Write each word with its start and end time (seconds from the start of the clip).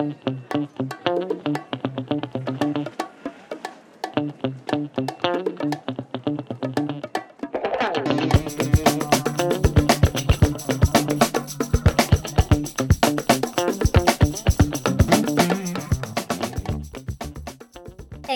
En 0.00 0.16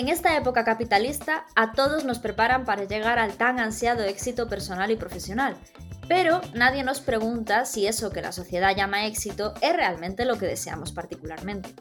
esta 0.09 0.37
época 0.37 0.63
capitalista, 0.63 1.47
a 1.55 1.71
todos 1.71 2.05
nos 2.05 2.19
preparan 2.19 2.65
para 2.65 2.83
llegar 2.83 3.17
al 3.17 3.37
tan 3.37 3.59
ansiado 3.59 4.03
éxito 4.03 4.47
personal 4.47 4.91
y 4.91 4.97
profesional, 4.97 5.55
pero 6.07 6.41
nadie 6.53 6.83
nos 6.83 7.01
pregunta 7.01 7.65
si 7.65 7.87
eso 7.87 8.11
que 8.11 8.21
la 8.21 8.31
sociedad 8.31 8.75
llama 8.75 9.05
éxito 9.05 9.53
es 9.61 9.75
realmente 9.75 10.25
lo 10.25 10.37
que 10.37 10.45
deseamos 10.45 10.91
particularmente. 10.91 11.73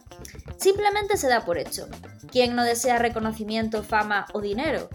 Simplemente 0.59 1.17
se 1.17 1.29
da 1.29 1.45
por 1.45 1.59
hecho. 1.59 1.89
¿Quién 2.31 2.55
no 2.55 2.65
desea 2.65 2.99
reconocimiento, 2.99 3.83
fama 3.83 4.27
o 4.33 4.41
dinero? 4.41 4.89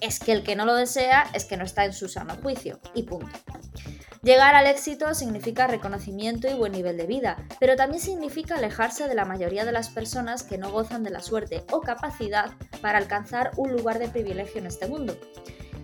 Es 0.00 0.18
que 0.18 0.32
el 0.32 0.42
que 0.42 0.56
no 0.56 0.64
lo 0.64 0.74
desea 0.74 1.26
es 1.32 1.44
que 1.44 1.56
no 1.56 1.64
está 1.64 1.84
en 1.84 1.92
su 1.92 2.08
sano 2.08 2.36
juicio, 2.42 2.80
y 2.94 3.04
punto. 3.04 3.30
Llegar 4.22 4.54
al 4.54 4.68
éxito 4.68 5.14
significa 5.14 5.66
reconocimiento 5.66 6.48
y 6.48 6.54
buen 6.54 6.70
nivel 6.70 6.96
de 6.96 7.06
vida, 7.06 7.44
pero 7.58 7.74
también 7.74 8.00
significa 8.00 8.54
alejarse 8.54 9.08
de 9.08 9.16
la 9.16 9.24
mayoría 9.24 9.64
de 9.64 9.72
las 9.72 9.88
personas 9.88 10.44
que 10.44 10.58
no 10.58 10.70
gozan 10.70 11.02
de 11.02 11.10
la 11.10 11.20
suerte 11.20 11.64
o 11.72 11.80
capacidad 11.80 12.52
para 12.80 12.98
alcanzar 12.98 13.50
un 13.56 13.72
lugar 13.72 13.98
de 13.98 14.08
privilegio 14.08 14.60
en 14.60 14.68
este 14.68 14.86
mundo. 14.86 15.18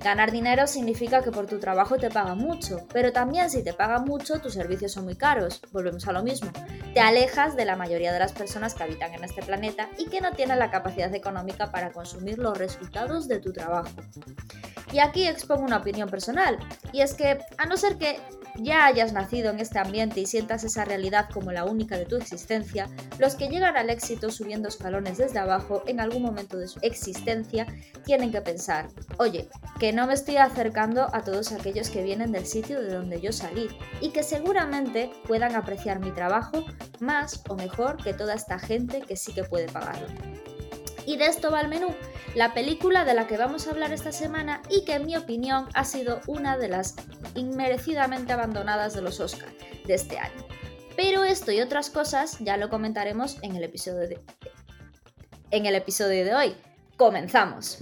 Ganar 0.02 0.30
dinero 0.30 0.66
significa 0.66 1.22
que 1.22 1.32
por 1.32 1.46
tu 1.46 1.58
trabajo 1.58 1.96
te 1.96 2.08
pagan 2.08 2.38
mucho, 2.38 2.86
pero 2.92 3.12
también 3.12 3.50
si 3.50 3.64
te 3.64 3.72
pagan 3.72 4.04
mucho 4.04 4.40
tus 4.40 4.54
servicios 4.54 4.92
son 4.92 5.04
muy 5.04 5.16
caros, 5.16 5.60
volvemos 5.72 6.06
a 6.06 6.12
lo 6.12 6.22
mismo. 6.22 6.50
Te 6.94 7.00
alejas 7.00 7.56
de 7.56 7.64
la 7.64 7.76
mayoría 7.76 8.12
de 8.12 8.20
las 8.20 8.32
personas 8.32 8.74
que 8.74 8.84
habitan 8.84 9.12
en 9.14 9.24
este 9.24 9.42
planeta 9.42 9.88
y 9.98 10.06
que 10.06 10.20
no 10.20 10.32
tienen 10.32 10.60
la 10.60 10.70
capacidad 10.70 11.12
económica 11.14 11.72
para 11.72 11.90
consumir 11.90 12.38
los 12.38 12.56
resultados 12.56 13.26
de 13.26 13.40
tu 13.40 13.52
trabajo. 13.52 13.90
Y 14.92 15.00
aquí 15.00 15.26
expongo 15.26 15.64
una 15.64 15.78
opinión 15.78 16.08
personal, 16.08 16.58
y 16.92 17.00
es 17.00 17.14
que 17.14 17.38
a 17.58 17.66
no 17.66 17.76
ser 17.76 17.98
que 17.98 18.18
ya 18.60 18.86
hayas 18.86 19.12
nacido 19.12 19.50
en 19.50 19.60
este 19.60 19.78
ambiente 19.78 20.20
y 20.20 20.26
sientas 20.26 20.64
esa 20.64 20.84
realidad 20.84 21.28
como 21.32 21.52
la 21.52 21.64
única 21.64 21.96
de 21.96 22.06
tu 22.06 22.16
existencia, 22.16 22.88
los 23.18 23.34
que 23.34 23.48
llegan 23.48 23.76
al 23.76 23.90
éxito 23.90 24.30
subiendo 24.30 24.68
escalones 24.68 25.18
desde 25.18 25.38
abajo 25.38 25.82
en 25.86 26.00
algún 26.00 26.22
momento 26.22 26.56
de 26.58 26.68
su 26.68 26.78
existencia 26.82 27.66
tienen 28.04 28.32
que 28.32 28.40
pensar, 28.40 28.88
oye, 29.18 29.48
que 29.78 29.87
no 29.92 30.06
me 30.06 30.14
estoy 30.14 30.36
acercando 30.36 31.08
a 31.14 31.22
todos 31.22 31.52
aquellos 31.52 31.90
que 31.90 32.02
vienen 32.02 32.32
del 32.32 32.46
sitio 32.46 32.80
de 32.80 32.92
donde 32.92 33.20
yo 33.20 33.32
salí 33.32 33.68
y 34.00 34.10
que 34.10 34.22
seguramente 34.22 35.10
puedan 35.26 35.54
apreciar 35.54 36.00
mi 36.00 36.10
trabajo 36.10 36.64
más 37.00 37.42
o 37.48 37.54
mejor 37.54 38.02
que 38.02 38.14
toda 38.14 38.34
esta 38.34 38.58
gente 38.58 39.02
que 39.02 39.16
sí 39.16 39.32
que 39.32 39.44
puede 39.44 39.68
pagarlo. 39.68 40.08
Y 41.06 41.16
de 41.16 41.26
esto 41.26 41.50
va 41.50 41.60
el 41.60 41.68
menú, 41.68 41.94
la 42.34 42.52
película 42.52 43.04
de 43.04 43.14
la 43.14 43.26
que 43.26 43.38
vamos 43.38 43.66
a 43.66 43.70
hablar 43.70 43.92
esta 43.92 44.12
semana 44.12 44.60
y 44.68 44.84
que 44.84 44.94
en 44.94 45.06
mi 45.06 45.16
opinión 45.16 45.66
ha 45.74 45.84
sido 45.84 46.20
una 46.26 46.58
de 46.58 46.68
las 46.68 46.96
inmerecidamente 47.34 48.32
abandonadas 48.32 48.94
de 48.94 49.02
los 49.02 49.18
Oscars 49.20 49.54
de 49.86 49.94
este 49.94 50.18
año. 50.18 50.44
Pero 50.96 51.24
esto 51.24 51.52
y 51.52 51.60
otras 51.60 51.88
cosas 51.88 52.38
ya 52.40 52.56
lo 52.56 52.68
comentaremos 52.68 53.38
en 53.42 53.56
el 53.56 53.62
episodio 53.62 54.08
de, 54.08 54.20
en 55.50 55.64
el 55.64 55.76
episodio 55.76 56.24
de 56.24 56.34
hoy. 56.34 56.56
Comenzamos. 56.96 57.78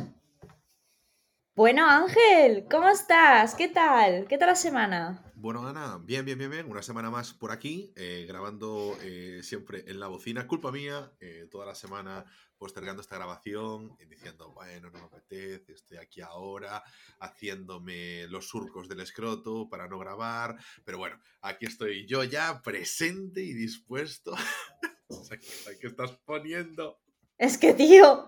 Bueno, 1.57 1.89
Ángel, 1.89 2.67
¿cómo 2.71 2.87
estás? 2.91 3.55
¿Qué 3.55 3.69
tal? 3.69 4.27
¿Qué 4.29 4.37
tal 4.37 4.49
la 4.49 4.55
semana? 4.57 5.33
Bueno, 5.37 5.67
Ana, 5.67 5.99
bien, 6.05 6.23
bien, 6.23 6.37
bien, 6.37 6.51
bien. 6.51 6.71
Una 6.71 6.83
semana 6.83 7.09
más 7.09 7.33
por 7.33 7.51
aquí, 7.51 7.95
eh, 7.97 8.27
grabando 8.29 8.95
eh, 9.01 9.41
siempre 9.43 9.83
en 9.87 9.99
la 9.99 10.09
bocina. 10.09 10.47
Culpa 10.47 10.71
mía, 10.71 11.11
eh, 11.19 11.49
toda 11.51 11.65
la 11.65 11.75
semana 11.75 12.27
postergando 12.59 13.01
esta 13.01 13.17
grabación 13.17 13.97
diciendo, 14.07 14.53
bueno, 14.53 14.91
no 14.91 14.99
me 14.99 15.07
apetece, 15.07 15.73
estoy 15.73 15.97
aquí 15.97 16.21
ahora, 16.21 16.85
haciéndome 17.21 18.27
los 18.29 18.47
surcos 18.47 18.87
del 18.87 19.01
escroto 19.01 19.67
para 19.71 19.89
no 19.89 19.99
grabar. 19.99 20.59
Pero 20.85 20.99
bueno, 20.99 21.19
aquí 21.41 21.65
estoy 21.65 22.07
yo 22.07 22.23
ya 22.23 22.61
presente 22.61 23.43
y 23.43 23.55
dispuesto. 23.55 24.37
¿Qué 25.81 25.87
estás 25.87 26.13
poniendo? 26.27 26.99
Es 27.39 27.59
que, 27.59 27.75
tío, 27.75 28.27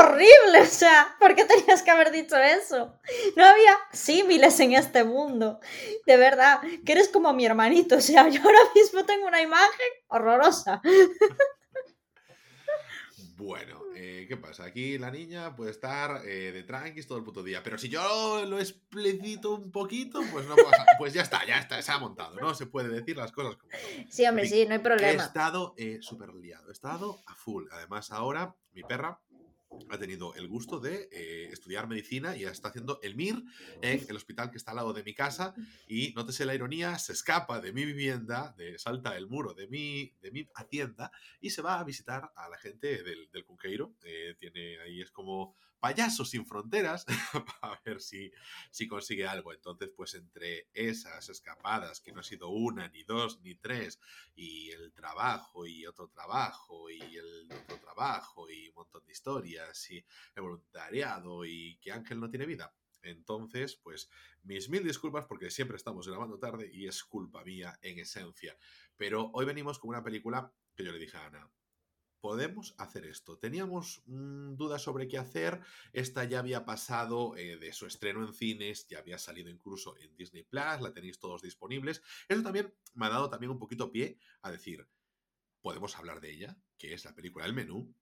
horrible, 0.00 0.60
o 0.62 0.66
sea, 0.66 1.14
¿por 1.20 1.36
qué 1.36 1.44
tenías 1.44 1.82
que 1.82 1.90
haber 1.92 2.10
dicho 2.10 2.36
eso? 2.36 2.98
No 3.36 3.44
había 3.44 3.78
símiles 3.92 4.58
en 4.58 4.72
este 4.72 5.04
mundo. 5.04 5.60
De 6.04 6.16
verdad, 6.16 6.60
que 6.84 6.92
eres 6.92 7.08
como 7.08 7.32
mi 7.32 7.46
hermanito, 7.46 7.96
o 7.96 8.00
sea, 8.00 8.28
yo 8.28 8.42
ahora 8.42 8.58
mismo 8.74 9.04
tengo 9.04 9.28
una 9.28 9.40
imagen 9.40 9.88
horrorosa. 10.08 10.82
Bueno, 13.36 13.83
eh, 13.94 14.26
¿qué 14.28 14.36
pasa? 14.36 14.64
Aquí 14.64 14.98
la 14.98 15.10
niña 15.10 15.54
puede 15.56 15.70
estar 15.70 16.26
eh, 16.26 16.52
de 16.52 16.62
tranquis 16.62 17.06
todo 17.06 17.18
el 17.18 17.24
puto 17.24 17.42
día, 17.42 17.62
pero 17.62 17.78
si 17.78 17.88
yo 17.88 18.44
lo 18.46 18.58
explicito 18.58 19.54
un 19.54 19.70
poquito, 19.70 20.20
pues 20.32 20.46
no 20.46 20.56
pasa. 20.56 20.84
Pues 20.98 21.12
ya 21.12 21.22
está, 21.22 21.44
ya 21.46 21.58
está, 21.58 21.80
se 21.80 21.92
ha 21.92 21.98
montado, 21.98 22.36
¿no? 22.40 22.54
Se 22.54 22.66
puede 22.66 22.88
decir 22.88 23.16
las 23.16 23.32
cosas 23.32 23.56
como 23.56 23.72
Sí, 24.08 24.26
hombre, 24.26 24.46
sí, 24.46 24.66
no 24.66 24.74
hay 24.74 24.80
problema. 24.80 25.22
He 25.22 25.26
estado 25.26 25.74
eh, 25.76 25.98
súper 26.00 26.34
liado, 26.34 26.68
he 26.68 26.72
estado 26.72 27.18
a 27.26 27.34
full. 27.34 27.66
Además, 27.72 28.10
ahora 28.10 28.54
mi 28.72 28.82
perra 28.82 29.20
ha 29.90 29.98
tenido 29.98 30.34
el 30.34 30.48
gusto 30.48 30.80
de 30.80 31.08
eh, 31.12 31.48
estudiar 31.52 31.86
medicina 31.86 32.36
y 32.36 32.44
está 32.44 32.68
haciendo 32.68 33.00
el 33.02 33.14
MIR 33.14 33.42
en 33.82 34.04
el 34.08 34.16
hospital 34.16 34.50
que 34.50 34.56
está 34.56 34.72
al 34.72 34.78
lado 34.78 34.92
de 34.92 35.02
mi 35.02 35.14
casa 35.14 35.54
y 35.86 36.12
nótese 36.14 36.44
la 36.44 36.54
ironía, 36.54 36.98
se 36.98 37.12
escapa 37.12 37.60
de 37.60 37.72
mi 37.72 37.84
vivienda, 37.84 38.54
de, 38.56 38.78
salta 38.78 39.16
el 39.16 39.28
muro 39.28 39.54
de 39.54 39.66
mi, 39.68 40.12
de 40.20 40.30
mi 40.30 40.48
hacienda 40.54 41.10
y 41.40 41.50
se 41.50 41.62
va 41.62 41.78
a 41.78 41.84
visitar 41.84 42.32
a 42.34 42.48
la 42.48 42.58
gente 42.58 43.02
del, 43.02 43.30
del 43.30 43.44
Cunqueiro. 43.44 43.94
Eh, 44.04 44.34
tiene 44.38 44.80
ahí 44.80 45.00
es 45.00 45.10
como 45.10 45.56
payasos 45.84 46.30
sin 46.30 46.46
fronteras 46.46 47.04
a 47.60 47.78
ver 47.84 48.00
si, 48.00 48.32
si 48.70 48.88
consigue 48.88 49.26
algo. 49.26 49.52
Entonces, 49.52 49.90
pues 49.94 50.14
entre 50.14 50.70
esas 50.72 51.28
escapadas, 51.28 52.00
que 52.00 52.10
no 52.10 52.20
ha 52.20 52.22
sido 52.22 52.48
una, 52.48 52.88
ni 52.88 53.02
dos, 53.02 53.42
ni 53.42 53.54
tres, 53.54 54.00
y 54.34 54.70
el 54.70 54.94
trabajo, 54.94 55.66
y 55.66 55.84
otro 55.84 56.08
trabajo, 56.08 56.88
y 56.88 57.02
el 57.18 57.52
otro 57.52 57.78
trabajo, 57.80 58.48
y 58.48 58.70
un 58.70 58.76
montón 58.76 59.04
de 59.04 59.12
historias, 59.12 59.90
y 59.90 60.02
el 60.34 60.42
voluntariado, 60.42 61.44
y 61.44 61.76
que 61.82 61.92
Ángel 61.92 62.18
no 62.18 62.30
tiene 62.30 62.46
vida. 62.46 62.74
Entonces, 63.02 63.76
pues 63.76 64.08
mis 64.42 64.70
mil 64.70 64.84
disculpas 64.84 65.26
porque 65.26 65.50
siempre 65.50 65.76
estamos 65.76 66.08
grabando 66.08 66.38
tarde 66.38 66.70
y 66.72 66.86
es 66.86 67.04
culpa 67.04 67.44
mía 67.44 67.78
en 67.82 67.98
esencia. 67.98 68.56
Pero 68.96 69.30
hoy 69.34 69.44
venimos 69.44 69.78
con 69.78 69.90
una 69.90 70.02
película 70.02 70.50
que 70.74 70.82
yo 70.82 70.92
le 70.92 70.98
dije 70.98 71.18
a 71.18 71.26
Ana, 71.26 71.50
podemos 72.24 72.74
hacer 72.78 73.04
esto. 73.04 73.36
Teníamos 73.36 74.02
mm, 74.06 74.54
dudas 74.54 74.80
sobre 74.80 75.06
qué 75.08 75.18
hacer. 75.18 75.60
Esta 75.92 76.24
ya 76.24 76.38
había 76.38 76.64
pasado 76.64 77.36
eh, 77.36 77.58
de 77.58 77.70
su 77.74 77.84
estreno 77.84 78.24
en 78.24 78.32
cines, 78.32 78.88
ya 78.88 79.00
había 79.00 79.18
salido 79.18 79.50
incluso 79.50 79.94
en 79.98 80.16
Disney 80.16 80.42
Plus, 80.42 80.80
la 80.80 80.94
tenéis 80.94 81.18
todos 81.18 81.42
disponibles. 81.42 82.00
Eso 82.26 82.42
también 82.42 82.72
me 82.94 83.04
ha 83.04 83.10
dado 83.10 83.28
también 83.28 83.50
un 83.50 83.58
poquito 83.58 83.92
pie 83.92 84.18
a 84.40 84.50
decir, 84.50 84.88
podemos 85.60 85.98
hablar 85.98 86.22
de 86.22 86.32
ella, 86.32 86.56
que 86.78 86.94
es 86.94 87.04
la 87.04 87.14
película 87.14 87.44
El 87.44 87.52
Menú, 87.52 87.94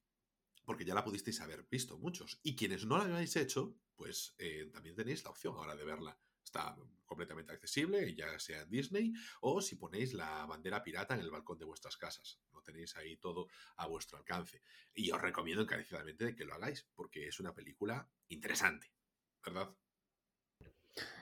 porque 0.65 0.85
ya 0.85 0.95
la 0.95 1.03
pudisteis 1.03 1.41
haber 1.41 1.67
visto 1.69 1.99
muchos. 1.99 2.39
Y 2.45 2.55
quienes 2.55 2.87
no 2.87 2.99
la 2.99 3.07
habéis 3.07 3.35
hecho, 3.35 3.75
pues 3.97 4.37
eh, 4.39 4.71
también 4.73 4.95
tenéis 4.95 5.25
la 5.25 5.31
opción 5.31 5.57
ahora 5.57 5.75
de 5.75 5.85
verla. 5.85 6.17
Está 6.45 6.77
completamente 7.05 7.53
accesible, 7.53 8.15
ya 8.15 8.39
sea 8.39 8.65
Disney, 8.65 9.13
o 9.43 9.61
si 9.61 9.77
ponéis 9.77 10.15
la 10.15 10.47
bandera 10.47 10.83
pirata 10.83 11.15
en 11.15 11.21
el 11.21 11.31
balcón 11.31 11.59
de 11.59 11.67
vuestras 11.67 11.97
casas. 11.97 12.41
Lo 12.53 12.63
tenéis 12.63 12.97
ahí 12.97 13.17
todo 13.17 13.49
a 13.77 13.87
vuestro 13.87 14.19
alcance. 14.19 14.63
Y 14.95 15.11
os 15.11 15.21
recomiendo 15.21 15.63
encarecidamente 15.63 16.35
que 16.35 16.45
lo 16.45 16.55
hagáis, 16.55 16.89
porque 16.95 17.29
es 17.29 17.39
una 17.39 17.55
película 17.55 18.09
interesante, 18.29 18.93
¿verdad? 19.45 19.75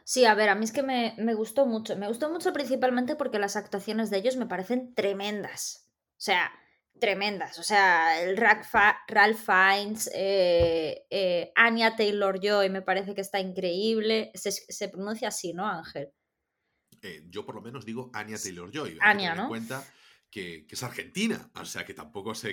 Sí, 0.04 0.24
a 0.24 0.34
ver, 0.34 0.48
a 0.48 0.54
mí 0.54 0.64
es 0.64 0.72
que 0.72 0.82
me, 0.82 1.14
me 1.18 1.34
gustó 1.34 1.66
mucho. 1.66 1.96
Me 1.96 2.08
gustó 2.08 2.30
mucho 2.30 2.52
principalmente 2.52 3.16
porque 3.16 3.38
las 3.38 3.56
actuaciones 3.56 4.10
de 4.10 4.18
ellos 4.18 4.36
me 4.36 4.46
parecen 4.46 4.94
tremendas. 4.94 5.88
O 6.12 6.22
sea, 6.22 6.52
tremendas. 7.00 7.58
O 7.58 7.62
sea, 7.62 8.22
el 8.22 8.36
Ralph 8.36 9.38
Fiennes, 9.44 10.10
eh, 10.14 11.06
eh, 11.10 11.52
Anya 11.56 11.96
Taylor 11.96 12.38
Joy 12.40 12.70
me 12.70 12.82
parece 12.82 13.14
que 13.14 13.22
está 13.22 13.40
increíble. 13.40 14.30
Se, 14.34 14.88
pronuncia 14.88 15.28
así, 15.28 15.52
¿no, 15.52 15.66
Ángel? 15.66 16.10
Eh, 17.02 17.24
yo 17.28 17.44
por 17.44 17.54
lo 17.54 17.62
menos 17.62 17.84
digo 17.84 18.10
Anya 18.12 18.36
Taylor 18.38 18.70
Joy. 18.70 18.98
Anya, 19.00 19.34
¿no? 19.34 19.48
cuenta 19.48 19.84
que, 20.30 20.66
es 20.70 20.82
argentina, 20.82 21.50
o 21.54 21.64
sea 21.64 21.84
que 21.84 21.94
tampoco 21.94 22.34
sé 22.34 22.52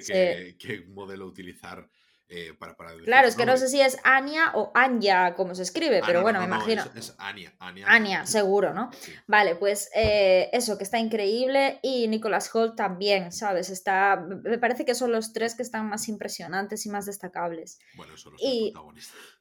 qué 0.58 0.86
modelo 0.88 1.28
utilizar 1.28 1.88
eh, 2.30 2.54
para, 2.60 2.76
claro, 3.06 3.28
es 3.28 3.38
que 3.38 3.46
no 3.46 3.56
sé 3.56 3.70
si 3.70 3.80
es 3.80 3.98
Anya 4.04 4.52
o 4.54 4.72
Anya, 4.74 5.34
como 5.34 5.56
se 5.56 5.64
escribe, 5.64 6.02
pero 6.06 6.22
bueno, 6.22 6.40
me 6.40 6.46
imagino. 6.46 6.84
Es, 6.94 7.16
Anya, 7.18 7.54
Anya. 7.86 8.26
seguro, 8.26 8.74
¿no? 8.74 8.92
Vale, 9.28 9.56
pues 9.56 9.90
eh, 9.96 10.50
eso, 10.52 10.78
que 10.78 10.84
está 10.84 11.00
increíble. 11.00 11.80
Y 11.82 12.10
Nicholas 12.10 12.54
Holt 12.54 12.76
también, 12.76 13.32
¿sabes? 13.32 13.70
Está. 13.70 14.18
Me 14.44 14.58
parece 14.58 14.84
que 14.84 14.94
son 14.94 15.14
los 15.14 15.32
tres 15.32 15.56
que 15.56 15.64
están 15.64 15.88
más 15.88 16.10
impresionantes 16.10 16.86
y 16.86 16.90
más 16.90 17.06
destacables. 17.06 17.80
Bueno, 17.96 18.18
son 18.18 18.34
los 18.34 18.42
y... 18.44 18.72
protagonistas. 18.74 19.37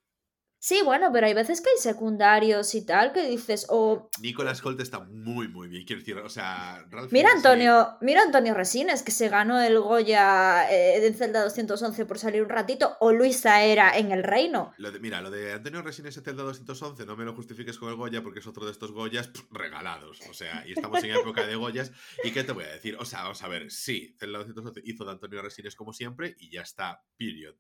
Sí, 0.67 0.81
bueno, 0.85 1.11
pero 1.13 1.29
hay 1.29 1.33
veces 1.33 1.61
que 1.61 1.71
hay 1.71 1.77
secundarios 1.81 2.75
y 2.75 2.85
tal 2.85 3.13
que 3.13 3.29
dices, 3.29 3.67
o... 3.69 4.11
Nicolas 4.21 4.67
Holt 4.67 4.81
está 4.81 4.99
muy, 4.99 5.47
muy 5.47 5.69
bien, 5.69 5.85
quiero 5.85 6.01
decir, 6.01 6.17
o 6.19 6.29
sea... 6.29 6.85
Ralph 6.91 7.13
mira 7.13 7.31
Antonio, 7.31 7.97
mira 8.01 8.23
Antonio 8.23 8.53
Resines, 8.53 9.05
que 9.05 9.13
se 9.13 9.29
ganó 9.29 9.61
el 9.61 9.79
Goya 9.79 10.69
eh, 10.69 10.99
de 10.99 11.13
Zelda 11.13 11.45
211 11.45 12.05
por 12.05 12.19
salir 12.19 12.43
un 12.43 12.49
ratito, 12.49 12.97
o 12.99 13.13
Luisa 13.13 13.63
era 13.63 13.97
en 13.97 14.11
El 14.11 14.25
Reino. 14.25 14.75
Lo 14.79 14.91
de, 14.91 14.99
mira, 14.99 15.21
lo 15.21 15.31
de 15.31 15.53
Antonio 15.53 15.83
Resines 15.83 16.17
en 16.17 16.25
Zelda 16.25 16.43
211, 16.43 17.07
no 17.07 17.17
me 17.17 17.25
lo 17.25 17.33
justifiques 17.33 17.79
con 17.79 17.91
el 17.91 17.95
Goya 17.95 18.25
porque 18.25 18.41
es 18.41 18.47
otro 18.49 18.65
de 18.65 18.73
estos 18.73 18.91
Goyas 18.91 19.31
regalados, 19.53 20.19
o 20.29 20.35
sea, 20.35 20.65
y 20.67 20.73
estamos 20.73 21.01
en 21.05 21.13
época 21.13 21.47
de 21.47 21.55
Goyas, 21.55 21.93
¿y 22.25 22.33
qué 22.33 22.43
te 22.43 22.51
voy 22.51 22.65
a 22.65 22.73
decir? 22.73 22.97
O 22.99 23.05
sea, 23.05 23.23
vamos 23.23 23.41
a 23.41 23.47
ver, 23.47 23.71
sí, 23.71 24.17
Zelda 24.19 24.39
211 24.39 24.81
hizo 24.85 25.05
de 25.05 25.13
Antonio 25.13 25.43
Resines 25.43 25.77
como 25.77 25.93
siempre 25.93 26.35
y 26.41 26.51
ya 26.51 26.63
está, 26.63 27.05
period. 27.17 27.55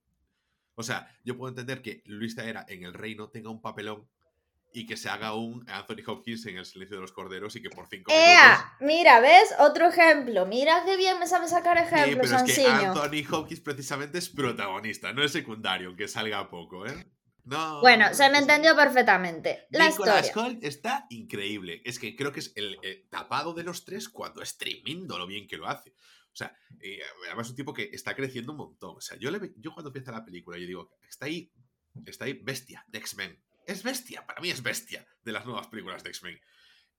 O 0.76 0.82
sea, 0.82 1.08
yo 1.25 1.37
puedo 1.37 1.49
entender 1.49 1.82
que 1.82 2.02
Luis 2.06 2.37
Taera 2.37 2.64
en 2.69 2.84
El 2.84 2.94
Reino 2.94 3.28
tenga 3.28 3.50
un 3.50 3.61
papelón 3.61 4.06
y 4.73 4.87
que 4.87 4.99
se 4.99 5.08
haga 5.08 5.34
un 5.34 5.64
Anthony 5.70 6.02
Hopkins 6.06 6.44
en 6.46 6.58
El 6.58 6.67
silencio 6.67 6.99
de 6.99 7.00
los 7.00 7.12
corderos 7.12 7.56
y 7.56 7.62
que 7.62 7.70
por 7.70 7.88
cinco 7.88 8.12
¡Ea! 8.12 8.76
Mira, 8.81 9.20
¿ves? 9.20 9.55
Otro 9.58 9.88
ejemplo. 9.88 10.44
Mira 10.44 10.82
qué 10.84 10.99
bien 10.99 11.19
me 11.19 11.26
sabe 11.26 11.49
sacar 11.49 11.78
ejemplos, 11.78 12.28
sí, 12.28 12.34
pero 12.37 12.44
es 12.44 12.55
que 12.55 12.67
Anthony 12.67 13.34
Hopkins 13.34 13.61
precisamente 13.61 14.19
es 14.19 14.28
protagonista, 14.28 15.14
no 15.14 15.23
es 15.23 15.32
secundario, 15.32 15.88
aunque 15.88 16.08
salga 16.08 16.50
poco, 16.50 16.87
¿eh? 16.87 17.06
No, 17.46 17.81
bueno, 17.81 18.12
se 18.12 18.28
me 18.28 18.38
entendió 18.38 18.75
perfectamente. 18.75 19.67
La 19.70 19.88
Nicolas 19.88 20.37
Holt 20.37 20.64
está 20.64 21.06
increíble. 21.11 21.81
Es 21.84 22.00
que 22.00 22.17
creo 22.17 22.32
que 22.32 22.40
es 22.40 22.52
el, 22.56 22.76
tapado 23.08 23.55
de 23.55 23.62
los 23.62 23.84
tres 23.84 24.08
cuando 24.08 24.43
es 24.43 24.58
tremendo 24.58 25.17
lo 25.17 25.28
bien 25.28 25.46
que 25.46 25.56
lo 25.56 25.69
hace. 25.69 25.94
O 26.37 26.38
sea, 26.38 26.55
eh, 26.81 27.00
además 27.29 27.47
es 27.47 27.50
un 27.53 27.56
tipo 27.56 27.73
que 27.73 27.88
está 27.94 28.15
creciendo 28.15 28.53
un 28.53 28.59
montón. 28.59 28.97
O 28.99 29.00
sea, 29.00 29.17
yo, 29.17 29.31
le, 29.31 29.55
yo 29.56 29.73
cuando 29.73 29.88
empieza 29.88 30.12
la 30.12 30.23
película, 30.23 30.59
yo 30.59 30.67
digo, 30.67 30.91
está 31.09 31.25
ahí, 31.25 31.50
está 32.05 32.27
ahí 32.27 32.35
bestia 32.35 32.85
de 32.88 32.99
X-Men. 32.99 33.43
Es 33.67 33.83
bestia, 33.83 34.27
para 34.27 34.43
mí 34.43 34.50
es 34.50 34.62
bestia 34.62 35.06
de 35.25 35.33
las 35.33 35.47
nuevas 35.47 35.69
películas 35.69 36.05
de 36.05 36.11
X-Men. 36.11 36.38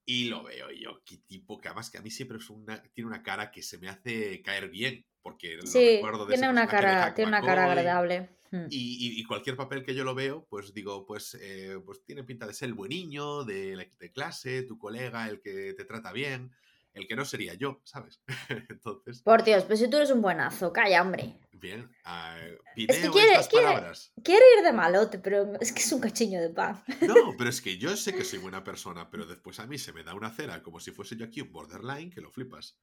Y 0.06 0.30
lo 0.30 0.44
veo 0.44 0.72
yo, 0.72 1.04
qué 1.06 1.18
tipo, 1.19 1.60
que 1.60 1.68
además 1.68 1.92
que 1.92 2.00
a 2.00 2.01
mí 2.01 2.10
siempre 2.10 2.39
es 2.39 2.50
una, 2.50 2.81
tiene 2.94 3.10
una 3.10 3.22
cara 3.22 3.51
que 3.51 3.62
se 3.62 3.78
me 3.78 3.89
hace 3.89 4.42
caer 4.42 4.69
bien, 4.69 5.06
porque 5.22 5.60
sí, 5.66 5.98
recuerdo 5.98 6.25
de 6.25 6.34
tiene 6.34 6.50
una 6.50 6.68
cara, 6.68 7.13
tiene 7.13 7.30
una 7.30 7.42
cara 7.44 7.66
agradable. 7.66 8.39
Hmm. 8.50 8.66
Y, 8.72 9.24
cualquier 9.25 9.56
papel 9.56 9.84
que 9.84 9.94
yo 9.94 10.04
lo 10.04 10.16
veo, 10.16 10.48
pues 10.50 10.74
digo, 10.74 11.06
pues, 11.06 11.38
eh, 11.39 11.78
pues 11.86 12.04
tiene 12.06 12.24
pinta 12.24 12.48
de 12.48 12.54
ser 12.56 12.69
el 12.69 12.74
buen 12.74 12.89
niño, 12.89 13.44
de, 13.44 13.92
de 14.00 14.12
clase, 14.12 14.63
tu 14.63 14.80
colega, 14.80 15.30
el 15.30 15.42
que 15.42 15.74
te 15.74 15.86
trata 15.86 16.12
bien 16.12 16.51
el 16.97 17.07
que 17.07 17.15
no 17.15 17.25
sería 17.25 17.53
yo, 17.53 17.81
¿sabes? 17.83 18.21
Entonces. 18.69 19.21
Por 19.21 19.44
Dios, 19.44 19.63
pero 19.63 19.77
si 19.77 19.89
tú 19.89 19.97
eres 19.97 20.11
un 20.11 20.21
buenazo, 20.21 20.73
calla, 20.73 21.01
hombre. 21.01 21.35
Bien, 21.51 21.89
uh, 22.05 22.55
es 22.75 22.97
que 22.99 23.09
quiere, 23.09 23.31
estas 23.31 23.49
palabras. 23.49 24.13
Quiere 24.23 24.44
ir 24.57 24.63
de 24.63 24.73
malote, 24.73 25.17
pero 25.17 25.53
es 25.59 25.71
que 25.71 25.79
es 25.79 25.91
un 25.91 25.99
cachiño 25.99 26.39
de 26.39 26.49
pan. 26.49 26.83
No, 27.01 27.33
pero 27.38 27.49
es 27.49 27.61
que 27.61 27.77
yo 27.77 27.95
sé 27.97 28.13
que 28.13 28.23
soy 28.23 28.39
buena 28.39 28.63
persona, 28.63 29.09
pero 29.09 29.25
después 29.25 29.59
a 29.59 29.65
mí 29.65 29.77
se 29.77 29.91
me 29.91 30.03
da 30.03 30.13
una 30.13 30.29
cera 30.29 30.61
como 30.61 30.79
si 30.79 30.91
fuese 30.91 31.15
yo 31.15 31.25
aquí 31.25 31.41
un 31.41 31.51
borderline 31.51 32.11
que 32.11 32.21
lo 32.21 32.31
flipas. 32.31 32.77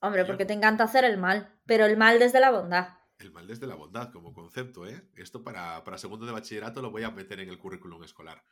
Hombre, 0.00 0.24
porque 0.24 0.44
te 0.44 0.52
encanta 0.52 0.84
hacer 0.84 1.04
el 1.04 1.18
mal, 1.18 1.52
pero 1.66 1.84
el 1.84 1.96
mal 1.96 2.18
desde 2.18 2.40
la 2.40 2.50
bondad. 2.50 2.88
El 3.18 3.32
mal 3.32 3.46
desde 3.46 3.66
la 3.66 3.74
bondad 3.74 4.12
como 4.12 4.32
concepto, 4.32 4.86
¿eh? 4.86 5.08
Esto 5.16 5.42
para, 5.42 5.82
para 5.84 5.98
segundo 5.98 6.26
de 6.26 6.32
bachillerato 6.32 6.82
lo 6.82 6.90
voy 6.90 7.02
a 7.02 7.10
meter 7.10 7.40
en 7.40 7.48
el 7.48 7.58
currículum 7.58 8.02
escolar. 8.04 8.42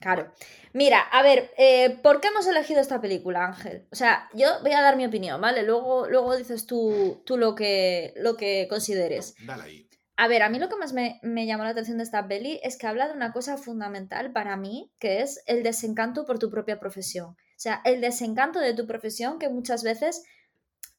Claro. 0.00 0.32
Mira, 0.72 1.00
a 1.00 1.22
ver, 1.22 1.50
eh, 1.58 1.98
¿por 2.02 2.20
qué 2.20 2.28
hemos 2.28 2.46
elegido 2.46 2.80
esta 2.80 3.00
película, 3.00 3.46
Ángel? 3.46 3.86
O 3.90 3.96
sea, 3.96 4.28
yo 4.32 4.60
voy 4.62 4.72
a 4.72 4.82
dar 4.82 4.96
mi 4.96 5.04
opinión, 5.04 5.40
¿vale? 5.40 5.64
Luego, 5.64 6.08
luego 6.08 6.36
dices 6.36 6.66
tú, 6.66 7.22
tú 7.26 7.36
lo, 7.36 7.54
que, 7.54 8.14
lo 8.16 8.36
que 8.36 8.66
consideres. 8.68 9.34
Dale 9.44 9.62
ahí. 9.64 9.88
A 10.16 10.26
ver, 10.26 10.42
a 10.42 10.48
mí 10.48 10.58
lo 10.58 10.68
que 10.68 10.76
más 10.76 10.92
me, 10.92 11.20
me, 11.22 11.46
llamó 11.46 11.62
la 11.62 11.70
atención 11.70 11.98
de 11.98 12.04
esta 12.04 12.26
peli 12.26 12.60
es 12.64 12.76
que 12.76 12.88
habla 12.88 13.06
de 13.06 13.14
una 13.14 13.32
cosa 13.32 13.56
fundamental 13.56 14.32
para 14.32 14.56
mí, 14.56 14.92
que 14.98 15.22
es 15.22 15.42
el 15.46 15.62
desencanto 15.62 16.26
por 16.26 16.40
tu 16.40 16.50
propia 16.50 16.80
profesión. 16.80 17.30
O 17.30 17.60
sea, 17.60 17.80
el 17.84 18.00
desencanto 18.00 18.58
de 18.58 18.74
tu 18.74 18.86
profesión 18.86 19.38
que 19.38 19.48
muchas 19.48 19.84
veces 19.84 20.24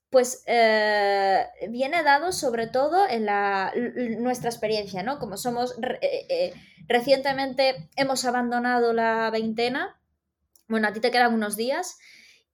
pues 0.10 0.44
eh, 0.48 1.46
viene 1.70 2.04
dado 2.04 2.32
sobre 2.32 2.68
todo 2.68 3.08
en 3.08 3.26
la, 3.26 3.72
nuestra 4.20 4.50
experiencia, 4.50 5.04
¿no? 5.04 5.20
Como 5.20 5.38
somos 5.38 5.76
eh, 6.02 6.26
eh, 6.30 6.54
recientemente 6.88 7.90
hemos 7.96 8.26
abandonado 8.26 8.94
la 8.94 9.30
veintena, 9.30 10.00
bueno, 10.68 10.88
a 10.88 10.94
ti 10.94 11.00
te 11.00 11.12
quedan 11.12 11.34
unos 11.34 11.56
días 11.56 11.98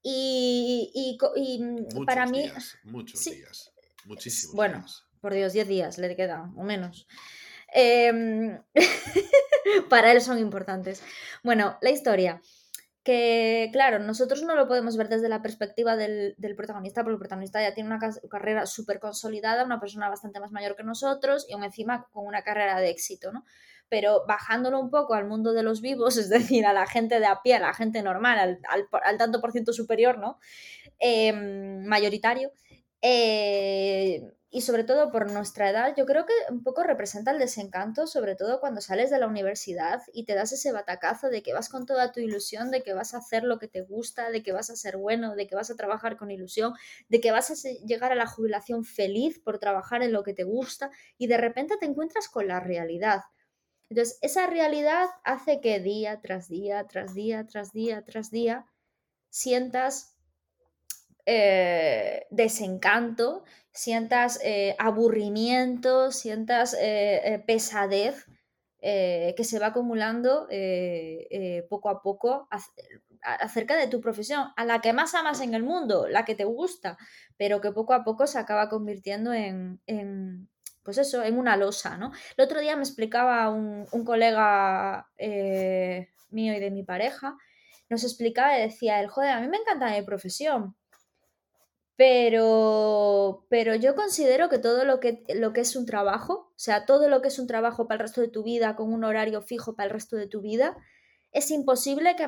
y, 0.01 0.91
y, 0.93 2.05
para 2.05 2.25
mí... 2.25 2.51
muchos 2.83 3.23
días, 3.23 3.73
muchísimos. 4.05 4.55
Bueno, 4.55 4.85
por 5.21 5.33
Dios, 5.33 5.53
diez 5.53 5.67
días 5.67 5.97
le 5.97 6.15
quedan, 6.15 6.53
o 6.57 6.63
menos. 6.63 7.07
Em, 7.73 8.61
para 9.89 10.11
él 10.11 10.21
son 10.21 10.39
importantes. 10.39 11.01
Bueno, 11.43 11.77
la 11.81 11.89
historia 11.89 12.41
que, 13.05 13.69
claro, 13.71 13.99
nosotros 13.99 14.41
no 14.41 14.55
lo 14.55 14.67
podemos 14.67 14.97
ver 14.97 15.09
desde 15.09 15.29
la 15.29 15.43
perspectiva 15.43 15.95
del, 15.95 16.35
protagonista, 16.57 17.03
porque 17.03 17.13
el 17.13 17.19
protagonista 17.19 17.61
ya 17.61 17.75
tiene 17.75 17.95
una 17.95 17.99
carrera 18.29 18.65
súper 18.65 18.99
consolidada, 18.99 19.63
una 19.63 19.79
persona 19.79 20.09
bastante 20.09 20.39
más 20.39 20.51
mayor 20.51 20.75
que 20.75 20.83
nosotros 20.83 21.45
y 21.47 21.53
encima 21.53 22.07
con 22.11 22.25
una 22.25 22.41
carrera 22.41 22.79
de 22.79 22.89
éxito, 22.89 23.31
¿no? 23.31 23.45
Pero 23.89 24.25
bajándolo 24.27 24.79
un 24.79 24.89
poco 24.89 25.13
al 25.13 25.27
mundo 25.27 25.53
de 25.53 25.61
los 25.61 25.81
vivos, 25.81 26.17
es 26.17 26.29
decir, 26.29 26.65
a 26.65 26.73
la 26.73 26.87
gente 26.87 27.19
de 27.19 27.27
a 27.27 27.43
pie, 27.43 27.53
a 27.53 27.59
la 27.59 27.75
gente 27.75 28.01
normal, 28.01 28.59
al, 28.67 29.17
tanto 29.19 29.39
por 29.39 29.51
ciento 29.51 29.71
superior, 29.71 30.17
¿no? 30.17 30.39
Em, 30.97 31.85
mayoritario, 31.85 32.51
eh, 33.03 34.23
y 34.55 34.61
sobre 34.61 34.85
todo 34.85 35.11
por 35.11 35.29
nuestra 35.29 35.69
edad, 35.69 35.93
yo 35.97 36.05
creo 36.05 36.25
que 36.25 36.33
un 36.49 36.63
poco 36.63 36.81
representa 36.81 37.31
el 37.31 37.39
desencanto, 37.39 38.07
sobre 38.07 38.37
todo 38.37 38.61
cuando 38.61 38.79
sales 38.79 39.09
de 39.09 39.19
la 39.19 39.27
universidad 39.27 40.01
y 40.13 40.23
te 40.23 40.33
das 40.33 40.53
ese 40.53 40.71
batacazo 40.71 41.27
de 41.27 41.43
que 41.43 41.51
vas 41.51 41.67
con 41.67 41.85
toda 41.85 42.13
tu 42.13 42.21
ilusión, 42.21 42.71
de 42.71 42.81
que 42.81 42.93
vas 42.93 43.13
a 43.13 43.17
hacer 43.17 43.43
lo 43.43 43.59
que 43.59 43.67
te 43.67 43.81
gusta, 43.81 44.29
de 44.29 44.43
que 44.43 44.53
vas 44.53 44.69
a 44.69 44.77
ser 44.77 44.95
bueno, 44.95 45.35
de 45.35 45.45
que 45.45 45.55
vas 45.55 45.71
a 45.71 45.75
trabajar 45.75 46.15
con 46.15 46.31
ilusión, 46.31 46.73
de 47.09 47.19
que 47.19 47.33
vas 47.33 47.51
a 47.51 47.69
llegar 47.85 48.13
a 48.13 48.15
la 48.15 48.27
jubilación 48.27 48.85
feliz 48.85 49.39
por 49.39 49.59
trabajar 49.59 50.01
en 50.03 50.13
lo 50.13 50.23
que 50.23 50.33
te 50.33 50.45
gusta 50.45 50.89
y 51.17 51.27
de 51.27 51.35
repente 51.35 51.75
te 51.77 51.87
encuentras 51.87 52.29
con 52.29 52.47
la 52.47 52.61
realidad. 52.61 53.23
Entonces, 53.89 54.19
esa 54.21 54.47
realidad 54.47 55.09
hace 55.25 55.59
que 55.59 55.81
día 55.81 56.21
tras 56.21 56.47
día, 56.47 56.87
tras 56.87 57.13
día, 57.13 57.45
tras 57.45 57.73
día, 57.73 58.05
tras 58.05 58.31
día, 58.31 58.65
sientas 59.29 60.14
eh, 61.25 62.27
desencanto, 62.29 63.43
sientas 63.71 64.39
eh, 64.43 64.75
aburrimiento, 64.77 66.11
sientas 66.11 66.75
eh, 66.79 67.43
pesadez 67.47 68.25
que 68.81 69.43
se 69.43 69.57
va 69.57 69.67
acumulando 69.67 70.47
poco 71.69 71.89
a 71.89 72.03
poco 72.03 72.47
acerca 73.19 73.75
de 73.75 73.87
tu 73.87 73.99
profesión, 73.99 74.49
a 74.55 74.63
la 74.63 74.79
que 74.79 74.93
más 74.93 75.15
amas 75.15 75.41
en 75.41 75.55
el 75.55 75.63
mundo, 75.63 76.07
la 76.07 76.23
que 76.23 76.35
te 76.35 76.43
gusta, 76.43 76.95
pero 77.35 77.61
que 77.61 77.71
poco 77.71 77.93
a 77.93 78.03
poco 78.03 78.27
se 78.27 78.37
acaba 78.37 78.69
convirtiendo 78.69 79.33
en, 79.33 79.81
pues 80.83 80.99
eso, 80.99 81.23
en 81.23 81.39
una 81.39 81.57
losa, 81.57 81.97
¿no? 81.97 82.11
El 82.37 82.45
otro 82.45 82.59
día 82.59 82.75
me 82.75 82.83
explicaba 82.83 83.49
un, 83.49 83.87
un 83.91 84.05
colega 84.05 85.09
mío 86.29 86.53
y 86.53 86.59
de 86.59 86.69
mi 86.69 86.83
pareja, 86.83 87.35
nos 87.89 88.03
explicaba 88.03 88.55
y 88.59 88.61
decía, 88.61 88.99
el 88.99 89.07
joder, 89.07 89.31
a 89.31 89.41
mí 89.41 89.47
me 89.47 89.57
encanta 89.57 89.89
mi 89.89 90.03
profesión, 90.03 90.75
pero, 91.97 93.45
pero 93.49 93.75
yo 93.75 93.95
considero 93.95 94.49
que 94.49 94.59
todo 94.59 94.83
lo 94.83 94.99
que, 94.99 95.23
lo 95.35 95.53
que 95.53 95.61
es 95.61 95.75
un 95.75 95.85
trabajo, 95.85 96.33
o 96.33 96.53
sea, 96.57 96.85
todo 96.85 97.07
lo 97.07 97.21
que 97.21 97.29
es 97.29 97.39
un 97.39 97.47
trabajo 97.47 97.87
para 97.87 97.95
el 97.95 98.07
resto 98.07 98.21
de 98.21 98.27
tu 98.27 98.43
vida, 98.43 98.75
con 98.75 98.91
un 98.91 99.03
horario 99.03 99.41
fijo 99.41 99.75
para 99.75 99.87
el 99.87 99.93
resto 99.93 100.17
de 100.17 100.27
tu 100.27 100.41
vida, 100.41 100.75
es 101.31 101.51
imposible 101.51 102.15
que 102.15 102.27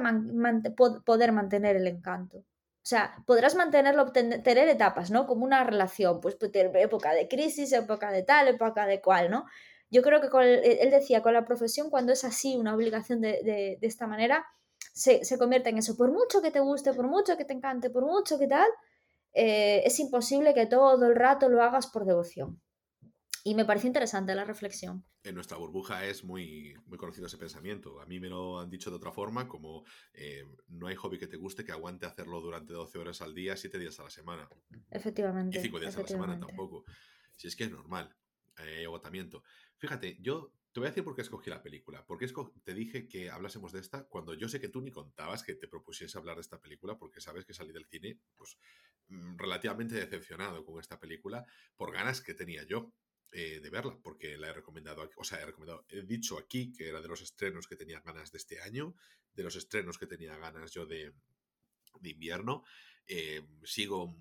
poder 1.06 1.32
mantener 1.32 1.76
el 1.76 1.88
encanto. 1.88 2.38
O 2.40 2.90
sea, 2.90 3.16
podrás 3.26 3.56
mantenerlo, 3.56 4.12
tener 4.14 4.70
etapas, 4.70 5.12
¿no? 5.12 5.28
Como 5.28 5.44
una 5.44 5.64
relación, 5.66 6.22
pues, 6.22 6.36
pues 6.36 6.52
época 6.54 7.14
de 7.14 7.28
crisis, 7.28 7.74
época 7.74 8.12
de 8.12 8.24
tal, 8.24 8.48
época 8.48 8.86
de 8.86 9.02
cual, 9.02 9.30
¿no? 9.30 9.46
Yo 9.90 10.02
creo 10.02 10.22
que 10.22 10.30
con 10.30 10.44
él 10.44 10.92
decía, 10.92 11.22
con 11.22 11.34
la 11.34 11.46
profesión, 11.46 11.90
cuando 11.90 12.14
es 12.14 12.24
así, 12.24 12.56
una 12.56 12.74
obligación 12.76 13.20
de, 13.20 13.42
de, 13.44 13.78
de 13.80 13.88
esta 13.88 14.08
manera, 14.08 14.46
se, 14.94 15.26
se 15.26 15.38
convierte 15.38 15.70
en 15.70 15.78
eso. 15.78 15.98
Por 15.98 16.12
mucho 16.12 16.42
que 16.42 16.52
te 16.52 16.60
guste, 16.60 16.94
por 16.94 17.08
mucho 17.08 17.38
que 17.38 17.46
te 17.46 17.54
encante, 17.54 17.90
por 17.90 18.06
mucho 18.06 18.40
que 18.40 18.48
tal, 18.48 18.68
eh, 19.40 19.84
es 19.86 20.00
imposible 20.00 20.56
que 20.56 20.66
todo 20.66 21.06
el 21.06 21.16
rato 21.16 21.48
lo 21.48 21.62
hagas 21.62 21.86
por 21.86 22.06
devoción. 22.06 22.60
Y 23.44 23.54
me 23.54 23.66
parece 23.66 23.86
interesante 23.86 24.34
la 24.34 24.44
reflexión. 24.44 25.06
En 25.24 25.36
nuestra 25.36 25.58
burbuja 25.58 26.04
es 26.06 26.24
muy, 26.24 26.74
muy 26.88 26.98
conocido 26.98 27.28
ese 27.28 27.38
pensamiento. 27.38 28.02
A 28.02 28.08
mí 28.08 28.20
me 28.20 28.30
lo 28.30 28.60
han 28.60 28.72
dicho 28.72 28.90
de 28.90 28.96
otra 28.96 29.12
forma, 29.12 29.48
como 29.48 29.86
eh, 30.14 30.44
no 30.68 30.88
hay 30.88 30.96
hobby 30.96 31.20
que 31.20 31.28
te 31.28 31.38
guste 31.38 31.64
que 31.64 31.72
aguante 31.72 32.08
hacerlo 32.08 32.42
durante 32.42 32.74
12 32.74 32.98
horas 32.98 33.22
al 33.22 33.36
día, 33.36 33.56
7 33.56 33.78
días 33.78 34.00
a 34.00 34.06
la 34.06 34.10
semana. 34.10 34.50
Efectivamente. 34.90 35.60
Y 35.60 35.62
5 35.62 35.80
días 35.80 35.96
a 35.96 36.02
la 36.02 36.08
semana 36.08 36.40
tampoco. 36.40 36.84
Si 37.36 37.48
es 37.48 37.56
que 37.56 37.66
es 37.66 37.72
normal, 37.72 38.14
hay 38.56 38.86
agotamiento. 38.86 39.44
Fíjate, 39.78 40.18
yo 40.20 40.52
te 40.72 40.80
voy 40.80 40.88
a 40.88 40.92
decir 40.92 41.04
por 41.04 41.16
qué 41.16 41.22
escogí 41.22 41.50
la 41.50 41.62
película. 41.62 42.06
Porque 42.06 42.28
te 42.64 42.74
dije 42.74 43.08
que 43.08 43.30
hablásemos 43.30 43.72
de 43.72 43.80
esta 43.80 44.06
cuando 44.06 44.34
yo 44.34 44.48
sé 44.48 44.60
que 44.60 44.70
tú 44.70 44.82
ni 44.82 44.92
contabas 44.92 45.44
que 45.44 45.56
te 45.56 45.68
propusiese 45.68 46.18
hablar 46.18 46.36
de 46.36 46.42
esta 46.42 46.60
película 46.60 46.98
porque 46.98 47.22
sabes 47.22 47.46
que 47.46 47.54
salí 47.54 47.72
del 47.72 47.86
cine 47.86 48.20
pues 48.36 48.58
mm, 49.08 49.38
relativamente 49.38 49.96
decepcionado 49.96 50.64
con 50.66 50.80
esta 50.80 51.00
película 51.00 51.46
por 51.76 51.92
ganas 51.92 52.22
que 52.22 52.34
tenía 52.34 52.64
yo. 52.64 52.94
eh, 53.34 53.60
de 53.60 53.70
verla, 53.70 54.00
porque 54.02 54.38
la 54.38 54.48
he 54.48 54.54
recomendado, 54.54 55.10
o 55.18 55.24
sea, 55.26 55.42
he 55.42 55.46
recomendado, 55.46 55.86
he 55.90 56.02
dicho 56.04 56.38
aquí 56.38 56.72
que 56.72 56.88
era 56.88 57.02
de 57.02 57.10
los 57.10 57.22
estrenos 57.22 57.68
que 57.68 57.76
tenía 57.76 58.00
ganas 58.00 58.32
de 58.32 58.38
este 58.38 58.62
año, 58.62 58.96
de 59.34 59.44
los 59.44 59.56
estrenos 59.58 59.98
que 59.98 60.08
tenía 60.08 60.38
ganas 60.38 60.72
yo 60.72 60.86
de, 60.86 61.14
invierno. 62.04 62.64
Eh, 63.06 63.46
sigo 63.64 64.16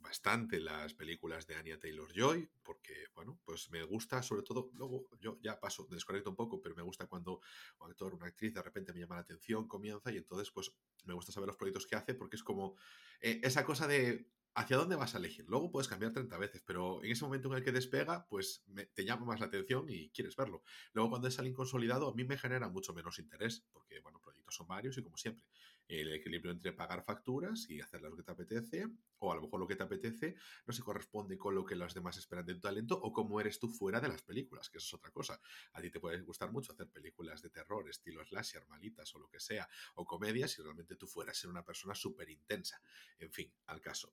bastante 0.00 0.60
las 0.60 0.94
películas 0.94 1.46
de 1.46 1.56
Anya 1.56 1.78
Taylor 1.78 2.12
Joy, 2.12 2.48
porque, 2.62 3.06
bueno, 3.14 3.38
pues 3.44 3.70
me 3.70 3.82
gusta, 3.82 4.22
sobre 4.22 4.42
todo, 4.42 4.70
luego 4.74 5.08
yo 5.20 5.38
ya 5.42 5.58
paso, 5.60 5.86
desconecto 5.90 6.30
un 6.30 6.36
poco, 6.36 6.60
pero 6.60 6.74
me 6.74 6.82
gusta 6.82 7.06
cuando 7.06 7.40
un 7.78 7.90
actor, 7.90 8.14
una 8.14 8.26
actriz 8.26 8.54
de 8.54 8.62
repente 8.62 8.92
me 8.92 9.00
llama 9.00 9.16
la 9.16 9.22
atención, 9.22 9.66
comienza 9.68 10.10
y 10.12 10.16
entonces, 10.16 10.50
pues 10.50 10.72
me 11.04 11.14
gusta 11.14 11.32
saber 11.32 11.46
los 11.46 11.56
proyectos 11.56 11.86
que 11.86 11.96
hace, 11.96 12.14
porque 12.14 12.36
es 12.36 12.42
como 12.42 12.76
eh, 13.20 13.40
esa 13.42 13.64
cosa 13.64 13.86
de 13.86 14.30
hacia 14.54 14.76
dónde 14.76 14.96
vas 14.96 15.14
a 15.14 15.18
elegir. 15.18 15.44
Luego 15.48 15.70
puedes 15.70 15.86
cambiar 15.86 16.12
30 16.12 16.36
veces, 16.36 16.62
pero 16.66 17.02
en 17.04 17.12
ese 17.12 17.24
momento 17.24 17.48
en 17.48 17.58
el 17.58 17.64
que 17.64 17.70
despega, 17.70 18.26
pues 18.28 18.64
te 18.92 19.04
llama 19.04 19.24
más 19.24 19.38
la 19.38 19.46
atención 19.46 19.86
y 19.88 20.10
quieres 20.10 20.34
verlo. 20.34 20.62
Luego 20.92 21.10
cuando 21.10 21.28
es 21.28 21.38
alguien 21.38 21.54
consolidado, 21.54 22.08
a 22.08 22.14
mí 22.14 22.24
me 22.24 22.36
genera 22.36 22.68
mucho 22.68 22.92
menos 22.92 23.20
interés, 23.20 23.64
porque, 23.72 24.00
bueno, 24.00 24.20
proyectos 24.20 24.56
son 24.56 24.66
varios 24.66 24.98
y 24.98 25.02
como 25.02 25.16
siempre, 25.16 25.44
el 25.88 26.12
equilibrio 26.12 26.52
entre 26.52 26.72
pagar 26.72 27.02
facturas 27.02 27.68
y 27.68 27.80
hacer 27.80 28.02
lo 28.02 28.14
que 28.14 28.22
te 28.22 28.30
apetece, 28.30 28.86
o 29.18 29.32
a 29.32 29.34
lo 29.34 29.42
mejor 29.42 29.60
lo 29.60 29.66
que 29.66 29.74
te 29.74 29.82
apetece 29.82 30.36
no 30.66 30.72
se 30.72 30.82
corresponde 30.82 31.38
con 31.38 31.54
lo 31.54 31.64
que 31.64 31.74
los 31.74 31.94
demás 31.94 32.18
esperan 32.18 32.44
de 32.46 32.54
tu 32.54 32.60
talento 32.60 32.98
o 33.00 33.12
cómo 33.12 33.40
eres 33.40 33.58
tú 33.58 33.68
fuera 33.68 34.00
de 34.00 34.08
las 34.08 34.22
películas, 34.22 34.68
que 34.68 34.78
eso 34.78 34.86
es 34.86 34.94
otra 34.94 35.10
cosa. 35.10 35.40
A 35.72 35.80
ti 35.80 35.90
te 35.90 35.98
puede 35.98 36.20
gustar 36.20 36.52
mucho 36.52 36.72
hacer 36.72 36.88
películas 36.88 37.42
de 37.42 37.50
terror, 37.50 37.88
estilo 37.88 38.24
slasher, 38.24 38.66
malitas 38.68 39.14
o 39.14 39.18
lo 39.18 39.28
que 39.28 39.40
sea, 39.40 39.68
o 39.94 40.04
comedias, 40.04 40.52
si 40.52 40.62
realmente 40.62 40.96
tú 40.96 41.06
fueras 41.06 41.38
ser 41.38 41.50
una 41.50 41.64
persona 41.64 41.94
súper 41.94 42.28
intensa. 42.30 42.80
En 43.18 43.32
fin, 43.32 43.52
al 43.66 43.80
caso 43.80 44.12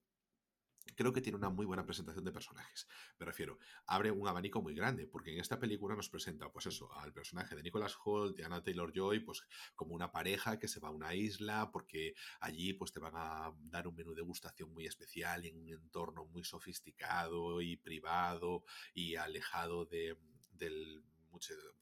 creo 0.96 1.12
que 1.13 1.22
tiene 1.22 1.38
una 1.38 1.50
muy 1.50 1.65
buena 1.65 1.86
presentación 1.86 2.24
de 2.25 2.32
personajes. 2.32 2.88
Me 3.20 3.25
refiero, 3.25 3.58
abre 3.88 4.12
un 4.12 4.27
abanico 4.27 4.62
muy 4.62 4.75
grande, 4.75 5.08
porque 5.08 5.34
en 5.34 5.39
esta 5.39 5.60
película 5.60 5.96
nos 5.96 6.10
presenta, 6.10 6.51
pues 6.51 6.68
eso, 6.68 6.94
al 6.98 7.13
personaje 7.13 7.56
de 7.56 7.63
Nicholas 7.63 7.98
Holt, 8.04 8.38
de 8.38 8.46
Anna 8.46 8.63
Taylor 8.63 8.92
Joy, 8.94 9.20
pues 9.22 9.44
como 9.75 9.96
una 9.96 10.12
pareja 10.12 10.60
que 10.60 10.68
se 10.68 10.80
va 10.80 10.89
a 10.89 10.92
una 10.92 11.13
isla, 11.15 11.72
porque 11.72 12.13
allí 12.39 12.74
pues 12.74 12.92
te 12.92 13.00
van 13.00 13.13
a 13.15 13.51
dar 13.60 13.88
un 13.88 13.96
menú 13.96 14.12
de 14.12 14.22
degustación 14.22 14.72
muy 14.74 14.86
especial 14.86 15.46
en 15.46 15.58
un 15.58 15.70
entorno 15.70 16.25
muy 16.25 16.44
sofisticado 16.44 17.62
y 17.62 17.77
privado 17.77 18.63
y 18.94 19.15
alejado 19.15 19.86
de, 19.86 20.18
del, 20.51 21.04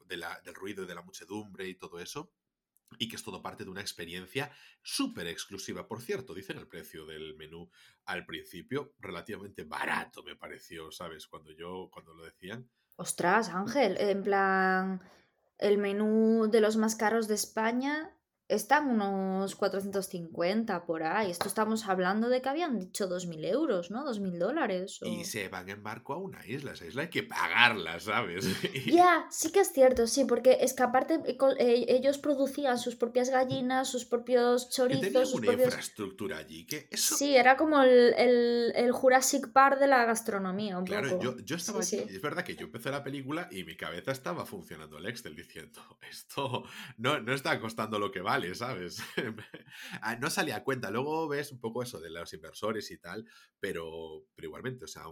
del 0.08 0.56
ruido 0.56 0.84
y 0.84 0.88
de 0.88 0.96
la 0.96 1.02
muchedumbre 1.02 1.68
y 1.68 1.76
todo 1.76 2.00
eso 2.00 2.32
y 3.00 3.08
que 3.08 3.16
es 3.16 3.24
todo 3.24 3.42
parte 3.42 3.64
de 3.64 3.70
una 3.70 3.82
experiencia 3.82 4.52
súper 4.82 5.28
exclusiva. 5.28 5.88
Por 5.88 6.02
cierto, 6.02 6.34
dicen 6.34 6.58
el 6.58 6.68
precio 6.68 7.06
del 7.06 7.36
menú 7.36 7.70
al 8.06 8.26
principio, 8.26 8.94
relativamente 9.00 9.64
barato 9.64 10.24
me 10.24 10.36
pareció, 10.36 10.92
¿sabes? 10.92 11.28
Cuando 11.28 11.52
yo, 11.52 11.90
cuando 11.92 12.14
lo 12.14 12.24
decían. 12.24 12.70
Ostras, 12.96 13.50
Ángel, 13.50 13.98
en 14.00 14.24
plan, 14.24 15.02
el 15.58 15.78
menú 15.78 16.48
de 16.50 16.62
los 16.62 16.78
más 16.78 16.96
caros 16.96 17.28
de 17.28 17.36
España 17.36 18.16
están 18.54 18.88
unos 18.88 19.56
450 19.56 20.86
por 20.86 21.04
ahí. 21.04 21.32
Esto 21.32 21.48
estamos 21.48 21.88
hablando 21.88 22.30
de 22.30 22.42
que 22.42 22.50
habían 22.50 22.80
dicho 22.80 23.10
2.000 23.10 23.46
euros, 23.46 23.92
¿no? 23.92 24.06
2.000 24.06 24.38
dólares. 24.38 25.00
Y 25.04 25.26
se 25.26 25.50
van 25.50 25.70
en 25.70 25.84
barco 25.84 26.14
a 26.14 26.18
una 26.18 26.46
isla. 26.46 26.74
Esa 26.74 26.86
isla 26.86 27.02
hay 27.04 27.10
que 27.10 27.24
pagarla, 27.24 28.00
¿sabes? 28.00 28.46
Ya, 28.86 29.26
sí 29.30 29.52
que 29.52 29.62
es 29.62 29.72
cierto, 29.72 30.08
sí, 30.08 30.26
porque 30.26 30.58
es 30.62 30.74
que 30.74 30.84
aparte 30.84 31.16
eh, 31.26 31.38
eh, 31.60 31.86
ellos 31.88 32.18
producían 32.18 32.78
sus 32.78 32.96
propias 32.96 33.30
gallinas, 33.30 33.90
sus 33.90 34.06
propios 34.06 34.70
chorizos. 34.70 35.30
Sus 35.30 35.40
una 35.40 35.54
infraestructura 35.54 36.38
allí 36.38 36.66
que 36.66 36.88
Sí, 36.92 37.36
era 37.36 37.56
como 37.58 37.82
el, 37.82 38.14
el, 38.76 38.92
Jurassic 38.92 39.52
Park 39.52 39.80
de 39.80 39.88
la 39.88 40.06
gastronomía, 40.06 40.78
un 40.78 40.86
claro, 40.86 41.20
Yo, 41.20 41.38
yo 41.40 41.56
estaba 41.56 41.80
allí. 41.80 41.98
Es 41.98 42.22
verdad 42.22 42.44
que 42.44 42.56
yo 42.56 42.66
empecé 42.66 42.92
la 42.92 43.04
película 43.04 43.48
y 43.52 43.64
mi 43.64 43.76
cabeza 43.76 44.12
estaba 44.12 44.46
funcionando 44.46 44.98
el 44.98 45.06
Excel 45.06 45.36
diciendo, 45.36 45.82
esto 46.10 46.64
no, 46.98 47.20
no 47.20 47.34
está 47.34 47.60
costando 47.60 48.00
lo 48.00 48.12
que 48.12 48.22
vale 48.22 48.43
¿sabes? 48.56 49.02
Ah, 50.02 50.16
no 50.18 50.30
salía 50.30 50.58
a 50.58 50.64
cuenta. 50.64 50.92
Luego 50.92 51.28
ves 51.28 51.52
un 51.52 51.60
poco 51.60 51.82
eso 51.84 52.00
de 52.00 52.10
los 52.10 52.34
inversores 52.34 52.92
y 52.92 52.98
tal, 52.98 53.26
pero, 53.60 54.26
pero 54.36 54.48
igualmente, 54.48 54.86
o 54.86 54.88
sea, 54.88 55.06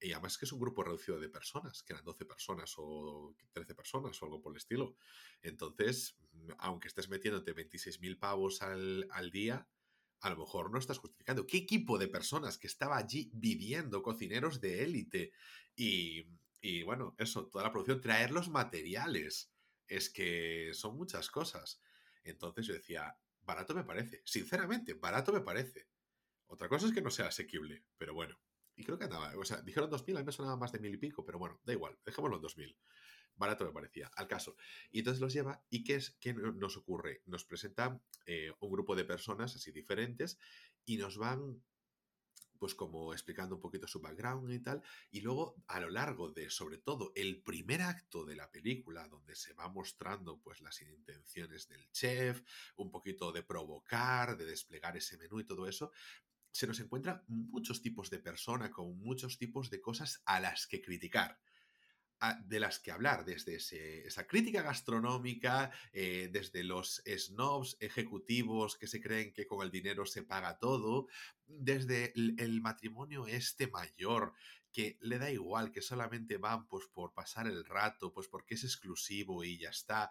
y 0.00 0.12
además 0.12 0.38
que 0.38 0.44
es 0.44 0.52
un 0.52 0.60
grupo 0.60 0.82
reducido 0.84 1.18
de 1.18 1.28
personas, 1.28 1.82
que 1.82 1.92
eran 1.92 2.04
12 2.04 2.24
personas 2.24 2.74
o 2.78 3.34
13 3.52 3.74
personas 3.74 4.20
o 4.22 4.24
algo 4.26 4.40
por 4.40 4.52
el 4.52 4.58
estilo. 4.58 4.96
Entonces, 5.42 6.16
mm, 6.32 6.50
aunque 6.58 6.88
estés 6.88 7.08
metiéndote 7.08 7.52
26.000 7.52 8.18
pavos 8.18 8.62
al, 8.62 9.06
al 9.10 9.30
día, 9.30 9.68
a 10.20 10.30
lo 10.30 10.36
mejor 10.36 10.70
no 10.70 10.78
estás 10.78 10.98
justificando. 10.98 11.46
¿Qué 11.46 11.58
equipo 11.58 11.98
de 11.98 12.08
personas 12.08 12.58
que 12.58 12.66
estaba 12.66 12.96
allí 12.96 13.30
viviendo, 13.34 14.02
cocineros 14.02 14.60
de 14.60 14.82
élite? 14.84 15.32
Y, 15.76 16.26
y 16.60 16.82
bueno, 16.82 17.14
eso, 17.18 17.46
toda 17.48 17.64
la 17.64 17.72
producción, 17.72 18.00
traer 18.00 18.30
los 18.30 18.48
materiales. 18.48 19.52
Es 19.86 20.10
que 20.10 20.70
son 20.74 20.96
muchas 20.96 21.30
cosas. 21.30 21.80
Entonces 22.24 22.66
yo 22.66 22.74
decía, 22.74 23.16
barato 23.42 23.74
me 23.74 23.84
parece. 23.84 24.22
Sinceramente, 24.24 24.94
barato 24.94 25.32
me 25.32 25.40
parece. 25.40 25.88
Otra 26.46 26.68
cosa 26.68 26.86
es 26.86 26.92
que 26.92 27.02
no 27.02 27.10
sea 27.10 27.26
asequible, 27.26 27.84
pero 27.96 28.14
bueno. 28.14 28.40
Y 28.74 28.84
creo 28.84 28.96
que 28.96 29.04
andaba, 29.04 29.36
o 29.36 29.44
sea, 29.44 29.60
dijeron 29.62 29.90
2.000, 29.90 30.16
a 30.16 30.20
mí 30.20 30.26
me 30.26 30.32
sonaba 30.32 30.56
más 30.56 30.70
de 30.70 30.78
mil 30.78 30.94
y 30.94 30.98
pico, 30.98 31.24
pero 31.24 31.38
bueno, 31.38 31.60
da 31.64 31.72
igual, 31.72 31.98
dejémoslo 32.04 32.36
en 32.36 32.42
2.000. 32.42 32.76
Barato 33.34 33.64
me 33.64 33.72
parecía, 33.72 34.10
al 34.14 34.28
caso. 34.28 34.56
Y 34.90 35.00
entonces 35.00 35.20
los 35.20 35.32
lleva, 35.32 35.64
¿y 35.68 35.84
qué, 35.84 35.96
es, 35.96 36.16
qué 36.20 36.32
nos 36.34 36.76
ocurre? 36.76 37.22
Nos 37.26 37.44
presenta 37.44 38.00
eh, 38.26 38.52
un 38.60 38.70
grupo 38.70 38.94
de 38.94 39.04
personas 39.04 39.54
así 39.54 39.72
diferentes 39.72 40.38
y 40.84 40.96
nos 40.96 41.18
van 41.18 41.62
pues 42.58 42.74
como 42.74 43.12
explicando 43.12 43.54
un 43.54 43.60
poquito 43.60 43.86
su 43.86 44.00
background 44.00 44.52
y 44.52 44.60
tal, 44.60 44.82
y 45.10 45.20
luego 45.20 45.62
a 45.68 45.80
lo 45.80 45.90
largo 45.90 46.30
de, 46.30 46.50
sobre 46.50 46.78
todo, 46.78 47.12
el 47.14 47.42
primer 47.42 47.82
acto 47.82 48.24
de 48.24 48.36
la 48.36 48.50
película, 48.50 49.08
donde 49.08 49.34
se 49.36 49.54
va 49.54 49.68
mostrando 49.68 50.40
pues 50.40 50.60
las 50.60 50.80
intenciones 50.82 51.68
del 51.68 51.90
chef, 51.90 52.42
un 52.76 52.90
poquito 52.90 53.32
de 53.32 53.42
provocar, 53.42 54.36
de 54.36 54.44
desplegar 54.44 54.96
ese 54.96 55.16
menú 55.16 55.40
y 55.40 55.44
todo 55.44 55.68
eso, 55.68 55.92
se 56.50 56.66
nos 56.66 56.80
encuentran 56.80 57.22
muchos 57.28 57.80
tipos 57.82 58.10
de 58.10 58.18
persona 58.18 58.70
con 58.70 58.98
muchos 58.98 59.38
tipos 59.38 59.70
de 59.70 59.80
cosas 59.80 60.22
a 60.24 60.40
las 60.40 60.66
que 60.66 60.80
criticar 60.80 61.38
de 62.44 62.60
las 62.60 62.80
que 62.80 62.90
hablar, 62.90 63.24
desde 63.24 63.56
esa 64.06 64.26
crítica 64.26 64.62
gastronómica, 64.62 65.70
eh, 65.92 66.28
desde 66.32 66.64
los 66.64 67.02
snobs 67.06 67.76
ejecutivos 67.80 68.76
que 68.76 68.88
se 68.88 69.00
creen 69.00 69.32
que 69.32 69.46
con 69.46 69.64
el 69.64 69.70
dinero 69.70 70.04
se 70.04 70.24
paga 70.24 70.58
todo, 70.58 71.06
desde 71.46 72.12
el, 72.16 72.60
matrimonio 72.60 73.26
este 73.26 73.68
mayor, 73.68 74.34
que 74.72 74.98
le 75.00 75.18
da 75.18 75.30
igual, 75.30 75.70
que 75.70 75.80
solamente 75.80 76.38
van 76.38 76.66
pues 76.66 76.86
por 76.86 77.14
pasar 77.14 77.46
el 77.46 77.64
rato, 77.64 78.12
pues 78.12 78.28
porque 78.28 78.54
es 78.54 78.64
exclusivo 78.64 79.44
y 79.44 79.58
ya 79.58 79.70
está. 79.70 80.10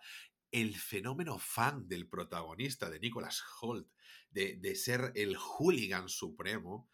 El 0.49 0.75
fenómeno 0.75 1.37
fan 1.39 1.89
del 1.89 2.07
protagonista, 2.07 2.89
de 2.89 3.01
Nicholas 3.01 3.43
Holt, 3.59 3.91
de, 4.29 4.55
de 4.55 4.75
ser 4.75 5.11
el 5.15 5.35
hooligan 5.35 6.07
supremo, 6.07 6.89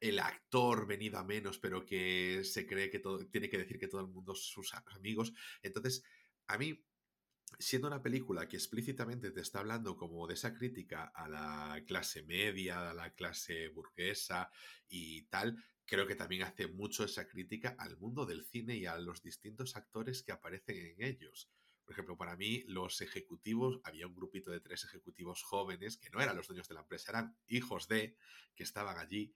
el 0.00 0.18
actor 0.18 0.86
venido 0.86 1.18
a 1.18 1.24
menos, 1.24 1.58
pero 1.58 1.84
que 1.84 2.42
se 2.44 2.66
cree 2.66 2.90
que 2.90 2.98
todo, 2.98 3.26
tiene 3.26 3.48
que 3.48 3.58
decir 3.58 3.78
que 3.78 3.88
todo 3.88 4.00
el 4.00 4.08
mundo 4.08 4.34
sus 4.34 4.72
amigos. 4.74 5.32
Entonces, 5.62 6.04
a 6.46 6.58
mí, 6.58 6.84
siendo 7.58 7.88
una 7.88 8.02
película 8.02 8.48
que 8.48 8.56
explícitamente 8.56 9.30
te 9.30 9.40
está 9.40 9.60
hablando 9.60 9.96
como 9.96 10.26
de 10.26 10.34
esa 10.34 10.54
crítica 10.54 11.12
a 11.14 11.28
la 11.28 11.82
clase 11.86 12.22
media, 12.22 12.90
a 12.90 12.94
la 12.94 13.14
clase 13.14 13.68
burguesa 13.68 14.50
y 14.88 15.22
tal, 15.22 15.56
creo 15.86 16.06
que 16.06 16.16
también 16.16 16.42
hace 16.42 16.66
mucho 16.66 17.04
esa 17.04 17.26
crítica 17.26 17.76
al 17.78 17.96
mundo 17.96 18.26
del 18.26 18.44
cine 18.44 18.76
y 18.76 18.86
a 18.86 18.98
los 18.98 19.22
distintos 19.22 19.76
actores 19.76 20.22
que 20.22 20.32
aparecen 20.32 20.76
en 20.76 21.02
ellos. 21.02 21.50
Por 21.84 21.92
ejemplo, 21.92 22.16
para 22.16 22.36
mí, 22.36 22.64
los 22.66 23.00
ejecutivos, 23.00 23.80
había 23.84 24.08
un 24.08 24.14
grupito 24.16 24.50
de 24.50 24.58
tres 24.58 24.84
ejecutivos 24.84 25.44
jóvenes 25.44 25.96
que 25.96 26.10
no 26.10 26.20
eran 26.20 26.36
los 26.36 26.48
dueños 26.48 26.66
de 26.66 26.74
la 26.74 26.80
empresa, 26.80 27.12
eran 27.12 27.36
hijos 27.46 27.86
de, 27.86 28.16
que 28.56 28.64
estaban 28.64 28.98
allí, 28.98 29.32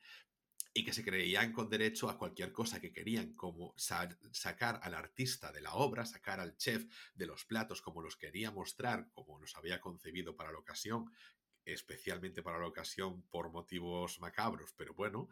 y 0.73 0.85
que 0.85 0.93
se 0.93 1.05
creían 1.05 1.53
con 1.53 1.69
derecho 1.69 2.09
a 2.09 2.17
cualquier 2.17 2.53
cosa 2.53 2.81
que 2.81 2.93
querían, 2.93 3.35
como 3.35 3.75
sacar 3.77 4.81
al 4.83 4.95
artista 4.95 5.51
de 5.51 5.61
la 5.61 5.75
obra, 5.75 6.07
sacar 6.07 6.39
al 6.39 6.57
chef 6.57 6.87
de 7.15 7.27
los 7.27 7.45
platos 7.45 7.83
como 7.83 8.03
los 8.03 8.17
quería 8.17 8.51
mostrar, 8.51 9.11
como 9.13 9.39
los 9.41 9.57
había 9.57 9.81
concebido 9.81 10.37
para 10.37 10.53
la 10.53 10.59
ocasión, 10.59 11.11
especialmente 11.65 12.43
para 12.43 12.59
la 12.59 12.67
ocasión 12.67 13.23
por 13.23 13.51
motivos 13.51 14.21
macabros, 14.21 14.73
pero 14.77 14.95
bueno, 14.95 15.29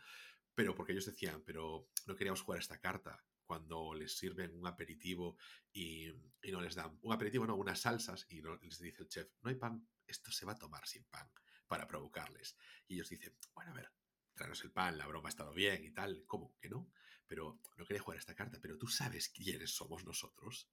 pero 0.55 0.75
porque 0.75 0.93
ellos 0.93 1.07
decían, 1.07 1.43
pero 1.47 1.89
no 2.07 2.17
queríamos 2.17 2.43
jugar 2.43 2.61
esta 2.61 2.81
carta 2.81 3.25
cuando 3.45 3.95
les 3.95 4.19
sirven 4.19 4.55
un 4.55 4.67
aperitivo 4.67 5.39
y, 5.73 6.13
no 6.51 6.61
les 6.61 6.75
dan 6.75 6.99
un 7.01 7.13
aperitivo, 7.13 7.47
no, 7.47 7.57
unas 7.57 7.81
salsas 7.81 8.27
y 8.29 8.43
no, 8.43 8.57
les 8.57 8.79
dice 8.79 9.03
el 9.03 9.09
chef, 9.09 9.29
no 9.41 9.51
hay 9.51 9.57
pan, 9.57 9.89
esto 10.07 10.31
se 10.31 10.45
va 10.45 10.53
a 10.53 10.59
tomar 10.59 10.87
sin 10.87 11.05
pan 11.05 11.31
para 11.67 11.87
provocarles. 11.87 12.57
Y 12.87 12.95
ellos 12.95 13.09
dicen, 13.09 13.35
bueno, 13.55 13.71
a 13.71 13.75
ver, 13.75 13.91
traernos 14.39 14.65
el 14.65 14.71
pan, 14.71 14.97
la 14.97 15.07
broma 15.07 15.29
ha 15.29 15.31
estado 15.31 15.53
bien 15.53 15.85
y 15.85 15.91
tal, 15.91 16.25
¿cómo 16.27 16.57
que 16.61 16.71
no? 16.71 16.91
Pero 17.27 17.61
no 17.77 17.85
quería 17.85 18.01
jugar 18.01 18.19
esta 18.19 18.35
carta, 18.35 18.59
pero 18.63 18.79
tú 18.79 18.87
sabes 18.87 19.29
quiénes 19.29 19.71
somos 19.71 20.05
nosotros. 20.05 20.71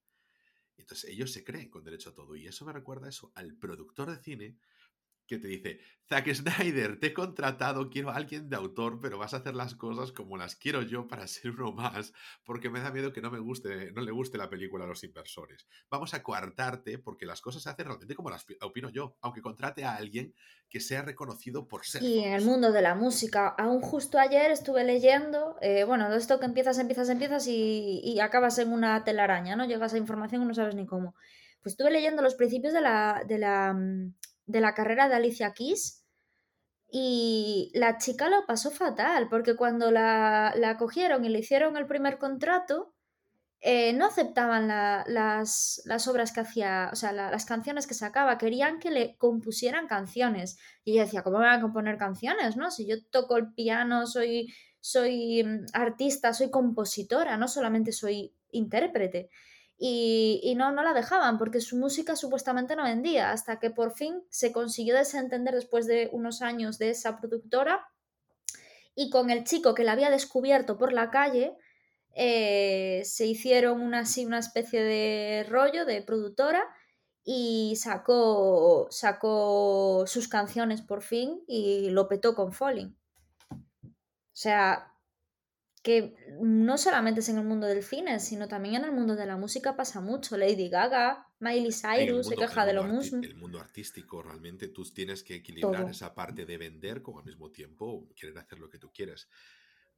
Entonces 0.77 1.09
ellos 1.09 1.31
se 1.31 1.43
creen 1.43 1.69
con 1.69 1.83
derecho 1.83 2.11
a 2.11 2.13
todo 2.13 2.35
y 2.35 2.47
eso 2.47 2.65
me 2.65 2.73
recuerda 2.73 3.09
eso 3.09 3.31
al 3.35 3.55
productor 3.55 4.09
de 4.11 4.21
cine 4.21 4.57
que 5.27 5.37
te 5.37 5.47
dice, 5.47 5.79
Zack 6.07 6.31
Snyder, 6.33 6.99
te 6.99 7.07
he 7.07 7.13
contratado, 7.13 7.89
quiero 7.89 8.11
a 8.11 8.15
alguien 8.15 8.47
de 8.47 8.55
autor, 8.55 8.99
pero 9.01 9.17
vas 9.17 9.33
a 9.33 9.37
hacer 9.37 9.55
las 9.55 9.73
cosas 9.73 10.11
como 10.11 10.37
las 10.37 10.55
quiero 10.55 10.83
yo 10.83 11.07
para 11.07 11.27
ser 11.27 11.51
uno 11.51 11.71
más, 11.71 12.13
porque 12.43 12.69
me 12.69 12.79
da 12.79 12.91
miedo 12.91 13.11
que 13.11 13.21
no 13.21 13.31
me 13.31 13.39
guste, 13.39 13.91
no 13.91 14.01
le 14.01 14.11
guste 14.11 14.37
la 14.37 14.49
película 14.49 14.85
a 14.85 14.87
los 14.87 15.03
inversores. 15.03 15.67
Vamos 15.89 16.13
a 16.13 16.21
coartarte 16.21 16.99
porque 16.99 17.25
las 17.25 17.41
cosas 17.41 17.63
se 17.63 17.69
hacen 17.69 17.87
realmente 17.87 18.13
como 18.13 18.29
las 18.29 18.45
opino 18.61 18.89
yo, 18.89 19.17
aunque 19.21 19.41
contrate 19.41 19.83
a 19.83 19.95
alguien 19.95 20.35
que 20.69 20.79
sea 20.79 21.01
reconocido 21.01 21.67
por 21.67 21.85
ser. 21.85 22.03
Y 22.03 22.19
en 22.19 22.33
el 22.33 22.45
mundo 22.45 22.71
de 22.71 22.83
la 22.83 22.93
música, 22.93 23.47
aún 23.47 23.81
justo 23.81 24.19
ayer 24.19 24.51
estuve 24.51 24.83
leyendo, 24.83 25.57
eh, 25.61 25.85
bueno, 25.85 26.09
de 26.11 26.17
esto 26.17 26.39
que 26.39 26.45
empiezas, 26.45 26.77
empiezas, 26.77 27.09
empiezas 27.09 27.47
y, 27.47 28.01
y 28.03 28.19
acabas 28.19 28.59
en 28.59 28.71
una 28.71 29.03
telaraña, 29.03 29.55
¿no? 29.55 29.65
Llegas 29.65 29.93
a 29.93 29.97
información 29.97 30.43
y 30.43 30.45
no 30.45 30.53
sabes 30.53 30.75
ni 30.75 30.85
cómo. 30.85 31.15
Pues 31.63 31.73
estuve 31.73 31.89
leyendo 31.89 32.21
los 32.21 32.35
principios 32.35 32.73
de 32.73 32.81
la, 32.81 33.23
de 33.27 33.39
la 33.39 33.73
mm, 33.73 34.13
de 34.45 34.61
la 34.61 34.73
carrera 34.73 35.07
de 35.07 35.15
Alicia 35.15 35.53
Keys 35.53 36.03
y 36.89 37.71
la 37.73 37.97
chica 37.97 38.29
lo 38.29 38.45
pasó 38.45 38.71
fatal 38.71 39.27
porque 39.29 39.55
cuando 39.55 39.91
la, 39.91 40.53
la 40.55 40.77
cogieron 40.77 41.25
y 41.25 41.29
le 41.29 41.39
hicieron 41.39 41.77
el 41.77 41.87
primer 41.87 42.17
contrato, 42.17 42.93
eh, 43.67 43.93
no 43.93 44.05
aceptaban 44.05 44.67
las, 44.67 45.81
las, 45.85 46.07
obras 46.07 46.31
que 46.31 46.41
hacía, 46.41 46.89
o 46.93 46.95
sea, 46.95 47.11
las 47.13 47.45
canciones 47.45 47.87
que 47.87 47.95
sacaba, 47.95 48.37
querían 48.37 48.79
que 48.79 48.91
le 48.91 49.17
compusieran 49.17 49.87
canciones. 49.87 50.59
Y 50.83 50.93
ella 50.93 51.05
decía, 51.05 51.23
¿cómo 51.23 51.39
me 51.39 51.45
van 51.45 51.57
a 51.57 51.61
componer 51.61 51.97
canciones? 51.97 52.57
¿no? 52.57 52.69
Si 52.69 52.85
yo 52.85 53.03
toco 53.09 53.37
el 53.37 53.53
piano, 53.53 54.05
soy, 54.05 54.53
soy 54.79 55.43
mm, 55.43 55.65
artista, 55.73 56.31
soy 56.33 56.51
compositora, 56.51 57.37
no 57.37 57.47
solamente 57.47 57.91
soy 57.91 58.35
intérprete 58.51 59.31
y, 59.77 60.53
no, 60.55 60.71
no 60.71 60.83
la 60.83 60.93
dejaban 60.93 61.37
porque 61.37 61.59
su 61.59 61.77
música 61.77 62.15
supuestamente 62.15 62.75
no 62.75 62.83
vendía, 62.83 63.31
hasta 63.31 63.59
que 63.59 63.69
por 63.69 63.93
fin 63.93 64.23
se 64.29 64.51
consiguió 64.51 64.95
desentender 64.95 65.53
después 65.53 65.85
de 65.85 66.09
unos 66.13 66.41
años 66.41 66.77
de 66.77 66.91
esa 66.91 67.19
productora 67.19 67.87
y 68.95 69.09
con 69.09 69.29
el 69.29 69.43
chico 69.43 69.73
que 69.73 69.83
la 69.83 69.91
había 69.91 70.09
descubierto 70.09 70.77
por 70.77 70.93
la 70.93 71.11
calle, 71.11 71.57
eh, 72.13 73.01
se 73.03 73.25
hicieron 73.25 73.81
una, 73.81 73.99
así, 73.99 74.25
una 74.25 74.39
especie 74.39 74.81
de 74.81 75.45
rollo 75.49 75.85
de 75.85 76.01
productora 76.01 76.63
y 77.25 77.75
sacó, 77.75 78.87
sacó 78.91 80.05
sus 80.07 80.29
canciones 80.29 80.81
por 80.81 81.01
fin 81.01 81.43
y 81.47 81.89
lo 81.89 82.07
petó 82.07 82.33
con 82.33 82.53
Falling. 82.53 82.97
O 83.51 84.37
sea, 84.37 84.94
que 85.85 86.15
no 86.41 86.79
solamente 86.79 87.19
es 87.19 87.29
en 87.29 87.37
el 87.37 87.43
mundo 87.43 87.67
del 87.67 87.83
cine, 87.83 88.19
sino 88.19 88.47
también 88.47 88.73
en 88.73 88.85
el 88.85 88.91
mundo 88.91 89.15
de 89.15 89.27
la 89.27 89.37
música 89.37 89.75
pasa 89.75 90.01
mucho. 90.01 90.35
Lady 90.35 90.67
Gaga, 90.67 91.27
Miley 91.37 91.71
Cyrus 91.71 92.27
se 92.27 92.35
queja 92.35 92.65
de 92.65 92.73
lo 92.73 92.85
mismo. 92.85 93.21
El 93.21 93.35
mundo 93.35 93.59
artístico, 93.59 94.23
realmente 94.23 94.69
tú 94.69 94.83
tienes 94.91 95.21
que 95.21 95.35
equilibrar 95.35 95.87
esa 95.87 96.15
parte 96.15 96.43
de 96.47 96.57
vender 96.57 97.03
con 97.03 97.19
al 97.19 97.23
mismo 97.23 97.51
tiempo 97.51 98.09
querer 98.15 98.35
hacer 98.39 98.57
lo 98.57 98.67
que 98.67 98.79
tú 98.79 98.91
quieres. 98.91 99.29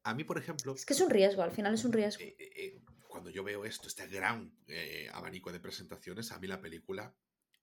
A 0.04 0.14
mí, 0.14 0.26
por 0.26 0.38
ejemplo... 0.38 0.76
Es 0.76 0.86
que 0.86 0.92
es 0.92 1.00
un 1.00 1.10
riesgo, 1.10 1.42
al 1.42 1.52
final 1.52 1.74
es 1.74 1.86
un 1.86 1.94
riesgo. 1.94 2.22
Eh, 2.22 2.36
eh, 2.38 2.52
eh, 2.58 2.82
cuando 3.08 3.30
yo 3.30 3.46
veo 3.46 3.64
esto, 3.64 3.88
este 3.88 4.08
gran 4.08 4.52
abanico 5.14 5.54
de 5.54 5.62
presentaciones, 5.62 6.34
a 6.34 6.40
mí 6.40 6.48
la 6.48 6.60
película 6.60 7.16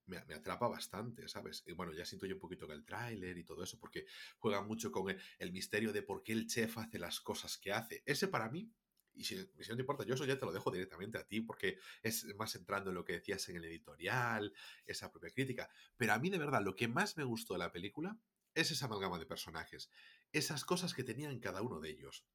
me, 0.07 0.19
atrapa 0.19 0.69
bastante, 0.69 1.29
¿sabes? 1.29 1.63
Y 1.67 1.73
bueno, 1.73 1.93
ya 1.93 2.05
siento 2.05 2.27
yo 2.27 2.35
un 2.35 2.41
poquito 2.41 2.67
que 2.67 2.75
el 2.75 2.85
tráiler 2.85 3.37
y 3.39 3.45
todo 3.45 3.63
eso, 3.63 3.79
porque 3.79 4.07
juega 4.39 4.63
mucho 4.63 4.91
con 4.91 5.15
el, 5.39 5.53
misterio 5.53 5.93
de 5.93 6.03
por 6.03 6.23
qué 6.23 6.33
el 6.33 6.47
chef 6.47 6.79
hace 6.79 6.99
las 6.99 7.21
cosas 7.21 7.59
que 7.59 7.73
hace. 7.73 8.03
Ese 8.07 8.29
para 8.29 8.49
mí, 8.51 8.71
y 9.15 9.25
si, 9.25 9.37
no 9.37 9.47
te 9.77 9.83
importa, 9.83 10.05
yo 10.05 10.15
eso 10.15 10.25
ya 10.25 10.39
te 10.39 10.45
lo 10.45 10.53
dejo 10.53 10.71
directamente 10.71 11.19
a 11.19 11.27
ti, 11.27 11.41
porque 11.41 11.79
es 12.03 12.25
más 12.37 12.55
entrando 12.57 12.91
en 12.91 12.97
lo 12.97 13.05
que 13.05 13.15
decías 13.15 13.49
en 13.49 13.57
el 13.57 13.65
editorial, 13.65 14.53
esa 14.87 15.11
propia 15.11 15.31
crítica. 15.31 15.71
Pero 15.97 16.13
a 16.13 16.19
mí, 16.19 16.31
de 16.31 16.39
verdad, 16.39 16.63
lo 16.63 16.75
que 16.75 16.89
más 16.89 17.17
me 17.17 17.25
gustó 17.25 17.55
de 17.55 17.61
la 17.61 17.73
película 17.73 18.19
es 18.55 18.71
esa 18.71 18.87
amalgama 18.87 19.19
de 19.19 19.27
personajes, 19.27 19.91
esas 20.33 20.65
cosas 20.65 20.95
que 20.95 21.05
tenían 21.05 21.39
cada 21.41 21.63
uno 21.63 21.81
de 21.81 21.91
ellos. 21.91 22.27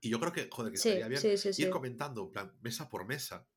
Y 0.00 0.10
yo 0.10 0.20
creo 0.20 0.32
que, 0.32 0.48
joder, 0.50 0.72
que 0.72 0.76
estaría 0.76 1.08
bien 1.08 1.22
ir 1.56 1.70
comentando, 1.70 2.24
en 2.24 2.30
plan, 2.30 2.58
mesa 2.60 2.88
por 2.88 3.06
mesa, 3.06 3.48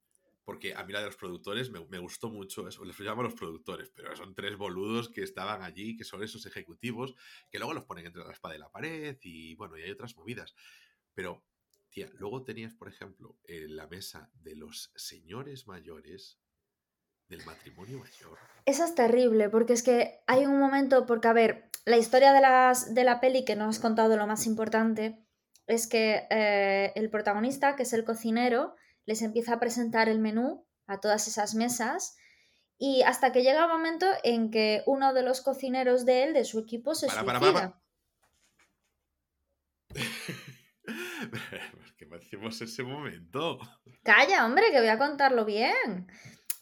porque 0.49 0.73
a 0.73 0.83
mí 0.83 0.91
la 0.91 1.01
de 1.01 1.05
los 1.05 1.15
productores 1.15 1.69
me, 1.69 1.99
gustó 1.99 2.31
mucho 2.31 2.67
eso, 2.67 2.83
les 2.83 2.99
llamo 3.01 3.21
los 3.21 3.35
productores, 3.35 3.91
pero 3.95 4.15
son 4.15 4.33
tres 4.33 4.57
boludos 4.57 5.07
que 5.07 5.21
estaban 5.21 5.61
allí, 5.61 5.95
que 5.95 6.03
son 6.03 6.23
esos 6.23 6.43
ejecutivos, 6.47 7.13
que 7.51 7.59
luego 7.59 7.75
los 7.75 7.85
ponen 7.85 8.07
entre 8.07 8.23
la 8.23 8.31
espada 8.31 8.55
y 8.55 8.57
la 8.57 8.71
pared 8.71 9.15
y 9.21 9.53
bueno, 9.53 9.77
y 9.77 9.83
hay 9.83 9.91
otras 9.91 10.17
movidas. 10.17 10.55
Pero, 11.13 11.45
tía, 11.91 12.09
luego 12.15 12.43
tenías, 12.45 12.73
por 12.73 12.87
ejemplo, 12.87 13.37
en 13.43 13.75
la 13.75 13.85
mesa 13.85 14.31
de 14.41 14.55
los 14.55 14.91
señores 14.95 15.67
mayores 15.67 16.39
del 17.27 17.45
matrimonio 17.45 17.99
mayor. 17.99 18.39
Esa 18.65 18.85
es 18.85 18.95
terrible, 18.95 19.49
porque 19.49 19.73
es 19.73 19.83
que 19.83 20.19
hay 20.25 20.47
un 20.47 20.57
momento, 20.57 21.05
porque 21.05 21.27
a 21.27 21.33
ver, 21.33 21.69
la 21.85 21.97
historia 21.97 22.33
de, 22.33 22.41
las, 22.41 22.95
de 22.95 23.03
la 23.03 23.19
peli 23.19 23.45
que 23.45 23.55
no 23.55 23.65
has 23.65 23.77
contado 23.77 24.17
lo 24.17 24.25
más 24.25 24.47
importante 24.47 25.23
es 25.67 25.85
que 25.85 26.25
eh, 26.31 26.91
el 26.95 27.11
protagonista, 27.11 27.75
que 27.75 27.83
es 27.83 27.93
el 27.93 28.03
cocinero, 28.03 28.73
les 29.09 29.23
empieza 29.23 29.55
a 29.55 29.59
presentar 29.59 30.07
el 30.07 30.19
menú 30.19 30.67
a 30.85 30.99
todas 30.99 31.27
esas 31.27 31.55
mesas 31.55 32.15
y 32.77 33.01
hasta 33.01 33.31
que 33.31 33.41
llega 33.41 33.63
el 33.63 33.67
momento 33.67 34.05
en 34.23 34.51
que 34.51 34.83
uno 34.85 35.15
de 35.15 35.23
los 35.23 35.41
cocineros 35.41 36.05
de 36.05 36.25
él, 36.25 36.35
de 36.35 36.45
su 36.45 36.59
equipo, 36.59 36.93
se 36.93 37.07
para, 37.07 37.39
suicida. 37.39 37.53
Para, 37.53 37.81
¿Qué 41.97 42.05
decimos 42.05 42.61
ese 42.61 42.83
momento? 42.83 43.57
Calla, 44.03 44.45
hombre, 44.45 44.69
que 44.69 44.79
voy 44.79 44.89
a 44.89 44.99
contarlo 44.99 45.43
bien. 45.43 46.05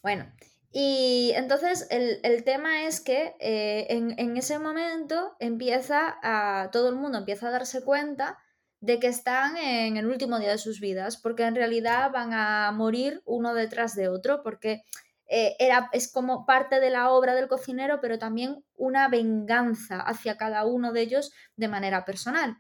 Bueno, 0.02 0.32
y 0.72 1.34
entonces 1.36 1.86
el, 1.92 2.46
tema 2.46 2.86
es 2.86 3.02
que 3.02 3.36
eh, 3.42 3.88
en, 3.90 4.18
en, 4.18 4.38
ese 4.38 4.58
momento 4.58 5.36
empieza 5.42 6.18
a. 6.24 6.72
todo 6.72 6.88
el 6.88 6.96
mundo 6.96 7.18
empieza 7.18 7.50
a 7.50 7.52
darse 7.52 7.84
cuenta 7.84 8.40
de 8.80 9.00
que 9.00 9.08
están 9.08 9.58
en 9.58 9.98
el 9.98 10.06
último 10.06 10.40
día 10.40 10.52
de 10.52 10.58
sus 10.58 10.80
vidas, 10.80 11.18
porque 11.18 11.44
en 11.44 11.56
realidad 11.56 12.12
van 12.12 12.34
a 12.34 12.72
morir 12.72 13.22
uno 13.26 13.54
detrás 13.54 13.96
de 13.96 14.08
otro, 14.08 14.44
porque 14.44 14.84
eh, 15.28 15.56
era, 15.60 15.90
es 15.92 16.12
como 16.12 16.46
parte 16.46 16.80
de 16.80 16.90
la 16.90 17.10
obra 17.12 17.36
del 17.36 17.48
cocinero, 17.48 18.00
pero 18.02 18.18
también 18.18 18.64
una 18.76 19.10
venganza 19.10 20.00
hacia 20.00 20.38
cada 20.38 20.66
uno 20.66 20.94
de 20.94 21.02
ellos 21.02 21.32
de 21.56 21.68
manera 21.68 22.06
personal, 22.06 22.58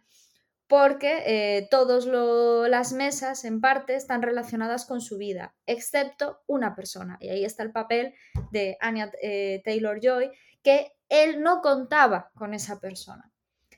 porque 0.67 1.23
eh, 1.25 1.67
todas 1.71 2.05
las 2.05 2.91
mesas 2.91 3.45
en 3.45 3.61
parte 3.61 3.95
están 3.95 4.21
relacionadas 4.21 4.85
con 4.85 4.99
su 5.01 5.17
vida, 5.17 5.55
excepto 5.65 6.41
una 6.47 6.75
persona, 6.75 7.17
y 7.21 7.29
ahí 7.29 7.45
está 7.45 7.63
el 7.63 7.71
papel 7.71 8.13
de 8.51 8.77
Anya 8.81 9.11
eh, 9.21 9.61
Taylor 9.63 9.99
Joy, 10.01 10.31
que 10.61 10.91
él 11.07 11.41
no 11.41 11.61
contaba 11.61 12.31
con 12.35 12.53
esa 12.53 12.81
persona. 12.81 13.31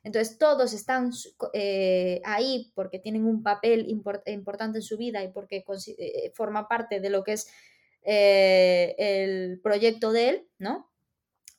Entonces 0.03 0.37
todos 0.37 0.73
están 0.73 1.11
eh, 1.53 2.21
ahí 2.23 2.71
porque 2.73 2.99
tienen 2.99 3.25
un 3.25 3.43
papel 3.43 3.87
importante 3.89 4.79
en 4.79 4.83
su 4.83 4.97
vida 4.97 5.23
y 5.23 5.31
porque 5.31 5.63
eh, 5.97 6.31
forma 6.33 6.67
parte 6.67 6.99
de 6.99 7.09
lo 7.09 7.23
que 7.23 7.33
es 7.33 7.47
eh, 8.03 8.95
el 8.97 9.59
proyecto 9.61 10.11
de 10.11 10.29
él, 10.29 10.47
¿no? 10.57 10.89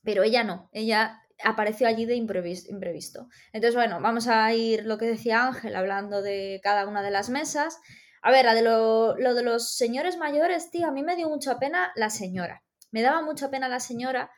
Pero 0.03 0.23
ella 0.23 0.43
no, 0.45 0.71
ella 0.73 1.21
apareció 1.45 1.87
allí 1.87 2.07
de 2.07 2.15
imprevisto. 2.15 3.29
Entonces, 3.53 3.75
bueno, 3.75 4.01
vamos 4.01 4.29
a 4.29 4.53
ir 4.55 4.85
lo 4.87 4.99
que 4.99 5.07
decía 5.07 5.47
Ángel 5.47 5.77
hablando 5.77 6.23
de 6.23 6.61
cada 6.63 6.87
una 6.87 7.03
de 7.03 7.11
las 7.11 7.29
mesas. 7.29 7.79
A 8.23 8.31
ver, 8.31 8.47
de 8.47 8.63
lo, 8.63 9.17
lo 9.17 9.35
de 9.35 9.43
los 9.43 9.77
señores 9.77 10.17
mayores, 10.17 10.71
tío, 10.71 10.87
a 10.87 10.93
mí 10.93 11.03
me 11.03 11.17
dio 11.17 11.29
mucha 11.29 11.59
pena 11.59 11.93
la 11.95 12.11
señora. 12.11 12.63
Me 12.91 13.03
daba 13.03 13.23
mucha 13.23 13.51
pena 13.51 13.69
la 13.69 13.81
señora 13.81 14.31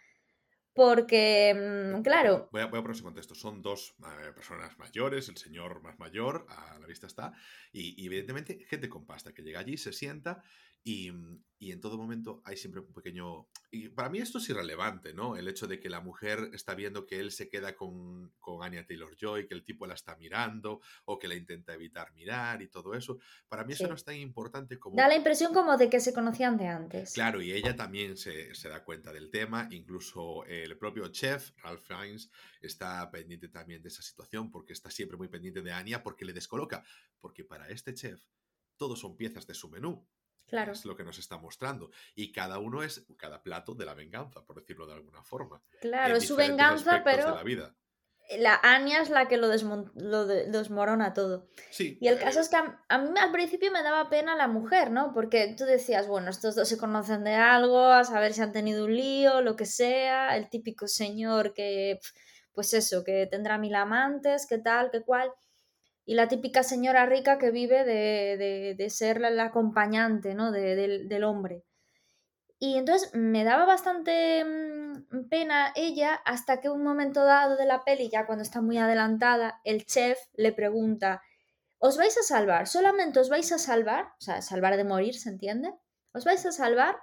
porque, 0.75 1.55
mm, 1.55 2.03
claro. 2.03 2.49
Voy 2.53 2.63
a, 2.63 2.67
voy 2.67 2.81
a 2.81 2.83
poner 2.83 3.03
contexto. 3.03 3.35
Son 3.35 3.63
dos 3.63 3.95
eh, 4.01 4.33
personas 4.33 4.79
mayores, 4.79 5.29
el 5.29 5.37
señor 5.37 5.83
más 5.83 5.99
mayor, 5.99 6.47
a 6.49 6.79
la 6.79 6.87
vista 6.87 7.07
está, 7.07 7.33
y, 7.73 8.01
y, 8.03 8.07
evidentemente 8.07 8.65
gente 8.69 8.89
con 8.89 9.07
pasta 9.07 9.33
que 9.33 9.43
llega 9.43 9.61
allí, 9.61 9.77
se 9.77 9.93
sienta 9.93 10.43
y, 10.85 11.13
y, 11.61 11.71
en 11.71 11.81
todo 11.81 11.97
momento 11.97 12.43
hay 12.45 12.57
siempre 12.57 12.81
un 12.81 12.93
pequeño... 12.93 13.47
Y 13.71 13.89
para 13.89 14.11
mí 14.11 14.19
esto 14.19 14.39
es 14.39 14.49
irrelevante, 14.49 15.15
¿no? 15.15 15.37
El 15.37 15.47
hecho 15.47 15.69
de 15.69 15.79
que 15.79 15.89
la 15.89 16.01
mujer 16.01 16.51
está 16.53 16.75
viendo 16.75 17.07
que 17.07 17.21
él 17.21 17.31
se 17.31 17.49
queda 17.49 17.77
con, 17.77 18.33
con 18.41 18.65
Anya 18.65 18.85
Taylor-Joy, 18.85 19.47
que 19.47 19.55
el 19.55 19.63
tipo 19.63 19.87
la 19.87 19.95
está 19.95 20.17
mirando 20.17 20.81
o 21.05 21.21
que 21.21 21.29
la 21.29 21.37
intenta 21.37 21.73
evitar 21.73 22.13
mirar 22.15 22.63
y 22.63 22.69
todo 22.69 22.95
eso. 22.95 23.19
Para 23.49 23.63
mí 23.63 23.75
eso 23.75 23.87
no 23.87 23.95
es 23.95 24.05
tan 24.05 24.17
importante 24.17 24.79
como... 24.81 24.97
Da 24.97 25.07
la 25.07 25.15
impresión 25.15 25.55
como 25.55 25.77
de 25.77 25.89
que 25.89 26.01
se 26.01 26.13
conocían 26.13 26.57
de 26.57 26.67
antes. 26.67 27.13
Claro, 27.13 27.41
y 27.41 27.53
ella 27.53 27.77
también 27.77 28.17
se, 28.17 28.53
se 28.57 28.69
da 28.69 28.83
cuenta 28.83 29.13
del 29.13 29.31
tema. 29.31 29.69
Incluso 29.71 30.45
el 30.65 30.79
propio 30.79 31.09
chef, 31.09 31.51
Ralph 31.63 31.83
Fiennes, 31.83 32.31
está 32.61 33.11
pendiente 33.11 33.49
también 33.49 33.83
de 33.83 33.89
esa 33.89 34.03
situación 34.03 34.51
porque 34.51 34.73
está 34.73 34.91
siempre 34.91 35.17
muy 35.17 35.29
pendiente 35.29 35.63
de 35.63 35.73
Anya 35.73 36.03
porque 36.03 36.25
le 36.25 36.33
descoloca. 36.33 36.85
Porque 37.21 37.45
para 37.45 37.69
este 37.69 37.95
chef 37.95 38.23
todos 38.77 39.01
son 39.01 39.17
piezas 39.17 39.47
de 39.47 39.55
su 39.55 39.69
menú 39.69 40.07
es 40.53 40.85
lo 40.85 40.97
que 40.97 41.05
nos 41.05 41.19
está 41.19 41.39
mostrando. 41.39 41.91
Y 42.15 42.33
cada 42.33 42.59
uno 42.59 42.83
es 42.83 43.07
cada 43.17 43.43
plato 43.43 43.75
de 43.75 43.87
la 43.87 43.95
venganza, 43.95 44.45
por 44.45 44.57
decirlo 44.57 44.87
de 44.87 44.95
alguna 44.95 45.23
forma. 45.23 45.63
Claro, 45.81 46.17
es 46.17 46.27
su 46.27 46.37
venganza, 46.37 47.03
pero. 47.05 47.35
la 47.35 47.43
Anya 48.63 49.03
es 49.03 49.11
la 49.11 49.29
que 49.29 49.37
lo, 49.37 49.49
lo 49.95 50.27
desmorona 50.27 51.13
todo. 51.13 51.49
Sí. 51.71 51.99
Y 52.01 52.09
el 52.09 52.19
caso 52.19 52.41
es 52.41 52.49
que 52.49 52.57
a, 52.57 52.99
mí 52.99 53.11
al 53.19 53.33
principio 53.33 53.71
me 53.71 53.83
daba 53.83 54.09
pena 54.09 54.37
la 54.37 54.49
mujer, 54.49 54.91
¿no? 54.91 55.13
Porque 55.13 55.55
tú 55.57 55.65
decías, 55.65 56.07
bueno, 56.09 56.31
estos 56.31 56.55
dos 56.55 56.69
se 56.69 56.79
conocen 56.79 57.25
de 57.25 57.35
algo, 57.35 57.87
a 57.87 58.05
saber 58.05 58.33
si 58.33 58.43
han 58.43 58.53
tenido 58.53 58.85
un 58.85 58.97
lío, 58.97 59.41
lo 59.41 59.57
que 59.57 59.67
sea, 59.67 60.37
el 60.37 60.49
típico 60.49 60.87
señor 60.89 61.55
que, 61.55 61.99
pues 62.53 62.75
eso, 62.75 63.05
que 63.05 63.27
tendrá 63.31 63.59
mil 63.59 63.75
amantes, 63.75 64.47
qué 64.47 64.59
tal, 64.59 64.91
qué 64.91 65.03
cual. 65.03 65.31
Y 66.05 66.15
la 66.15 66.29
típica 66.29 66.63
señora 66.63 67.07
rica 67.07 67.39
que 67.39 67.51
vive 67.51 67.85
de, 67.85 68.75
de, 68.77 68.91
ser 68.91 69.21
la, 69.21 69.45
acompañante, 69.45 70.35
¿no? 70.35 70.51
del 70.51 71.25
hombre. 71.25 71.65
Y 72.63 72.77
entonces 72.77 73.13
me 73.13 73.43
daba 73.43 73.65
bastante 73.65 74.45
mm, 74.45 75.29
pena 75.29 75.73
ella 75.75 76.15
hasta 76.25 76.61
que 76.61 76.71
un 76.71 76.85
momento 76.85 77.25
dado 77.25 77.57
de 77.57 77.67
la 77.67 77.83
peli, 77.83 78.09
ya 78.09 78.25
cuando 78.25 78.45
está 78.45 78.61
muy 78.61 78.79
adelantada, 78.79 79.61
el 79.65 79.85
chef 79.85 80.17
le 80.35 80.53
pregunta, 80.53 81.23
¿os 81.79 81.97
vais 81.97 82.17
a 82.17 82.23
salvar? 82.23 82.69
¿Solamente 82.69 83.19
os 83.19 83.31
vais 83.31 83.51
a 83.51 83.59
salvar? 83.59 84.13
O 84.17 84.21
sea, 84.21 84.43
salvar 84.43 84.77
de 84.77 84.85
morir, 84.85 85.19
¿se 85.19 85.29
entiende? 85.31 85.75
¿Os 86.13 86.25
vais 86.25 86.47
a 86.47 86.53
salvar 86.53 87.01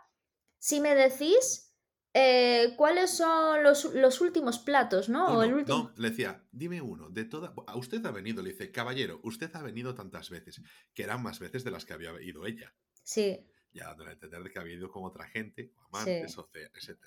si 0.60 0.80
me 0.80 0.95
decís 0.95 1.76
eh, 2.13 2.76
cuáles 2.78 3.10
son 3.10 3.62
los, 3.62 4.22
últimos 4.22 4.60
platos, 4.60 5.10
¿no? 5.10 5.43
el 5.43 5.54
último... 5.54 5.78
No, 5.78 5.93
le 5.98 6.12
decía, 6.12 6.41
dime 6.54 6.82
uno, 6.82 7.10
de 7.10 7.26
toda... 7.26 7.54
A 7.67 7.76
usted 7.76 8.06
ha 8.06 8.12
venido, 8.12 8.41
le 8.41 8.52
dice, 8.52 8.72
caballero, 8.72 9.19
usted 9.24 9.54
ha 9.58 9.62
venido 9.62 9.93
tantas 9.93 10.30
veces, 10.30 10.62
que 10.93 11.04
eran 11.04 11.22
más 11.22 11.39
veces 11.39 11.65
de 11.65 11.72
las 11.72 11.84
que 11.84 11.91
había 11.91 12.13
ido 12.22 12.45
ella. 12.45 12.74
Sí 13.04 13.45
ya 13.72 13.86
dándole 13.86 14.12
a 14.12 14.14
entender 14.14 14.52
que 14.52 14.60
había 14.60 14.76
ido 14.76 14.90
con 14.90 15.04
otra 15.04 15.28
gente, 15.28 15.74
amantes, 15.88 16.38
etc. 16.38 17.00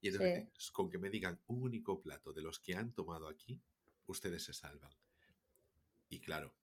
Y 0.00 0.08
entonces, 0.08 0.70
con 0.70 0.90
que 0.90 0.98
me 0.98 1.10
digan 1.10 1.40
un 1.46 1.62
único 1.62 2.00
plato 2.00 2.32
de 2.32 2.42
los 2.42 2.60
que 2.60 2.74
han 2.74 2.92
tomado 2.92 3.28
aquí, 3.28 3.60
ustedes 4.06 4.44
se 4.44 4.52
salvan. 4.52 4.92
Y 6.08 6.20
claro, 6.20 6.54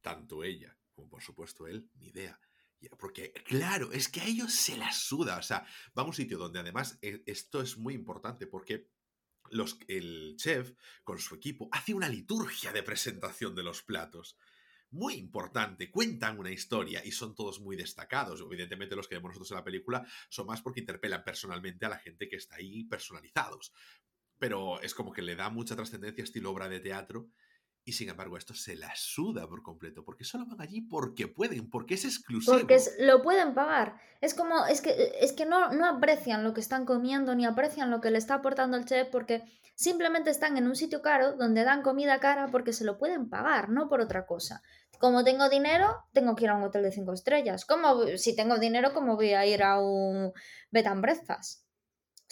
tanto 0.00 0.42
ella 0.42 0.76
como 0.94 1.08
por 1.08 1.22
supuesto 1.22 1.66
él, 1.66 1.90
ni 1.96 2.06
idea. 2.06 2.40
Porque, 2.98 3.32
claro, 3.32 3.92
es 3.92 4.08
que 4.08 4.20
a 4.20 4.26
ellos 4.26 4.52
se 4.52 4.76
la 4.76 4.92
suda. 4.92 5.38
O 5.38 5.42
sea, 5.42 5.66
vamos 5.94 6.08
a 6.08 6.10
un 6.10 6.16
sitio 6.24 6.38
donde 6.38 6.60
además 6.60 6.98
e, 7.00 7.22
esto 7.26 7.62
es 7.62 7.78
muy 7.78 7.94
importante 7.94 8.46
porque 8.46 8.90
los, 9.50 9.78
el 9.88 10.34
chef 10.36 10.72
con 11.02 11.18
su 11.18 11.34
equipo 11.34 11.68
hace 11.72 11.94
una 11.94 12.08
liturgia 12.08 12.72
de 12.72 12.82
presentación 12.82 13.54
de 13.54 13.62
los 13.62 13.82
platos 13.82 14.36
muy 14.90 15.14
importante, 15.14 15.90
cuentan 15.90 16.38
una 16.38 16.50
historia 16.50 17.04
y 17.04 17.12
son 17.12 17.34
todos 17.34 17.60
muy 17.60 17.76
destacados. 17.76 18.40
Evidentemente 18.40 18.96
los 18.96 19.08
que 19.08 19.16
vemos 19.16 19.30
nosotros 19.30 19.50
en 19.50 19.56
la 19.56 19.64
película 19.64 20.06
son 20.28 20.46
más 20.46 20.62
porque 20.62 20.80
interpelan 20.80 21.24
personalmente 21.24 21.86
a 21.86 21.90
la 21.90 21.98
gente 21.98 22.28
que 22.28 22.36
está 22.36 22.56
ahí 22.56 22.84
personalizados. 22.84 23.72
Pero 24.38 24.80
es 24.80 24.94
como 24.94 25.12
que 25.12 25.22
le 25.22 25.36
da 25.36 25.50
mucha 25.50 25.76
trascendencia 25.76 26.24
estilo 26.24 26.50
obra 26.50 26.68
de 26.68 26.80
teatro 26.80 27.30
y 27.84 27.92
sin 27.92 28.08
embargo 28.08 28.38
esto 28.38 28.54
se 28.54 28.76
la 28.76 28.90
suda 28.96 29.46
por 29.46 29.62
completo, 29.62 30.04
porque 30.04 30.24
solo 30.24 30.46
van 30.46 30.60
allí 30.60 30.80
porque 30.80 31.28
pueden, 31.28 31.68
porque 31.68 31.94
es 31.94 32.04
exclusivo. 32.04 32.58
Porque 32.58 32.78
lo 32.98 33.22
pueden 33.22 33.54
pagar. 33.54 33.96
Es 34.20 34.34
como, 34.34 34.64
es 34.66 34.80
que, 34.80 35.12
es 35.20 35.32
que 35.32 35.44
no, 35.44 35.70
no 35.72 35.86
aprecian 35.86 36.44
lo 36.44 36.54
que 36.54 36.60
están 36.60 36.86
comiendo, 36.86 37.34
ni 37.34 37.44
aprecian 37.44 37.90
lo 37.90 38.00
que 38.00 38.10
le 38.10 38.18
está 38.18 38.34
aportando 38.34 38.76
el 38.78 38.86
chef, 38.86 39.08
porque 39.10 39.44
simplemente 39.74 40.30
están 40.30 40.56
en 40.56 40.66
un 40.66 40.76
sitio 40.76 41.02
caro 41.02 41.36
donde 41.36 41.64
dan 41.64 41.82
comida 41.82 42.20
cara 42.20 42.48
porque 42.48 42.72
se 42.72 42.84
lo 42.84 42.96
pueden 42.96 43.28
pagar, 43.28 43.68
no 43.68 43.88
por 43.88 44.00
otra 44.00 44.24
cosa. 44.24 44.62
Como 44.98 45.24
tengo 45.24 45.50
dinero, 45.50 46.04
tengo 46.12 46.34
que 46.34 46.44
ir 46.44 46.50
a 46.50 46.56
un 46.56 46.62
hotel 46.62 46.84
de 46.84 46.92
cinco 46.92 47.12
estrellas. 47.12 47.66
Como 47.66 48.06
si 48.16 48.34
tengo 48.34 48.58
dinero, 48.58 48.94
¿cómo 48.94 49.16
voy 49.16 49.34
a 49.34 49.44
ir 49.44 49.62
a 49.62 49.78
un 49.80 50.32
bed 50.70 50.86
and 50.86 51.02
breakfast? 51.02 51.63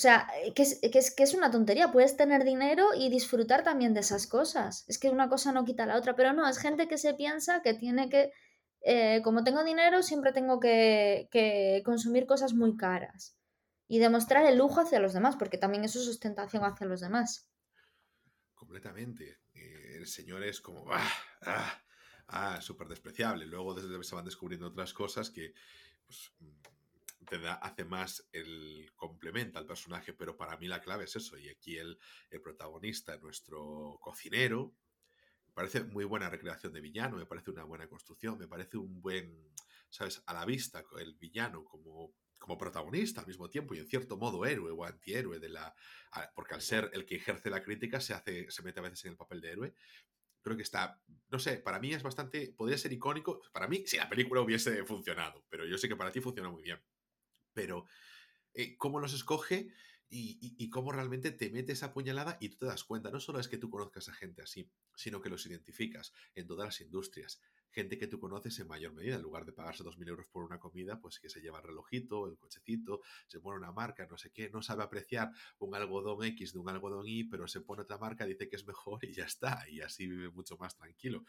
O 0.03 0.09
sea, 0.11 0.27
que 0.57 0.63
es, 0.63 0.81
que, 0.81 0.99
es, 0.99 1.15
que 1.15 1.23
es 1.23 1.33
una 1.33 1.53
tontería. 1.53 1.93
Puedes 1.93 2.17
tener 2.17 2.43
dinero 2.43 2.89
y 2.93 3.09
disfrutar 3.09 3.63
también 3.63 3.95
de 3.95 4.01
esas 4.01 4.27
cosas. 4.27 4.85
Es 4.89 4.99
que 4.99 5.11
una 5.11 5.29
cosa 5.29 5.53
no 5.53 5.65
quita 5.65 5.87
la 5.87 5.97
otra. 5.97 6.17
Pero 6.17 6.33
no, 6.33 6.49
es 6.49 6.59
gente 6.59 6.89
que 6.89 6.99
se 6.99 7.15
piensa 7.15 7.63
que 7.63 7.75
tiene 7.75 8.09
que. 8.09 8.33
Eh, 8.81 9.21
como 9.23 9.45
tengo 9.45 9.63
dinero, 9.63 10.03
siempre 10.03 10.33
tengo 10.33 10.59
que, 10.59 11.29
que 11.31 11.83
consumir 11.85 12.27
cosas 12.27 12.53
muy 12.53 12.77
caras. 12.77 13.39
Y 13.87 14.01
demostrar 14.01 14.45
el 14.45 14.59
lujo 14.59 14.81
hacia 14.81 14.99
los 14.99 15.13
demás, 15.13 15.37
porque 15.37 15.57
también 15.57 15.85
eso 15.85 16.01
es 16.01 16.09
ostentación 16.09 16.65
hacia 16.65 16.89
los 16.89 17.01
demás. 17.01 17.49
Completamente. 18.55 19.39
Eh, 19.55 19.99
el 19.99 20.09
señor 20.09 20.43
es 20.43 20.61
como. 20.61 20.85
¡ah! 20.91 21.13
¡ah! 21.43 21.81
ah, 22.27 22.61
súper 22.61 22.89
despreciable. 22.89 23.47
Luego 23.47 23.77
se 24.03 24.17
van 24.17 24.25
descubriendo 24.25 24.67
otras 24.67 24.93
cosas 24.93 25.31
que 25.31 25.55
pues, 26.05 26.33
te 27.29 27.39
da, 27.39 27.55
hace 27.55 27.85
más 27.85 28.29
el 28.33 28.91
complementa 28.97 29.59
al 29.59 29.67
personaje, 29.67 30.13
pero 30.13 30.37
para 30.37 30.57
mí 30.57 30.67
la 30.69 30.81
clave 30.81 31.05
es 31.05 31.17
eso. 31.17 31.39
Y 31.39 31.49
aquí 31.49 31.77
el, 31.77 31.99
el 32.31 32.41
protagonista, 32.41 33.17
nuestro 33.19 33.99
cocinero, 34.01 34.75
me 35.49 35.53
parece 35.55 35.85
muy 35.85 36.05
buena 36.05 36.31
recreación 36.31 36.73
de 36.73 36.81
villano, 36.81 37.17
me 37.17 37.27
parece 37.27 37.51
una 37.51 37.65
buena 37.65 37.87
construcción, 37.89 38.39
me 38.39 38.49
parece 38.49 38.79
un 38.79 39.01
buen, 39.01 39.53
¿sabes? 39.91 40.23
A 40.27 40.35
la 40.35 40.45
vista, 40.45 40.85
el 40.99 41.15
villano 41.15 41.65
como, 41.65 42.15
como 42.39 42.57
protagonista 42.57 43.21
al 43.21 43.27
mismo 43.27 43.51
tiempo 43.51 43.75
y 43.75 43.79
en 43.79 43.87
cierto 43.87 44.17
modo 44.17 44.47
héroe 44.47 44.71
o 44.71 44.85
antihéroe 44.85 45.39
de 45.39 45.49
la... 45.49 45.75
Porque 46.35 46.55
al 46.55 46.63
ser 46.63 46.91
el 46.93 47.05
que 47.05 47.17
ejerce 47.17 47.51
la 47.51 47.63
crítica 47.63 48.01
se, 48.01 48.15
hace, 48.15 48.51
se 48.51 48.63
mete 48.63 48.81
a 48.81 48.83
veces 48.83 49.05
en 49.05 49.13
el 49.13 49.17
papel 49.17 49.41
de 49.41 49.51
héroe, 49.51 49.75
creo 50.43 50.57
que 50.57 50.63
está, 50.63 51.01
no 51.31 51.39
sé, 51.39 51.59
para 51.59 51.79
mí 51.79 51.93
es 51.93 52.03
bastante, 52.03 52.53
podría 52.57 52.77
ser 52.77 52.93
icónico, 52.93 53.43
para 53.53 53.69
mí 53.69 53.85
si 53.87 53.97
la 53.97 54.09
película 54.09 54.41
hubiese 54.41 54.85
funcionado, 54.85 55.45
pero 55.49 55.65
yo 55.65 55.79
sé 55.79 55.89
que 55.89 55.97
para 55.97 56.11
ti 56.11 56.21
funciona 56.21 56.51
muy 56.51 56.63
bien. 56.63 56.83
Pero 57.53 57.87
eh, 58.55 58.77
cómo 58.77 59.01
los 59.01 59.15
escoge 59.15 59.73
y, 60.15 60.69
cómo 60.69 60.93
realmente 60.93 61.31
te 61.31 61.49
mete 61.51 61.73
esa 61.73 61.95
puñalada 61.95 62.37
y 62.39 62.51
tú 62.51 62.59
te 62.59 62.67
das 62.67 62.85
cuenta, 62.85 63.11
no 63.11 63.19
solo 63.19 63.41
es 63.41 63.49
que 63.49 63.57
tú 63.57 63.71
conozcas 63.71 64.11
a 64.11 64.15
gente 64.15 64.43
así, 64.43 64.71
sino 64.95 65.23
que 65.23 65.31
los 65.31 65.47
identificas 65.47 66.13
en 66.35 66.47
todas 66.47 66.67
las 66.67 66.81
industrias. 66.83 67.41
Gente 67.71 67.97
que 67.97 68.07
tú 68.07 68.21
conoces 68.21 68.59
en 68.59 68.69
mayor 68.69 68.93
medida, 68.93 69.17
en 69.17 69.23
lugar 69.23 69.47
de 69.47 69.55
pagarse 69.55 69.83
2.000 69.83 70.07
euros 70.11 70.29
por 70.29 70.45
una 70.45 70.59
comida, 70.59 71.01
pues 71.01 71.19
que 71.19 71.31
se 71.31 71.41
lleva 71.41 71.61
el 71.61 71.65
relojito, 71.65 72.29
el 72.29 72.37
cochecito, 72.37 73.01
se 73.27 73.41
pone 73.41 73.57
una 73.57 73.73
marca, 73.73 74.07
no 74.07 74.19
sé 74.19 74.31
qué, 74.31 74.51
no 74.51 74.61
sabe 74.61 74.83
apreciar 74.83 75.31
un 75.59 75.75
algodón 75.75 76.23
X 76.23 76.53
de 76.53 76.59
un 76.59 76.69
algodón 76.69 77.07
Y, 77.07 77.25
pero 77.25 77.49
se 77.49 77.63
pone 77.63 77.81
otra 77.81 77.97
marca, 77.97 78.27
dice 78.27 78.51
que 78.51 78.57
es 78.57 78.67
mejor 78.67 79.03
y 79.07 79.15
ya 79.15 79.25
está, 79.25 79.67
y 79.71 79.81
así 79.81 80.07
vive 80.07 80.29
mucho 80.29 80.59
más 80.59 80.77
tranquilo 80.77 81.25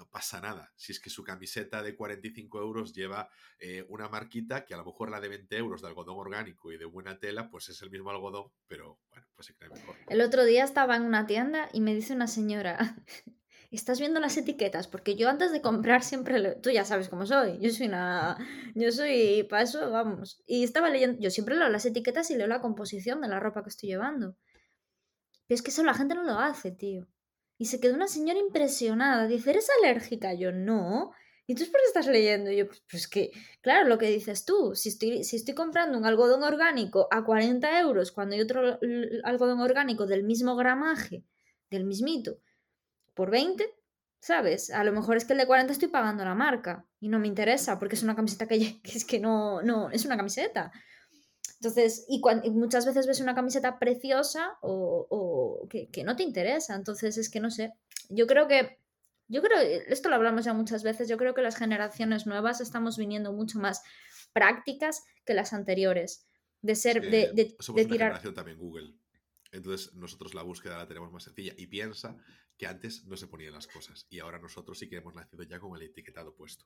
no 0.00 0.08
pasa 0.08 0.40
nada. 0.40 0.72
Si 0.76 0.92
es 0.92 0.98
que 0.98 1.10
su 1.10 1.22
camiseta 1.22 1.82
de 1.82 1.94
45 1.94 2.58
euros 2.58 2.94
lleva 2.94 3.28
eh, 3.58 3.84
una 3.90 4.08
marquita 4.08 4.64
que 4.64 4.72
a 4.72 4.78
lo 4.78 4.84
mejor 4.86 5.10
la 5.10 5.20
de 5.20 5.28
20 5.28 5.54
euros 5.58 5.82
de 5.82 5.88
algodón 5.88 6.16
orgánico 6.16 6.72
y 6.72 6.78
de 6.78 6.86
buena 6.86 7.18
tela, 7.18 7.50
pues 7.50 7.68
es 7.68 7.82
el 7.82 7.90
mismo 7.90 8.08
algodón, 8.08 8.50
pero 8.66 8.98
bueno, 9.10 9.26
pues 9.34 9.48
se 9.48 9.54
cree 9.54 9.68
mejor. 9.68 9.94
El 10.08 10.22
otro 10.22 10.44
día 10.44 10.64
estaba 10.64 10.96
en 10.96 11.02
una 11.02 11.26
tienda 11.26 11.68
y 11.74 11.82
me 11.82 11.94
dice 11.94 12.14
una 12.14 12.28
señora, 12.28 12.78
¿estás 13.70 14.00
viendo 14.00 14.20
las 14.20 14.38
etiquetas? 14.38 14.88
Porque 14.88 15.16
yo 15.16 15.28
antes 15.28 15.52
de 15.52 15.60
comprar 15.60 16.02
siempre, 16.02 16.54
tú 16.62 16.70
ya 16.70 16.86
sabes 16.86 17.10
cómo 17.10 17.26
soy, 17.26 17.58
yo 17.60 17.68
soy 17.68 17.88
una, 17.88 18.38
yo 18.74 18.90
soy 18.92 19.42
paso, 19.50 19.90
vamos. 19.90 20.42
Y 20.46 20.64
estaba 20.64 20.88
leyendo, 20.88 21.20
yo 21.20 21.30
siempre 21.30 21.56
leo 21.56 21.68
las 21.68 21.84
etiquetas 21.84 22.30
y 22.30 22.36
leo 22.36 22.46
la 22.46 22.62
composición 22.62 23.20
de 23.20 23.28
la 23.28 23.38
ropa 23.38 23.62
que 23.62 23.68
estoy 23.68 23.90
llevando. 23.90 24.34
Pero 25.46 25.56
es 25.56 25.62
que 25.62 25.70
eso 25.72 25.84
la 25.84 25.92
gente 25.92 26.14
no 26.14 26.22
lo 26.22 26.38
hace, 26.38 26.72
tío. 26.72 27.06
Y 27.60 27.66
se 27.66 27.78
quedó 27.78 27.94
una 27.94 28.08
señora 28.08 28.38
impresionada. 28.38 29.26
Dice, 29.26 29.50
¿eres 29.50 29.68
alérgica? 29.82 30.32
Yo, 30.32 30.50
no. 30.50 31.12
¿Y 31.46 31.54
tú 31.54 31.64
por 31.70 31.78
qué 31.78 31.86
estás 31.88 32.06
leyendo? 32.06 32.50
yo, 32.50 32.64
pues 32.90 33.06
que, 33.06 33.32
claro, 33.60 33.86
lo 33.86 33.98
que 33.98 34.06
dices 34.06 34.46
tú, 34.46 34.74
si 34.74 34.88
estoy, 34.88 35.24
si 35.24 35.36
estoy 35.36 35.52
comprando 35.54 35.98
un 35.98 36.06
algodón 36.06 36.42
orgánico 36.42 37.06
a 37.10 37.22
40 37.22 37.80
euros 37.80 38.12
cuando 38.12 38.34
hay 38.34 38.40
otro 38.40 38.78
algodón 39.24 39.60
orgánico 39.60 40.06
del 40.06 40.22
mismo 40.22 40.56
gramaje, 40.56 41.22
del 41.68 41.84
mismito, 41.84 42.38
por 43.12 43.30
20, 43.30 43.70
¿sabes? 44.20 44.70
A 44.70 44.82
lo 44.82 44.92
mejor 44.92 45.18
es 45.18 45.26
que 45.26 45.34
el 45.34 45.40
de 45.40 45.46
40 45.46 45.74
estoy 45.74 45.88
pagando 45.88 46.24
la 46.24 46.34
marca 46.34 46.86
y 46.98 47.10
no 47.10 47.18
me 47.18 47.28
interesa 47.28 47.78
porque 47.78 47.96
es 47.96 48.02
una 48.02 48.16
camiseta 48.16 48.46
que, 48.46 48.58
que 48.82 48.92
es 48.96 49.04
que 49.04 49.20
no, 49.20 49.60
no, 49.60 49.90
es 49.90 50.06
una 50.06 50.16
camiseta. 50.16 50.72
Entonces, 51.60 52.06
y, 52.08 52.22
muchas 52.50 52.86
veces 52.86 53.06
ves 53.06 53.20
una 53.20 53.34
camiseta 53.34 53.78
preciosa 53.78 54.56
o, 54.62 55.68
que, 55.68 56.04
no 56.04 56.16
te 56.16 56.22
interesa. 56.22 56.74
Entonces, 56.74 57.18
es 57.18 57.28
que 57.28 57.38
no 57.38 57.50
sé. 57.50 57.74
Yo 58.08 58.26
creo 58.26 58.48
que, 58.48 58.78
yo 59.28 59.42
creo, 59.42 59.58
esto 59.58 60.08
lo 60.08 60.16
hablamos 60.16 60.46
ya 60.46 60.54
muchas 60.54 60.82
veces, 60.82 61.06
yo 61.06 61.18
creo 61.18 61.34
que 61.34 61.42
las 61.42 61.56
generaciones 61.56 62.26
nuevas 62.26 62.62
estamos 62.62 62.96
viniendo 62.96 63.32
mucho 63.34 63.58
más 63.58 63.82
prácticas 64.32 65.04
que 65.26 65.34
las 65.34 65.52
anteriores. 65.52 66.26
De 66.62 66.74
ser, 66.74 67.02
de, 67.02 67.32
de, 67.34 67.56
somos 67.58 67.84
una 67.84 67.92
generación 67.92 68.34
también 68.34 68.58
Google. 68.58 68.94
Entonces, 69.52 69.94
nosotros 69.94 70.32
la 70.34 70.42
búsqueda 70.42 70.78
la 70.78 70.88
tenemos 70.88 71.12
más 71.12 71.24
sencilla. 71.24 71.52
Y 71.58 71.66
piensa 71.66 72.16
que 72.56 72.66
antes 72.66 73.04
no 73.04 73.18
se 73.18 73.26
ponían 73.26 73.52
las 73.52 73.66
cosas. 73.66 74.06
Y 74.08 74.20
ahora 74.20 74.38
nosotros 74.38 74.78
sí 74.78 74.88
que 74.88 74.96
hemos 74.96 75.14
nacido 75.14 75.42
ya 75.42 75.60
con 75.60 75.76
el 75.76 75.82
etiquetado 75.82 76.34
puesto. 76.34 76.64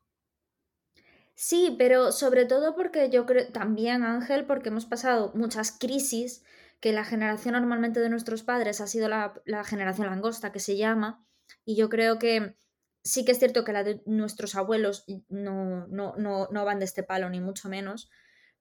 Sí, 1.34 1.74
pero 1.78 2.12
sobre 2.12 2.44
todo 2.46 2.74
porque 2.76 3.10
yo 3.10 3.26
creo 3.26 3.48
también, 3.48 4.04
Ángel, 4.04 4.46
porque 4.46 4.68
hemos 4.68 4.86
pasado 4.86 5.32
muchas 5.34 5.72
crisis, 5.72 6.44
que 6.80 6.92
la 6.92 7.04
generación 7.04 7.54
normalmente 7.54 8.00
de 8.00 8.08
nuestros 8.08 8.42
padres 8.42 8.80
ha 8.80 8.86
sido 8.86 9.08
la, 9.08 9.34
generación 9.64 10.06
langosta, 10.06 10.52
que 10.52 10.60
se 10.60 10.76
llama, 10.76 11.24
y 11.64 11.76
yo 11.76 11.88
creo 11.88 12.18
que 12.18 12.56
sí 13.02 13.24
que 13.24 13.32
es 13.32 13.38
cierto 13.38 13.64
que 13.64 13.72
la 13.72 13.84
de 13.84 14.02
nuestros 14.06 14.54
abuelos 14.54 15.04
no, 15.28 15.86
no, 15.88 16.14
no, 16.16 16.48
no 16.50 16.64
van 16.64 16.78
de 16.78 16.84
este 16.84 17.02
palo, 17.02 17.28
ni 17.30 17.40
mucho 17.40 17.68
menos, 17.68 18.10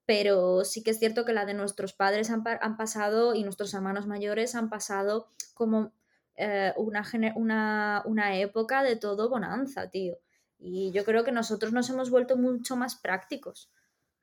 pero 0.06 0.66
sí 0.66 0.84
que 0.84 0.92
es 0.92 1.00
cierto 1.00 1.26
que 1.26 1.34
la 1.34 1.46
de 1.46 1.54
nuestros 1.54 1.94
padres 1.94 2.30
han, 2.30 2.44
han 2.62 2.78
pasado 2.78 3.36
y 3.36 3.44
nuestros 3.44 3.74
hermanos 3.74 4.08
mayores 4.08 4.56
han 4.56 4.70
pasado 4.70 5.28
como 5.54 5.94
eh, 6.36 6.74
una, 6.78 7.04
una, 7.36 8.02
una 8.06 8.38
época 8.38 8.84
de 8.84 8.96
todo 8.96 9.30
bonanza, 9.30 9.90
tío. 9.90 10.18
Y 10.66 10.92
yo 10.92 11.04
creo 11.04 11.26
que 11.26 11.34
nosotros 11.34 11.74
nos 11.74 11.90
hemos 11.90 12.10
vuelto 12.10 12.38
mucho 12.38 12.78
más 12.78 12.96
prácticos. 12.96 13.70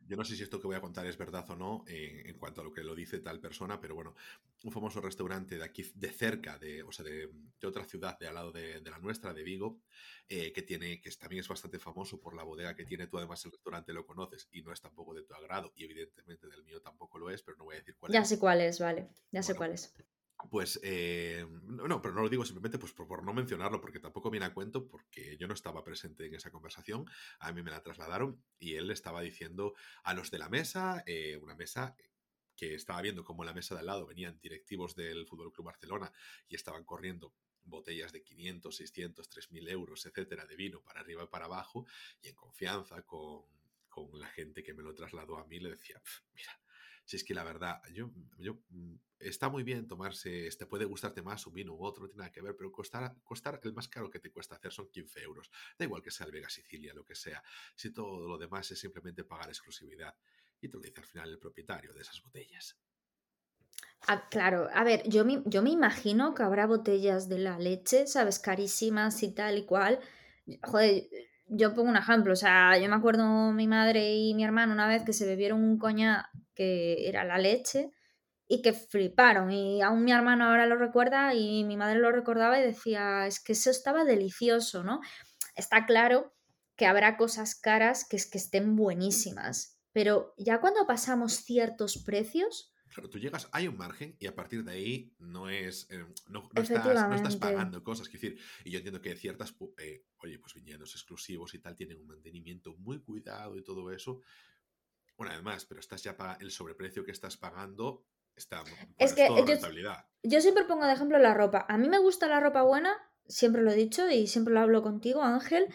Yo 0.07 0.17
no 0.17 0.25
sé 0.25 0.35
si 0.35 0.43
esto 0.43 0.59
que 0.59 0.67
voy 0.67 0.75
a 0.75 0.81
contar 0.81 1.07
es 1.07 1.19
verdad 1.19 1.49
o 1.51 1.55
no 1.55 1.85
eh, 1.87 2.23
en 2.25 2.39
cuanto 2.39 2.63
a 2.63 2.65
lo 2.65 2.73
que 2.73 2.83
lo 2.83 2.95
dice 2.95 3.21
tal 3.21 3.41
persona, 3.41 3.79
pero 3.79 3.95
bueno, 3.95 4.17
un 4.65 4.73
famoso 4.73 5.03
restaurante 5.03 5.59
de 5.59 5.65
aquí, 5.65 5.85
de 5.95 6.11
cerca, 6.11 6.59
de, 6.59 6.83
o 6.83 6.91
sea, 6.91 7.05
de, 7.05 7.31
otra 7.63 7.85
ciudad 7.85 8.19
de 8.19 8.27
al 8.27 8.35
lado 8.35 8.51
de, 8.51 8.81
la 8.81 8.99
nuestra, 8.99 9.35
de 9.35 9.43
Vigo, 9.43 9.83
eh, 10.29 10.51
que 10.53 10.63
tiene, 10.63 11.01
que 11.01 11.11
también 11.11 11.41
es 11.41 11.49
bastante 11.49 11.79
famoso 11.79 12.19
por 12.19 12.35
la 12.35 12.43
bodega 12.43 12.75
que 12.75 12.87
tiene. 12.87 13.07
Tú 13.07 13.19
además 13.19 13.45
el 13.45 13.53
restaurante 13.53 13.93
lo 13.93 14.07
conoces 14.07 14.49
y 14.51 14.63
no 14.63 14.73
es 14.73 14.81
tampoco 14.81 15.15
de 15.15 15.23
tu 15.23 15.35
agrado, 15.35 15.73
y 15.77 15.85
evidentemente 15.85 16.49
del 16.49 16.65
mío 16.65 16.81
tampoco 16.81 17.19
lo 17.19 17.31
es, 17.31 17.43
pero 17.43 17.59
no 17.59 17.65
voy 17.65 17.77
a 17.77 17.79
decir 17.79 17.97
cuál 17.97 18.11
es. 18.11 18.15
Ya 18.15 18.25
sé 18.25 18.39
cuál 18.39 18.63
es, 18.63 18.81
vale, 18.81 19.11
ya 19.31 19.43
sé 19.43 19.55
cuál 19.55 19.73
es. 19.73 19.95
Pues, 20.49 20.81
eh, 20.83 21.47
no, 21.65 22.01
pero 22.01 22.15
no 22.15 22.23
lo 22.23 22.29
digo 22.29 22.45
simplemente 22.45 22.79
pues, 22.79 22.93
por, 22.93 23.23
no 23.23 23.35
mencionarlo, 23.35 23.81
porque 23.81 24.01
tampoco 24.01 24.31
viene 24.31 24.47
a 24.47 24.55
cuento, 24.55 24.87
porque 24.87 25.37
yo 25.37 25.47
no 25.47 25.55
estaba 25.55 25.85
presente 25.85 26.27
en 26.27 26.35
esa 26.35 26.51
conversación, 26.51 27.05
a 27.41 27.53
mí 27.53 27.63
me 27.63 27.71
la 27.71 27.83
trasladaron 27.83 28.43
y 28.59 28.75
él 28.75 28.91
estaba 28.91 29.21
diciendo 29.21 29.75
a 30.03 30.15
los 30.15 30.31
de 30.31 30.39
la 30.39 30.49
mesa, 30.49 31.03
eh, 31.07 31.37
una 31.43 31.55
mesa 31.55 31.95
que 32.57 32.75
estaba 32.75 33.03
viendo 33.03 33.25
cómo 33.25 33.43
en 33.43 33.49
la 33.49 33.55
mesa 33.55 33.75
de 33.75 33.81
al 33.81 33.87
lado 33.87 34.07
venían 34.07 34.39
directivos 34.41 34.95
del 34.95 35.27
Fútbol 35.27 35.53
Club 35.53 35.67
Barcelona 35.67 36.13
y 36.49 36.55
estaban 36.57 36.85
corriendo 36.85 37.35
botellas 37.65 38.13
de 38.13 38.23
500, 38.23 38.75
600, 38.75 39.29
3000 39.29 39.69
euros, 39.69 40.05
etcétera, 40.07 40.47
de 40.47 40.57
vino 40.57 40.83
para 40.83 41.01
arriba 41.01 41.25
y 41.25 41.27
para 41.27 41.47
abajo, 41.47 41.87
y 42.21 42.29
en 42.29 42.35
confianza 42.35 43.03
con, 43.03 43.45
con 43.89 44.19
la 44.19 44.27
gente 44.29 44.63
que 44.63 44.75
me 44.75 44.83
lo 44.83 44.95
trasladó 44.95 45.39
a 45.39 45.47
mí, 45.47 45.61
le 45.61 45.71
decía, 45.71 46.01
mira, 46.35 46.61
si 47.11 47.17
es 47.17 47.25
que 47.25 47.35
la 47.35 47.43
verdad, 47.43 47.83
yo, 47.93 48.13
yo 48.39 48.63
mm, 48.69 48.95
está 49.19 49.49
muy 49.49 49.65
bien 49.65 49.89
tomarse, 49.89 50.47
este 50.47 50.65
puede 50.65 50.85
gustarte 50.85 51.23
más 51.23 51.45
un 51.45 51.55
vino 51.55 51.75
u 51.75 51.83
otro, 51.83 52.05
no 52.05 52.09
tiene 52.09 52.21
nada 52.21 52.31
que 52.31 52.41
ver, 52.41 52.55
pero 52.57 52.71
costar, 52.71 53.61
el 53.65 53.73
más 53.73 53.89
caro 53.89 54.09
que 54.09 54.21
te 54.21 54.31
cuesta 54.31 54.55
hacer 54.55 54.71
son 54.71 54.89
15 54.89 55.21
euros. 55.23 55.51
Da 55.77 55.87
igual 55.87 56.03
que 56.03 56.13
sea 56.13 56.27
el 56.27 56.31
Vega 56.31 56.49
Sicilia, 56.49 56.95
lo 56.95 57.05
que 57.05 57.17
sea. 57.17 57.43
Si 57.75 57.93
todo 57.93 58.29
lo 58.29 58.39
demás 58.39 58.71
es 58.71 58.79
simplemente 58.79 59.25
pagar 59.25 59.49
exclusividad. 59.49 60.15
Y 60.61 60.69
te 60.69 60.77
lo 60.77 60.83
dice 60.85 61.01
al 61.01 61.07
final 61.07 61.31
el 61.31 61.41
propietario 61.41 61.93
de 61.93 62.01
esas 62.01 62.23
botellas. 62.23 62.79
Ah, 64.07 64.29
claro, 64.29 64.69
a 64.73 64.85
ver, 64.85 65.03
yo 65.09 65.25
me, 65.25 65.43
yo 65.47 65.63
me 65.65 65.71
imagino 65.71 66.33
que 66.33 66.45
habrá 66.45 66.69
botellas 66.69 67.29
de 67.29 67.39
la 67.39 67.59
leche, 67.59 68.07
¿sabes? 68.07 68.39
Carísimas 68.39 69.21
y 69.25 69.35
tal 69.35 69.59
y 69.59 69.67
cual. 69.67 69.99
Joder, 70.63 71.09
yo 71.49 71.75
pongo 71.75 71.91
un 71.91 71.97
ejemplo, 71.97 72.35
o 72.35 72.37
sea, 72.37 72.79
yo 72.79 72.89
me 72.89 72.95
acuerdo 72.95 73.51
mi 73.51 73.67
madre 73.67 74.15
y 74.15 74.33
mi 74.35 74.45
hermano 74.45 74.73
una 74.73 74.87
vez 74.87 75.03
que 75.03 75.13
se 75.13 75.27
bebieron 75.27 75.65
un 75.65 75.77
coña 75.77 76.31
que 76.55 77.09
era 77.09 77.25
la 77.25 77.39
leche 77.39 77.91
y 78.51 78.63
que 78.63 78.73
fliparon. 78.73 79.53
Y 79.53 79.81
aún 79.81 80.05
mi 80.05 80.13
hermano 80.13 80.47
ahora 80.47 80.67
lo 80.67 80.77
recuerda 80.77 81.35
y 81.35 81.63
mi 81.65 81.77
madre 81.77 82.01
lo 82.01 82.11
recordaba 82.11 82.59
y 82.59 82.63
decía, 82.65 83.27
es 83.27 83.39
que 83.43 83.53
eso 83.53 83.71
estaba 83.71 84.05
delicioso, 84.05 84.83
¿no? 84.83 85.01
Está 85.55 85.87
claro 85.87 86.35
que 86.77 86.87
habrá 86.87 87.17
cosas 87.17 87.55
caras 87.55 88.07
que 88.09 88.17
es 88.17 88.29
que 88.29 88.39
estén 88.39 88.75
buenísimas, 88.75 89.79
pero 89.93 90.35
ya 90.37 90.61
cuando 90.61 90.87
pasamos 90.87 91.45
ciertos 91.45 91.99
precios... 91.99 92.73
Claro, 92.89 93.09
tú 93.09 93.21
llegas, 93.21 93.49
hay 93.53 93.69
un 93.69 93.77
margen 93.77 94.17
y 94.19 94.27
a 94.27 94.35
partir 94.35 94.65
de 94.65 94.73
ahí 94.73 95.15
no 95.21 95.49
es, 95.49 95.87
eh, 95.91 96.05
no, 96.27 96.49
estás, 96.57 97.37
pagando 97.37 97.85
cosas. 97.85 98.09
Es 98.09 98.15
decir, 98.15 98.37
y 98.65 98.73
yo 98.73 98.79
entiendo 98.79 99.01
que 99.01 99.15
ciertas, 99.15 99.55
eh, 99.79 100.07
oye, 100.17 100.41
pues 100.41 100.55
viñedos 100.55 100.95
exclusivos 100.95 101.55
y 101.55 101.61
tal 101.61 101.77
tienen 101.77 102.01
un 102.01 102.09
mantenimiento 102.09 102.75
muy 102.79 103.01
cuidado 103.01 103.57
y 103.57 103.63
todo 103.63 103.93
eso, 103.93 104.23
una 105.27 105.35
vez 105.35 105.43
más, 105.43 105.65
pero 105.65 105.81
estás 105.81 106.03
ya 106.03 106.17
el 106.41 106.51
sobreprecio 106.51 107.05
que 107.05 107.13
estás 107.13 107.37
pagando 107.37 108.05
está 108.37 108.63
es 108.99 109.13
que 109.13 109.29
yo, 109.29 109.93
yo, 110.23 110.41
siempre 110.41 110.65
pongo 110.65 110.87
de 110.87 110.93
ejemplo 110.93 111.19
la 111.19 111.35
ropa. 111.35 111.67
A 111.69 111.77
mí 111.79 111.89
me 111.89 111.99
gusta 111.99 112.29
la 112.29 112.41
ropa 112.41 112.63
buena, 112.63 112.97
siempre 113.27 113.63
lo 113.63 113.71
he 113.71 113.75
dicho 113.75 114.09
y 114.11 114.27
siempre 114.27 114.55
lo 114.55 114.61
hablo 114.61 114.83
contigo, 114.83 115.23
Ángel, 115.23 115.67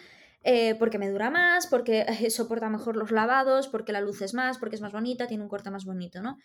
eh, 0.43 0.75
porque 0.75 0.97
me 0.97 1.09
dura 1.09 1.29
más, 1.29 1.67
porque 1.67 2.05
soporta 2.29 2.69
mejor 2.69 2.95
los 2.95 3.11
lavados, 3.11 3.67
porque 3.67 3.91
la 3.91 4.01
luz 4.01 4.21
es 4.21 4.33
más, 4.33 4.57
porque 4.57 4.75
es 4.75 4.81
más 4.81 4.93
bonita, 4.93 5.27
tiene 5.27 5.43
un 5.43 5.49
corte 5.49 5.71
más 5.71 5.85
bonito, 5.85 6.21
¿no? 6.21 6.37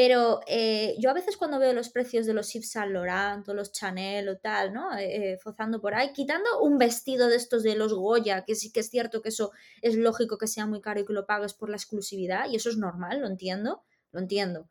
Pero 0.00 0.40
eh, 0.46 0.96
yo 0.98 1.10
a 1.10 1.12
veces 1.12 1.36
cuando 1.36 1.58
veo 1.58 1.74
los 1.74 1.90
precios 1.90 2.24
de 2.24 2.32
los 2.32 2.50
Yves 2.54 2.70
Saint 2.70 2.90
Laurent 2.90 3.46
o 3.46 3.52
los 3.52 3.70
Chanel 3.70 4.30
o 4.30 4.38
tal, 4.38 4.72
¿no? 4.72 4.96
Eh, 4.96 5.32
eh, 5.32 5.36
fozando 5.36 5.78
por 5.82 5.92
ahí, 5.92 6.14
quitando 6.14 6.62
un 6.62 6.78
vestido 6.78 7.28
de 7.28 7.36
estos 7.36 7.62
de 7.62 7.74
los 7.74 7.92
Goya, 7.92 8.46
que 8.46 8.54
sí 8.54 8.72
que 8.72 8.80
es 8.80 8.88
cierto 8.88 9.20
que 9.20 9.28
eso 9.28 9.52
es 9.82 9.96
lógico 9.96 10.38
que 10.38 10.46
sea 10.46 10.64
muy 10.64 10.80
caro 10.80 11.00
y 11.00 11.04
que 11.04 11.12
lo 11.12 11.26
pagues 11.26 11.52
por 11.52 11.68
la 11.68 11.76
exclusividad, 11.76 12.48
y 12.48 12.56
eso 12.56 12.70
es 12.70 12.78
normal, 12.78 13.20
lo 13.20 13.26
entiendo, 13.26 13.84
lo 14.12 14.20
entiendo. 14.20 14.70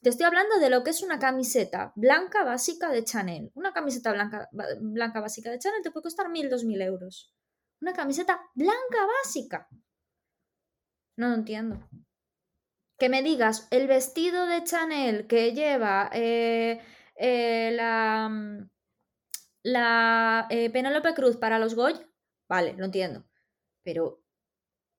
Te 0.00 0.10
estoy 0.10 0.26
hablando 0.26 0.60
de 0.60 0.70
lo 0.70 0.84
que 0.84 0.90
es 0.90 1.02
una 1.02 1.18
camiseta 1.18 1.92
blanca 1.96 2.44
básica 2.44 2.92
de 2.92 3.02
Chanel. 3.02 3.50
Una 3.56 3.72
camiseta 3.72 4.12
blanca, 4.12 4.48
blanca 4.80 5.20
básica 5.20 5.50
de 5.50 5.58
Chanel 5.58 5.82
te 5.82 5.90
puede 5.90 6.04
costar 6.04 6.28
mil, 6.28 6.48
dos 6.48 6.62
mil 6.62 6.80
euros. 6.82 7.34
Una 7.80 7.94
camiseta 7.94 8.40
blanca 8.54 9.08
básica. 9.24 9.66
No 11.16 11.30
lo 11.30 11.34
entiendo 11.34 11.80
que 12.98 13.08
me 13.08 13.22
digas 13.22 13.68
el 13.70 13.86
vestido 13.86 14.46
de 14.46 14.64
Chanel 14.64 15.26
que 15.26 15.52
lleva 15.52 16.10
eh, 16.12 16.80
eh, 17.16 17.70
la, 17.72 18.28
mm, 18.28 18.70
la 19.62 20.46
eh, 20.50 20.70
Penélope 20.70 21.14
Cruz 21.14 21.36
para 21.36 21.58
los 21.58 21.74
Goy, 21.74 21.94
vale, 22.48 22.74
lo 22.74 22.84
entiendo. 22.84 23.24
Pero, 23.82 24.22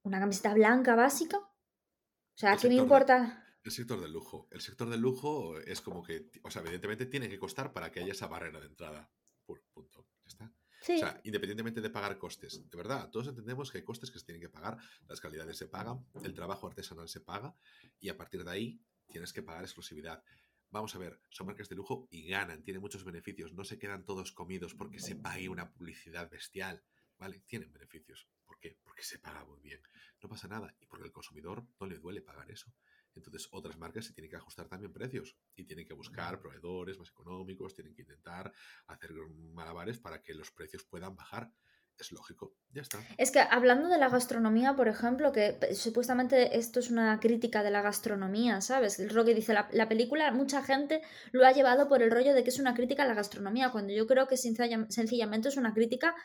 ¿una 0.03 0.19
camiseta 0.19 0.53
blanca 0.53 0.95
básica? 0.95 1.37
O 1.37 2.37
sea, 2.37 2.55
¿qué 2.57 2.69
me 2.69 2.75
importa? 2.75 3.45
el 3.63 3.71
sector 3.71 3.99
del 3.99 4.11
lujo. 4.11 4.47
El 4.51 4.61
sector 4.61 4.89
del 4.89 5.01
lujo 5.01 5.59
es 5.59 5.81
como 5.81 6.01
que, 6.01 6.31
o 6.43 6.49
sea, 6.49 6.61
evidentemente 6.61 7.05
tiene 7.05 7.29
que 7.29 7.37
costar 7.37 7.73
para 7.73 7.91
que 7.91 7.99
haya 7.99 8.13
esa 8.13 8.27
barrera 8.27 8.59
de 8.59 8.67
entrada. 8.67 9.11
Punto. 9.45 10.07
¿Ya 10.23 10.27
está? 10.27 10.53
O 10.81 10.85
sea, 10.85 11.19
independientemente 11.23 11.81
de 11.81 11.89
pagar 11.89 12.17
costes, 12.17 12.69
de 12.69 12.77
verdad, 12.77 13.09
todos 13.09 13.27
entendemos 13.27 13.71
que 13.71 13.79
hay 13.79 13.83
costes 13.83 14.11
que 14.11 14.19
se 14.19 14.25
tienen 14.25 14.41
que 14.41 14.49
pagar, 14.49 14.77
las 15.07 15.19
calidades 15.19 15.57
se 15.57 15.67
pagan, 15.67 16.05
el 16.23 16.33
trabajo 16.33 16.67
artesanal 16.67 17.09
se 17.09 17.19
paga 17.21 17.55
y 17.99 18.09
a 18.09 18.17
partir 18.17 18.43
de 18.43 18.51
ahí 18.51 18.81
tienes 19.11 19.33
que 19.33 19.43
pagar 19.43 19.63
exclusividad. 19.63 20.23
Vamos 20.71 20.95
a 20.95 20.99
ver, 20.99 21.19
son 21.29 21.47
marcas 21.47 21.67
de 21.67 21.75
lujo 21.75 22.07
y 22.11 22.27
ganan, 22.27 22.63
tienen 22.63 22.81
muchos 22.81 23.03
beneficios, 23.03 23.53
no 23.53 23.63
se 23.63 23.79
quedan 23.79 24.05
todos 24.05 24.31
comidos 24.31 24.75
porque 24.75 24.99
se 24.99 25.15
pague 25.15 25.49
una 25.49 25.71
publicidad 25.71 26.29
bestial, 26.29 26.83
¿vale? 27.17 27.41
Tienen 27.47 27.71
beneficios. 27.71 28.27
¿Por 28.45 28.59
qué? 28.59 28.77
Porque 28.83 29.03
se 29.03 29.19
paga 29.19 29.43
muy 29.45 29.59
bien. 29.59 29.81
No 30.21 30.29
pasa 30.29 30.47
nada 30.47 30.75
y 30.79 30.85
porque 30.85 31.05
al 31.05 31.11
consumidor 31.11 31.65
no 31.79 31.87
le 31.87 31.97
duele 31.97 32.21
pagar 32.21 32.49
eso. 32.51 32.71
Entonces, 33.15 33.47
otras 33.51 33.77
marcas 33.77 34.05
se 34.05 34.13
tienen 34.13 34.29
que 34.29 34.37
ajustar 34.37 34.67
también 34.67 34.93
precios 34.93 35.35
y 35.55 35.65
tienen 35.65 35.85
que 35.85 35.93
buscar 35.93 36.39
proveedores 36.39 36.97
más 36.97 37.09
económicos, 37.09 37.73
tienen 37.73 37.93
que 37.93 38.03
intentar 38.03 38.51
hacer 38.87 39.11
malabares 39.53 39.99
para 39.99 40.21
que 40.21 40.33
los 40.33 40.51
precios 40.51 40.83
puedan 40.85 41.15
bajar. 41.15 41.51
Es 41.97 42.13
lógico, 42.13 42.55
ya 42.71 42.81
está. 42.81 42.97
Es 43.17 43.29
que 43.29 43.39
hablando 43.41 43.89
de 43.89 43.97
la 43.97 44.07
gastronomía, 44.07 44.73
por 44.73 44.87
ejemplo, 44.87 45.33
que 45.33 45.57
supuestamente 45.73 46.57
esto 46.57 46.79
es 46.79 46.89
una 46.89 47.19
crítica 47.19 47.61
de 47.61 47.71
la 47.71 47.81
gastronomía, 47.81 48.61
¿sabes? 48.61 48.99
El 48.99 49.09
que 49.25 49.35
dice 49.35 49.53
la, 49.53 49.89
película, 49.89 50.31
mucha 50.31 50.63
gente 50.63 51.01
lo 51.33 51.45
ha 51.45 51.51
llevado 51.51 51.89
por 51.89 52.01
el 52.01 52.09
rollo 52.09 52.33
de 52.33 52.45
que 52.45 52.51
es 52.51 52.59
una 52.59 52.73
crítica 52.73 53.03
a 53.03 53.05
la 53.05 53.15
gastronomía, 53.15 53.71
cuando 53.71 53.91
yo 53.91 54.07
creo 54.07 54.29
que 54.29 54.37
sencillamente 54.37 55.49
es 55.49 55.57
una 55.57 55.73
crítica 55.73 56.15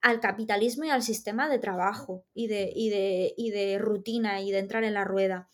al 0.00 0.20
capitalismo 0.20 0.84
y 0.84 0.90
al 0.90 1.02
sistema 1.02 1.48
de 1.48 1.58
trabajo 1.58 2.24
y 2.32 2.46
de, 2.46 2.72
y 2.74 2.88
de, 2.88 3.34
y 3.36 3.50
de 3.50 3.78
rutina 3.78 4.40
y 4.40 4.50
de 4.50 4.60
entrar 4.60 4.84
en 4.84 4.94
la 4.94 5.04
rueda. 5.04 5.50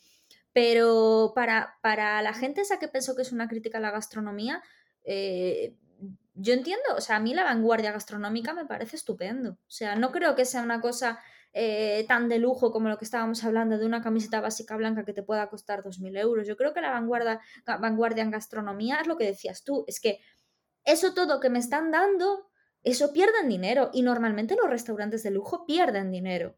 Pero 0.55 1.33
para, 1.35 1.79
para 1.83 2.23
la 2.23 2.33
gente 2.33 2.61
esa 2.61 2.79
que 2.79 2.89
pensó 2.89 3.17
que 3.17 3.23
es 3.23 3.33
una 3.33 3.49
crítica 3.49 3.79
a 3.79 3.81
la 3.81 3.91
gastronomía, 3.91 4.63
eh, 5.05 5.75
yo 6.35 6.55
entiendo, 6.55 6.85
o 6.97 7.01
sea, 7.01 7.17
a 7.17 7.21
mí 7.21 7.35
la 7.35 7.43
vanguardia 7.43 7.91
gastronómica 7.91 8.55
me 8.55 8.65
parece 8.65 8.97
estupendo. 8.97 9.51
O 9.51 9.71
sea, 9.71 9.97
no 9.97 10.13
creo 10.13 10.37
que 10.37 10.45
sea 10.45 10.63
una 10.63 10.81
cosa 10.81 11.19
eh, 11.53 12.05
tan 12.07 12.29
de 12.29 12.39
lujo 12.39 12.71
como 12.71 12.89
lo 12.89 12.99
que 12.99 13.05
estábamos 13.05 13.43
hablando 13.43 13.79
de 13.79 13.87
una 13.87 14.01
camiseta 14.01 14.41
básica 14.41 14.77
blanca 14.77 15.05
que 15.05 15.13
te 15.13 15.25
pueda 15.25 15.49
costar 15.51 15.83
2.000 15.83 16.19
euros. 16.19 16.47
Yo 16.47 16.57
creo 16.57 16.73
que 16.73 16.81
la 16.81 16.91
vanguardia, 16.91 17.41
vanguardia 17.67 18.23
en 18.23 18.31
gastronomía 18.31 19.01
es 19.01 19.09
lo 19.09 19.17
que 19.17 19.27
decías 19.27 19.65
tú, 19.65 19.85
es 19.89 20.01
que 20.01 20.21
eso 20.85 21.15
todo 21.15 21.41
que 21.41 21.51
me 21.51 21.59
están 21.59 21.91
dando, 21.91 22.49
eso 22.85 23.13
pierden 23.13 23.49
dinero 23.49 23.91
y 23.93 24.03
normalmente 24.03 24.57
los 24.57 24.71
restaurantes 24.71 25.25
de 25.25 25.33
lujo 25.33 25.67
pierden 25.67 26.13
dinero 26.13 26.57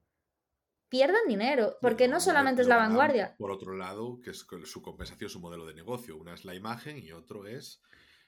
pierden 0.88 1.26
dinero, 1.28 1.76
porque 1.80 2.08
no 2.08 2.20
solamente 2.20 2.62
es 2.62 2.68
la 2.68 2.76
vanguardia. 2.76 3.34
Por 3.36 3.50
otro 3.50 3.74
lado, 3.74 4.20
que 4.22 4.30
es 4.30 4.46
su 4.64 4.82
compensación, 4.82 5.30
su 5.30 5.40
modelo 5.40 5.66
de 5.66 5.74
negocio. 5.74 6.16
Una 6.16 6.34
es 6.34 6.44
la 6.44 6.54
imagen 6.54 6.98
y 6.98 7.12
otro 7.12 7.46
es... 7.46 7.82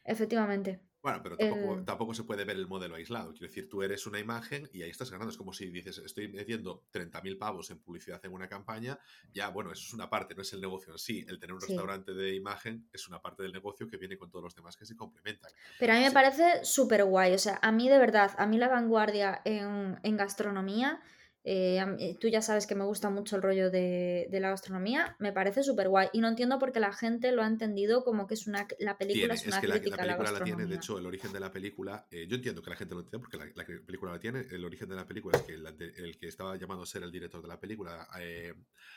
Efectivamente. 0.04 0.80
Bueno, 1.00 1.22
pero 1.22 1.36
tampoco, 1.84 2.12
se 2.12 2.24
puede 2.24 2.44
ver 2.44 2.56
el 2.56 2.66
modelo 2.66 2.96
aislado. 2.96 3.30
Quiero 3.30 3.46
decir, 3.46 3.68
tú 3.68 3.82
eres 3.82 4.06
una 4.06 4.18
imagen 4.18 4.68
y 4.72 4.82
ahí 4.82 4.90
estás 4.90 5.10
ganando. 5.10 5.30
Es 5.30 5.36
como 5.36 5.52
si 5.52 5.70
dices, 5.70 5.98
estoy 5.98 6.28
metiendo 6.28 6.86
30.000 6.92 7.38
pavos 7.38 7.70
en 7.70 7.78
publicidad 7.78 8.20
en 8.24 8.32
una 8.32 8.48
campaña. 8.48 8.98
Ya, 9.32 9.48
bueno, 9.48 9.70
eso 9.70 9.82
es 9.86 9.94
una 9.94 10.10
parte, 10.10 10.34
no 10.34 10.42
es 10.42 10.52
el 10.52 10.60
negocio 10.60 10.92
en 10.92 10.98
sí. 10.98 11.24
El 11.28 11.38
tener 11.38 11.54
un 11.54 11.60
restaurante 11.60 12.14
de 12.14 12.34
imagen 12.34 12.88
es 12.92 13.06
una 13.06 13.22
parte 13.22 13.44
del 13.44 13.52
negocio 13.52 13.86
que 13.86 13.96
viene 13.96 14.18
con 14.18 14.30
todos 14.30 14.42
los 14.42 14.54
demás 14.56 14.76
que 14.76 14.86
se 14.86 14.96
complementan. 14.96 15.52
Pero 15.78 15.92
a 15.92 15.96
mí 15.96 16.02
me 16.02 16.10
parece 16.10 16.64
súper 16.64 17.04
guay. 17.04 17.32
O 17.34 17.38
sea, 17.38 17.60
a 17.62 17.70
mí 17.70 17.88
de 17.88 17.98
verdad, 17.98 18.32
a 18.36 18.46
mí 18.46 18.58
la 18.58 18.68
vanguardia 18.68 19.40
en, 19.44 20.00
en 20.02 20.16
gastronomía 20.16 21.00
eh, 21.44 21.78
eh, 21.98 22.16
tú 22.20 22.28
ya 22.28 22.42
sabes 22.42 22.66
que 22.66 22.74
me 22.74 22.84
gusta 22.84 23.10
mucho 23.10 23.36
el 23.36 23.42
rollo 23.42 23.70
de, 23.70 24.28
la 24.30 24.50
gastronomía, 24.50 25.16
me 25.18 25.32
parece 25.32 25.62
súper 25.62 25.88
guay. 25.88 26.08
Y 26.12 26.20
no 26.20 26.28
entiendo 26.28 26.58
por 26.58 26.72
qué 26.72 26.80
la 26.80 26.92
gente 26.92 27.32
lo 27.32 27.42
ha 27.42 27.46
entendido 27.46 28.04
como 28.04 28.26
que 28.26 28.34
es 28.34 28.46
una 28.46 28.66
la 28.80 28.98
película 28.98 29.34
es 29.34 29.46
una 29.46 29.60
crítica 29.60 30.04
la, 30.04 30.16
película 30.16 30.38
la, 30.38 30.44
tiene, 30.44 30.66
de 30.66 30.74
hecho, 30.74 30.98
el 30.98 31.06
origen 31.06 31.32
de 31.32 31.40
la 31.40 31.50
película, 31.50 32.06
eh, 32.10 32.26
yo 32.28 32.36
entiendo 32.36 32.62
que 32.62 32.70
la 32.70 32.76
gente 32.76 32.94
lo 32.94 33.00
entiende 33.00 33.18
porque 33.18 33.52
la, 33.54 33.64
película 33.64 34.12
la 34.12 34.20
tiene, 34.20 34.46
el 34.50 34.64
origen 34.64 34.88
de 34.88 34.96
la 34.96 35.06
película 35.06 35.38
es 35.38 35.44
que 35.44 35.54
el, 35.54 36.18
que 36.18 36.28
estaba 36.28 36.56
llamado 36.56 36.82
a 36.82 36.86
ser 36.86 37.02
el 37.02 37.12
director 37.12 37.40
de 37.40 37.48
la 37.48 37.60
película, 37.60 38.08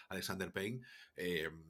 Alexander 0.10 0.52
Payne, 0.52 0.82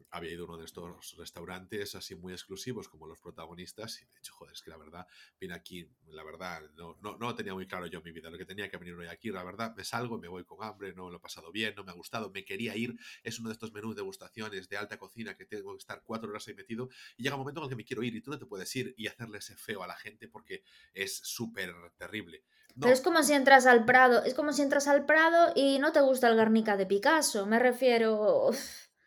había 0.10 0.31
ido 0.31 0.45
a 0.45 0.47
uno 0.47 0.57
de 0.57 0.65
estos 0.65 1.15
restaurantes 1.17 1.95
así 1.95 2.15
muy 2.15 2.34
exclusivos 2.34 2.88
como 2.88 3.07
los 3.07 3.19
protagonistas 3.19 4.01
y 4.01 4.05
de 4.05 4.17
hecho, 4.17 4.34
joder, 4.34 4.53
es 4.53 4.62
que 4.62 4.69
la 4.69 4.77
verdad, 4.77 5.05
vine 5.39 5.53
aquí, 5.53 5.88
la 6.07 6.23
verdad, 6.23 6.62
no, 6.75 6.97
no, 7.01 7.17
no 7.17 7.36
tenía 7.36 7.53
muy 7.53 7.67
claro 7.67 7.86
yo 7.88 7.99
en 7.99 8.05
mi 8.05 8.12
vida 8.12 8.29
lo 8.29 8.38
que 8.38 8.45
tenía 8.45 8.69
que 8.69 8.77
venir 8.77 8.95
hoy 8.95 9.07
aquí, 9.07 9.29
la 9.29 9.43
verdad, 9.43 9.75
me 9.75 9.84
salgo 9.84 10.17
y 10.17 10.21
me 10.21 10.27
voy 10.27 10.43
con 10.43 10.61
hambre, 10.63 10.93
no 10.93 11.10
lo 11.10 11.17
he 11.17 11.19
pasado 11.19 11.52
bien, 11.52 11.74
no 11.76 11.84
me 11.84 11.91
ha 11.91 11.95
gustado, 11.95 12.30
me 12.32 12.45
quería 12.45 12.76
ir. 12.76 12.95
Es 13.24 13.39
uno 13.39 13.50
de 13.50 13.54
estos 13.54 13.71
menús 13.71 13.95
de 13.95 14.02
degustaciones 14.02 14.67
de 14.67 14.78
alta 14.78 14.97
cocina 14.97 15.36
que 15.36 15.45
tengo 15.45 15.74
que 15.74 15.80
estar 15.80 16.02
cuatro 16.04 16.30
horas 16.30 16.47
ahí 16.47 16.54
metido 16.54 16.89
y 17.17 17.24
llega 17.24 17.36
un 17.36 17.41
momento 17.41 17.62
en 17.62 17.65
el 17.65 17.69
que 17.69 17.76
me 17.76 17.86
quiero 17.86 18.04
ir 18.04 18.15
y 18.15 18.21
tú 18.21 18.32
no 18.32 18.39
te 18.39 18.45
puedes 18.45 18.76
ir 18.76 18.93
y 18.97 19.08
hacerle 19.08 19.38
ese 19.38 19.56
feo 19.56 19.84
a 19.84 19.88
la 19.88 19.95
gente 19.95 20.28
porque 20.28 20.63
es 20.93 21.17
súper 21.17 21.74
terrible. 21.97 22.43
Es 22.84 23.02
como 23.02 23.21
si 23.24 23.34
entras 23.34 23.65
al 23.65 23.86
Prado, 23.86 24.24
es 24.24 24.34
como 24.34 24.54
si 24.54 24.62
entras 24.62 24.88
al 24.88 25.06
Prado 25.06 25.52
y 25.56 25.80
no 25.80 25.91
te 25.91 26.02
gusta 26.02 26.30
el 26.30 26.36
Guernica 26.36 26.78
de 26.78 26.86
Picasso, 26.86 27.45
me 27.45 27.60
refiero... 27.60 28.52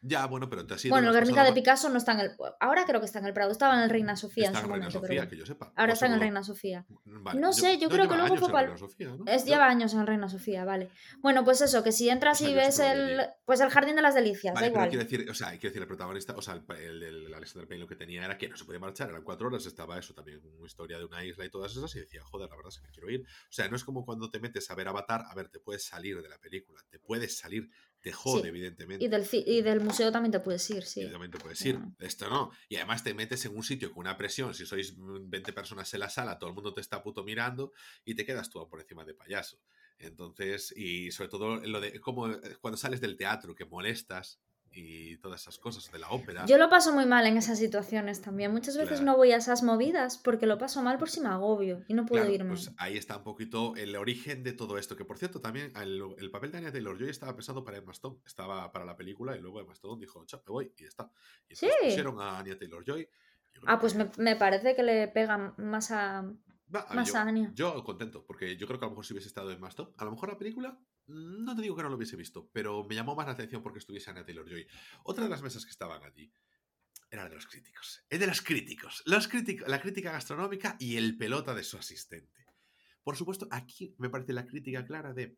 Ya, 0.06 0.26
bueno, 0.26 0.50
pero 0.50 0.66
te 0.66 0.74
has 0.74 0.86
Bueno, 0.90 1.08
el 1.08 1.14
Guernica 1.14 1.44
de 1.44 1.52
Picasso 1.54 1.88
no 1.88 1.96
está 1.96 2.12
en 2.12 2.20
el. 2.20 2.30
Ahora 2.60 2.84
creo 2.84 3.00
que 3.00 3.06
está 3.06 3.20
en 3.20 3.24
el 3.24 3.32
Prado. 3.32 3.50
Estaba 3.50 3.74
en 3.74 3.80
el 3.80 3.90
Reina 3.90 4.16
Sofía 4.16 4.48
en 4.48 4.54
su 4.54 4.66
Reina 4.68 4.90
Sofía, 4.90 5.26
que 5.26 5.36
yo 5.36 5.46
sepa. 5.46 5.72
Ahora 5.76 5.94
está 5.94 6.06
en 6.06 6.12
el 6.12 6.20
Reina 6.20 6.42
Sofía. 6.44 6.84
no 7.06 7.52
sé, 7.54 7.78
yo, 7.78 7.88
creo 7.88 8.06
que 8.06 8.16
luego 8.16 8.36
fue 8.36 8.52
para. 8.52 8.74
Es, 9.26 9.46
lleva 9.46 9.66
años 9.66 9.94
en 9.94 10.00
el 10.00 10.06
Reina 10.06 10.28
Sofía, 10.28 10.66
vale. 10.66 10.90
Bueno, 11.20 11.42
pues 11.42 11.62
eso, 11.62 11.82
que 11.82 11.90
si 11.90 12.10
entras 12.10 12.42
y 12.42 12.52
ves 12.52 12.80
el. 12.80 13.22
Pues 13.46 13.60
el 13.60 13.70
Jardín 13.70 13.96
de 13.96 14.02
las 14.02 14.14
Delicias, 14.14 14.54
da 14.54 14.66
igual. 14.66 14.90
Quiero 14.90 15.04
decir, 15.04 15.30
o 15.30 15.34
sea, 15.34 15.48
quiero 15.52 15.70
decir, 15.70 15.82
el 15.82 15.88
protagonista, 15.88 16.34
o 16.36 16.42
sea, 16.42 16.62
el, 16.78 17.02
el, 17.02 17.34
Alexander 17.34 17.66
Payne 17.66 17.80
lo 17.80 17.88
que 17.88 17.96
tenía 17.96 18.24
era 18.26 18.36
que 18.36 18.48
no 18.48 18.56
se 18.56 18.64
podía 18.66 18.80
marchar, 18.80 19.08
eran 19.08 19.22
cuatro 19.22 19.46
horas, 19.46 19.64
estaba 19.64 19.98
eso 19.98 20.12
también, 20.12 20.40
una 20.58 20.66
historia 20.66 20.98
de 20.98 21.06
una 21.06 21.24
isla 21.24 21.46
y 21.46 21.50
todas 21.50 21.72
esas, 21.72 21.94
y 21.96 22.00
decía, 22.00 22.22
joder, 22.24 22.50
la 22.50 22.56
verdad 22.56 22.70
es 22.70 22.78
que 22.78 22.86
me 22.86 22.92
quiero 22.92 23.10
ir. 23.10 23.22
O 23.22 23.52
sea, 23.52 23.68
no 23.68 23.76
es 23.76 23.84
como 23.84 24.04
cuando 24.04 24.30
te 24.30 24.38
metes 24.38 24.70
a 24.70 24.74
ver 24.74 24.88
Avatar, 24.88 25.24
a 25.30 25.34
ver, 25.34 25.48
te 25.48 25.60
puedes 25.60 25.84
salir 25.86 26.20
de 26.20 26.28
la 26.28 26.38
película, 26.38 26.82
te 26.90 26.98
puedes 26.98 27.38
salir 27.38 27.70
te 28.04 28.12
jode, 28.12 28.48
evidentemente. 28.48 29.02
Y 29.02 29.08
del, 29.08 29.26
y 29.32 29.62
del 29.62 29.80
museo 29.80 30.12
también 30.12 30.30
te 30.30 30.38
puedes 30.38 30.68
ir, 30.68 30.84
sí. 30.84 31.10
también 31.10 31.30
te 31.30 31.38
puedes 31.38 31.64
ir. 31.64 31.78
Esto 31.98 32.28
no. 32.28 32.50
Y 32.68 32.76
además 32.76 33.02
te 33.02 33.14
metes 33.14 33.46
en 33.46 33.56
un 33.56 33.62
sitio 33.62 33.90
con 33.92 34.00
una 34.00 34.18
presión. 34.18 34.52
Si 34.52 34.66
sois 34.66 34.94
20 34.98 35.54
personas 35.54 35.92
en 35.94 36.00
la 36.00 36.10
sala, 36.10 36.38
todo 36.38 36.50
el 36.50 36.54
mundo 36.54 36.74
te 36.74 36.82
está 36.82 37.02
puto 37.02 37.24
mirando 37.24 37.72
y 38.04 38.14
te 38.14 38.26
quedas 38.26 38.50
tú 38.50 38.68
por 38.68 38.78
encima 38.78 39.06
de 39.06 39.14
payaso. 39.14 39.58
Entonces, 39.96 40.74
y 40.76 41.12
sobre 41.12 41.30
todo 41.30 41.56
lo 41.56 41.80
de 41.80 41.98
como 41.98 42.28
eh, 42.28 42.58
cuando 42.60 42.76
sales 42.76 43.00
del 43.00 43.16
teatro, 43.16 43.54
que 43.54 43.64
molestas, 43.64 44.38
y 44.74 45.16
todas 45.18 45.42
esas 45.42 45.58
cosas 45.58 45.90
de 45.90 45.98
la 45.98 46.10
ópera. 46.10 46.44
Yo 46.46 46.58
lo 46.58 46.68
paso 46.68 46.92
muy 46.92 47.06
mal 47.06 47.26
en 47.26 47.36
esas 47.36 47.58
situaciones 47.58 48.20
también. 48.20 48.52
Muchas 48.52 48.76
veces 48.76 49.00
no 49.00 49.16
voy 49.16 49.32
a 49.32 49.36
esas 49.36 49.62
movidas 49.62 50.18
porque 50.18 50.46
lo 50.46 50.58
paso 50.58 50.82
mal 50.82 50.98
por 50.98 51.08
si 51.08 51.20
me 51.20 51.28
agobio 51.28 51.84
y 51.88 51.94
no 51.94 52.04
puedo 52.04 52.28
irme. 52.28 52.50
Pues 52.50 52.72
ahí 52.78 52.96
está 52.96 53.18
un 53.18 53.24
poquito 53.24 53.74
el 53.76 53.94
origen 53.96 54.42
de 54.42 54.52
todo 54.52 54.76
esto. 54.78 54.96
Que 54.96 55.04
por 55.04 55.18
cierto, 55.18 55.40
también 55.40 55.72
el, 55.76 56.30
papel 56.30 56.50
de 56.50 56.58
Anya 56.58 56.72
Taylor 56.72 56.98
Joy 56.98 57.10
estaba 57.10 57.34
pensado 57.34 57.64
para 57.64 57.78
Emma 57.78 57.92
Stone. 57.92 58.18
Estaba 58.26 58.72
para 58.72 58.84
la 58.84 58.96
película 58.96 59.36
y 59.36 59.40
luego 59.40 59.60
Emma 59.60 59.72
Stone 59.72 60.00
dijo, 60.00 60.24
chao, 60.26 60.42
me 60.46 60.52
voy 60.52 60.72
y 60.76 60.82
ya 60.82 60.88
está. 60.88 61.10
Y 61.48 61.54
¿Sí? 61.54 61.68
pusieron 61.82 62.20
a 62.20 62.38
Anya 62.38 62.58
Taylor 62.58 62.84
Joy. 62.84 63.08
Ah, 63.66 63.78
pues 63.78 63.94
me, 63.94 64.10
me, 64.18 64.34
parece 64.34 64.74
que 64.74 64.82
le 64.82 65.06
pega 65.08 65.54
más 65.56 65.92
a, 65.92 66.22
más 66.92 67.08
yo, 67.08 67.16
a 67.16 67.22
Anya. 67.22 67.52
Yo 67.54 67.84
contento, 67.84 68.24
porque 68.26 68.56
yo 68.56 68.66
creo 68.66 68.78
que 68.78 68.84
a 68.84 68.88
lo 68.88 68.90
mejor 68.90 69.06
si 69.06 69.12
hubiese 69.12 69.28
estado 69.28 69.50
en 69.50 69.58
Emma 69.58 69.68
Stone, 69.68 69.92
a 69.96 70.04
lo 70.04 70.10
mejor 70.10 70.30
la 70.30 70.38
película 70.38 70.78
no 71.06 71.54
te 71.54 71.62
digo 71.62 71.76
que 71.76 71.82
no 71.82 71.88
lo 71.88 71.96
hubiese 71.96 72.16
visto, 72.16 72.48
pero 72.52 72.84
me 72.84 72.94
llamó 72.94 73.14
más 73.14 73.26
la 73.26 73.32
atención 73.32 73.62
porque 73.62 73.78
estuviese 73.78 74.10
Anna 74.10 74.24
Taylor 74.24 74.48
Joy. 74.48 74.66
Otra 75.04 75.24
de 75.24 75.30
las 75.30 75.42
mesas 75.42 75.64
que 75.64 75.70
estaban 75.70 76.02
allí 76.02 76.32
era 77.10 77.28
de 77.28 77.34
los 77.34 77.46
críticos. 77.46 78.04
Es 78.08 78.18
de 78.18 78.26
los 78.26 78.40
críticos. 78.40 79.02
Los 79.06 79.28
críticos, 79.28 79.68
la 79.68 79.80
crítica 79.80 80.12
gastronómica 80.12 80.76
y 80.78 80.96
el 80.96 81.16
pelota 81.16 81.54
de 81.54 81.62
su 81.62 81.76
asistente. 81.76 82.46
Por 83.02 83.16
supuesto, 83.16 83.46
aquí 83.50 83.94
me 83.98 84.08
parece 84.08 84.32
la 84.32 84.46
crítica 84.46 84.84
clara 84.84 85.12
de 85.12 85.36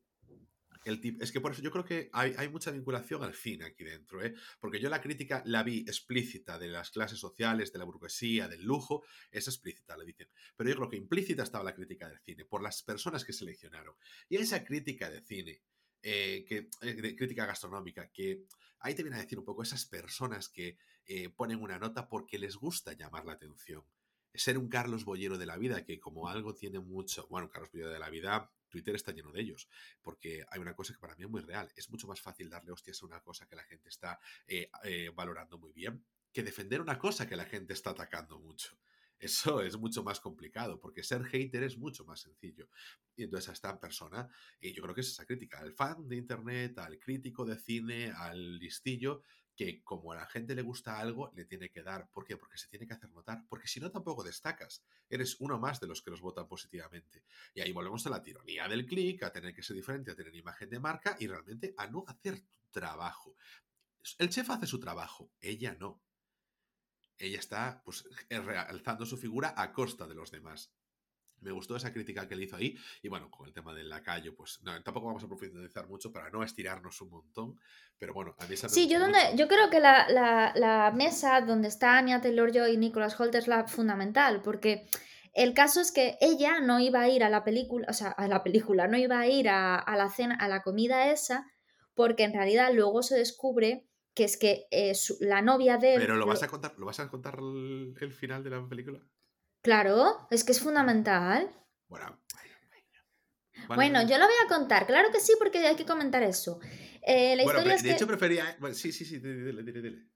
es 0.87 1.33
que 1.33 1.41
por 1.41 1.53
eso 1.53 1.63
yo 1.63 1.71
creo 1.71 1.85
que 1.85 2.11
hay, 2.13 2.49
mucha 2.49 2.71
vinculación 2.71 3.25
al 3.25 3.35
cine 3.35 3.65
aquí 3.65 3.83
dentro, 3.83 4.25
¿eh? 4.25 4.35
porque 4.61 4.79
yo 4.79 4.89
la 4.89 5.01
crítica 5.01 5.43
la 5.45 5.65
vi 5.65 5.81
explícita 5.81 6.59
de 6.59 6.69
las 6.69 6.91
clases 6.91 7.19
sociales, 7.19 7.73
de 7.73 7.81
la 7.81 7.85
burguesía, 7.85 8.47
del 8.47 8.63
lujo, 8.63 9.05
es 9.33 9.49
explícita, 9.49 9.97
le 9.97 10.05
dicen. 10.05 10.29
Pero 10.57 10.71
yo 10.71 10.77
creo 10.77 10.89
que 10.89 10.97
implícita 10.97 11.43
estaba 11.43 11.65
la 11.65 11.75
crítica 11.75 12.09
del 12.09 12.21
cine, 12.21 12.45
por 12.45 12.63
las 12.63 12.83
personas 12.83 13.25
que 13.25 13.33
seleccionaron. 13.33 13.97
Y 14.29 14.37
esa 14.37 14.65
crítica 14.65 15.11
de 15.11 15.23
cine, 15.23 15.63
eh, 16.03 16.45
que, 16.47 16.69
eh, 16.83 16.95
de 16.95 17.17
crítica 17.17 17.47
gastronómica, 17.47 18.09
que 18.13 18.45
ahí 18.79 18.95
te 18.95 19.03
viene 19.03 19.17
a 19.17 19.23
decir 19.23 19.39
un 19.39 19.45
poco 19.45 19.63
esas 19.63 19.87
personas 19.87 20.49
que 20.49 20.79
eh, 21.05 21.31
ponen 21.31 21.61
una 21.61 21.79
nota 21.79 22.09
porque 22.09 22.39
les 22.39 22.57
gusta 22.57 22.93
llamar 22.93 23.25
la 23.25 23.33
atención 23.33 23.85
ser 24.35 24.59
un 24.59 24.69
Carlos 24.69 25.07
Bollero 25.07 25.39
de 25.39 25.47
la 25.47 25.57
vida, 25.57 25.85
que 25.85 25.99
como 25.99 26.29
algo 26.29 26.55
tiene 26.55 26.79
mucho, 26.79 27.27
bueno, 27.29 27.49
Carlos 27.49 27.71
Bollero 27.73 27.91
de 27.91 27.99
la 27.99 28.11
vida 28.11 28.53
Twitter 28.69 28.95
está 28.95 29.13
lleno 29.13 29.33
de 29.33 29.41
ellos, 29.41 29.69
porque 30.03 30.45
hay 30.51 30.61
una 30.61 30.75
cosa 30.75 30.93
que 30.93 31.01
para 31.01 31.15
mí 31.15 31.25
es 31.25 31.31
muy 31.31 31.43
real. 31.43 31.71
Es 31.77 31.91
mucho 31.91 32.07
más 32.07 32.21
fácil 32.21 32.49
darle 32.49 32.73
hostias 32.73 33.03
a 33.03 33.07
una 33.07 33.21
cosa 33.21 33.47
que 33.47 33.57
la 33.57 33.65
gente 33.65 33.89
está 33.89 34.19
eh, 34.47 34.71
eh, 34.85 35.11
valorando 35.15 35.59
muy 35.59 35.73
bien 35.73 36.05
que 36.33 36.43
defender 36.43 36.83
una 36.83 36.99
cosa 36.99 37.27
que 37.27 37.35
la 37.35 37.47
gente 37.47 37.73
está 37.73 37.91
atacando 37.91 38.39
mucho. 38.39 38.79
Eso 39.19 39.63
es 39.63 39.79
mucho 39.79 40.03
más 40.05 40.21
complicado, 40.21 40.79
porque 40.79 41.03
ser 41.03 41.25
hater 41.25 41.63
es 41.63 41.79
mucho 41.79 42.05
más 42.05 42.21
sencillo. 42.21 42.69
Y 43.17 43.25
entonces 43.25 43.49
a 43.49 43.53
esta 43.53 43.81
persona, 43.81 44.29
y 44.61 44.75
yo 44.75 44.83
creo 44.83 44.95
que 44.95 45.01
es 45.01 45.09
esa 45.09 45.25
crítica, 45.25 45.59
al 45.59 45.73
fan 45.73 46.07
de 46.07 46.17
Internet, 46.17 46.79
al 46.79 46.99
crítico 46.99 47.47
de 47.47 47.59
cine, 47.59 48.13
al 48.15 48.59
listillo, 48.59 49.23
que 49.57 49.83
como 49.83 50.13
a 50.13 50.17
la 50.17 50.27
gente 50.27 50.55
le 50.55 50.63
gusta 50.63 51.01
algo, 51.01 51.33
le 51.35 51.47
tiene 51.47 51.71
que 51.71 51.83
dar. 51.83 52.11
¿Por 52.11 52.25
qué? 52.25 52.37
Porque 52.37 52.59
se 52.59 52.69
tiene 52.69 52.87
que 52.87 52.93
hacer 52.93 53.11
notar. 53.11 53.45
Porque 53.49 53.67
si 53.67 53.81
no, 53.81 53.91
tampoco 53.91 54.23
destacas. 54.23 54.85
Eres 55.09 55.41
uno 55.41 55.59
más 55.59 55.81
de 55.81 55.87
los 55.87 56.03
que 56.03 56.11
los 56.11 56.21
votan 56.21 56.47
positivamente. 56.47 57.25
Y 57.55 57.63
ahí 57.63 57.73
volvemos 57.73 58.07
a 58.07 58.11
la 58.11 58.23
tironía 58.23 58.69
del 58.69 58.87
clic, 58.87 59.23
a 59.23 59.33
tener 59.33 59.55
que 59.55 59.63
ser 59.63 59.75
diferente, 59.75 60.11
a 60.11 60.15
tener 60.15 60.35
imagen 60.35 60.69
de 60.69 60.79
marca 60.79 61.17
y 61.19 61.27
realmente 61.27 61.75
a 61.79 61.87
no 61.87 62.05
hacer 62.07 62.41
tu 62.41 62.59
trabajo. 62.71 63.35
El 64.19 64.29
chef 64.29 64.51
hace 64.51 64.67
su 64.67 64.79
trabajo, 64.79 65.33
ella 65.41 65.75
no. 65.81 66.03
Ella 67.19 67.39
está 67.39 67.83
pues, 67.83 68.05
realzando 68.29 69.07
su 69.07 69.17
figura 69.17 69.55
a 69.57 69.73
costa 69.73 70.07
de 70.07 70.15
los 70.15 70.31
demás. 70.31 70.71
Me 71.41 71.53
gustó 71.53 71.77
esa 71.77 71.93
crítica 71.93 72.27
que 72.27 72.37
le 72.37 72.45
hizo 72.45 72.57
ahí. 72.57 72.77
Y 73.03 73.09
bueno, 73.09 73.31
con 73.31 73.47
el 73.47 73.53
tema 73.53 73.75
del 73.75 73.89
lacayo, 73.89 74.35
pues 74.35 74.61
tampoco 74.85 75.07
vamos 75.07 75.23
a 75.25 75.29
profundizar 75.29 75.87
mucho 75.87 76.13
para 76.13 76.31
no 76.31 76.43
estirarnos 76.43 77.01
un 77.01 77.11
montón. 77.11 77.61
Pero 77.99 78.15
bueno, 78.15 78.35
a 78.39 78.47
mí 78.47 78.55
esa 78.55 78.69
Sí, 78.69 78.89
yo, 78.89 78.99
donde, 78.99 79.19
yo 79.37 79.49
creo 79.49 79.71
que 79.71 79.81
la, 79.81 80.09
la, 80.09 80.93
mesa 80.95 81.41
donde 81.41 81.69
está 81.69 81.99
Anya 81.99 82.21
Taylor 82.21 82.53
Joy 82.53 82.73
y 82.73 82.77
Nicholas 82.77 83.19
Holt 83.19 83.35
es 83.35 83.49
la 83.49 83.67
fundamental, 83.67 84.43
porque 84.43 84.87
el 85.35 85.55
caso 85.55 85.81
es 85.81 85.93
que 85.93 86.17
ella 86.21 86.61
no 86.61 86.81
iba 86.81 87.01
a 87.01 87.09
ir 87.09 87.23
a 87.23 87.31
la 87.31 87.45
película, 87.45 87.87
o 87.89 87.93
sea, 87.93 88.09
a 88.09 88.29
la 88.29 88.43
película, 88.43 88.89
no 88.89 88.97
iba 88.97 89.21
a 89.21 89.27
ir 89.27 89.49
a, 89.49 89.85
la 89.97 90.11
cena, 90.11 90.35
a 90.37 90.49
la 90.49 90.63
comida 90.63 91.11
esa, 91.11 91.47
porque 91.95 92.25
en 92.25 92.33
realidad 92.33 92.73
luego 92.73 93.03
se 93.03 93.17
descubre 93.17 93.87
que 94.15 94.25
es 94.25 94.39
que 94.39 94.67
eh, 94.71 94.95
la 95.21 95.43
novia 95.43 95.77
de 95.77 95.97
Pero 95.99 96.17
lo 96.17 96.27
vas 96.27 96.43
a 96.43 96.49
contar, 96.49 96.75
¿lo 96.79 96.87
vas 96.87 97.01
a 97.01 97.09
contar 97.09 97.39
el 97.39 98.13
final 98.13 98.43
de 98.43 98.51
la 98.51 98.67
película? 98.67 99.03
Claro, 99.67 100.29
es 100.31 100.45
que 100.45 100.53
es 100.53 100.61
fundamental. 100.61 101.51
Bueno, 101.89 102.21
bueno, 103.67 104.01
yo 104.03 104.17
lo 104.17 104.27
voy 104.27 104.35
a 104.45 104.49
contar, 104.49 104.87
claro 104.87 105.11
que 105.11 105.19
sí, 105.19 105.33
porque 105.41 105.59
hay 105.59 105.75
que 105.75 105.85
comentar 105.85 106.23
eso. 106.23 106.61
Eh, 107.03 107.35
la 107.35 107.43
bueno, 107.43 107.59
historia 107.59 107.83
de 107.83 107.91
hecho 107.91 108.07
prefería... 108.07 108.57
sí, 108.75 108.93
sí, 108.93 109.05
sí, 109.05 109.19
dile, 109.19 109.65
dile, 109.65 109.83
dile. 109.83 110.07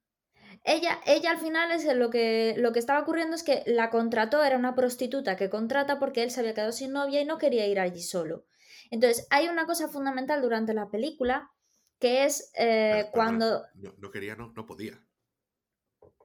Ella, 0.62 1.00
ella 1.04 1.32
al 1.32 1.38
final 1.38 1.72
es 1.72 1.84
lo 1.96 2.10
que, 2.10 2.54
lo 2.58 2.72
que 2.72 2.78
estaba 2.78 3.00
ocurriendo 3.00 3.34
es 3.34 3.42
que 3.42 3.64
la 3.66 3.90
contrató, 3.90 4.44
era 4.44 4.56
una 4.56 4.76
prostituta 4.76 5.34
que 5.34 5.50
contrata 5.50 5.98
porque 5.98 6.22
él 6.22 6.30
se 6.30 6.38
había 6.38 6.54
quedado 6.54 6.70
sin 6.70 6.92
novia 6.92 7.20
y 7.20 7.24
no 7.24 7.38
quería 7.38 7.66
ir 7.66 7.80
allí 7.80 8.02
solo. 8.02 8.46
Entonces, 8.92 9.26
hay 9.30 9.48
una 9.48 9.66
cosa 9.66 9.88
fundamental 9.88 10.42
durante 10.42 10.74
la 10.74 10.90
película 10.90 11.50
que 11.98 12.24
es 12.24 12.52
eh, 12.56 13.08
cuando... 13.10 13.66
No, 13.74 13.94
no, 13.98 14.10
quería, 14.12 14.36
no, 14.36 14.52
no 14.54 14.64
podía. 14.64 15.04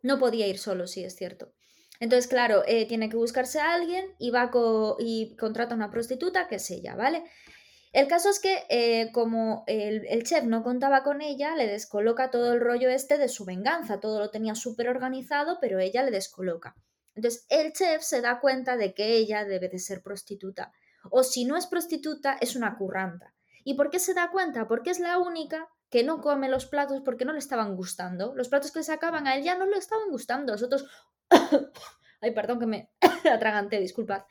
No 0.03 0.19
podía 0.19 0.45
ir 0.45 0.59
solo, 0.59 0.85
sí, 0.85 1.03
es 1.03 1.15
cierto. 1.15 1.55
Entonces, 1.99 2.27
claro, 2.27 2.63
eh, 2.67 2.87
tiene 2.87 3.09
que 3.09 3.17
buscarse 3.17 3.59
a 3.59 3.73
alguien 3.73 4.05
y 4.19 4.31
va 4.31 4.51
y 4.99 5.35
contrata 5.37 5.73
a 5.73 5.77
una 5.77 5.91
prostituta, 5.91 6.47
que 6.47 6.55
es 6.55 6.69
ella, 6.71 6.95
¿vale? 6.95 7.23
El 7.93 8.07
caso 8.07 8.29
es 8.29 8.39
que 8.39 8.63
eh, 8.69 9.11
como 9.13 9.63
el, 9.67 10.05
el, 10.09 10.23
chef 10.23 10.43
no 10.43 10.63
contaba 10.63 11.03
con 11.03 11.21
ella, 11.21 11.55
le 11.55 11.65
descoloca 11.65 12.29
todo 12.29 12.51
el 12.51 12.59
rollo 12.59 12.89
este 12.89 13.17
de 13.17 13.29
su 13.29 13.45
venganza, 13.45 14.01
todo 14.01 14.19
lo 14.19 14.31
tenía 14.31 14.53
súper 14.53 14.89
organizado, 14.89 15.59
pero 15.61 15.79
ella 15.79 16.03
le 16.03 16.11
descoloca. 16.11 16.75
Entonces 17.15 17.45
el 17.49 17.71
chef 17.71 18.01
se 18.01 18.19
da 18.19 18.41
cuenta 18.41 18.75
de 18.75 18.93
que 18.93 19.15
ella 19.15 19.45
debe 19.45 19.69
de 19.69 19.79
ser 19.79 20.03
prostituta, 20.03 20.73
o 21.09 21.23
si 21.23 21.45
no 21.45 21.55
es 21.55 21.67
prostituta, 21.67 22.37
es 22.41 22.57
una 22.57 22.77
curranta. 22.77 23.33
¿Y 23.63 23.75
por 23.75 23.89
qué 23.89 23.99
se 23.99 24.13
da 24.13 24.29
cuenta? 24.29 24.67
Porque 24.67 24.91
es 24.91 24.99
la 24.99 25.17
única 25.17 25.69
que 25.95 26.03
no 26.03 26.19
come 26.19 26.49
los 26.49 26.65
platos 26.65 27.01
porque 27.05 27.23
no 27.23 27.31
le 27.31 27.39
estaban 27.39 27.77
gustando. 27.77 28.35
Los 28.35 28.49
platos 28.49 28.73
que 28.73 28.79
le 28.79 28.83
sacaban 28.83 29.27
a 29.27 29.37
él 29.37 29.45
ya 29.45 29.57
no 29.57 29.65
le 29.65 29.77
estaban 29.77 30.09
gustando. 30.09 30.51
Los 30.51 30.61
otros 30.61 30.85
Ay, 32.19 32.31
perdón 32.31 32.59
que 32.59 32.65
me 32.65 32.89
atraganté, 33.31 33.79
disculpad. 33.79 34.23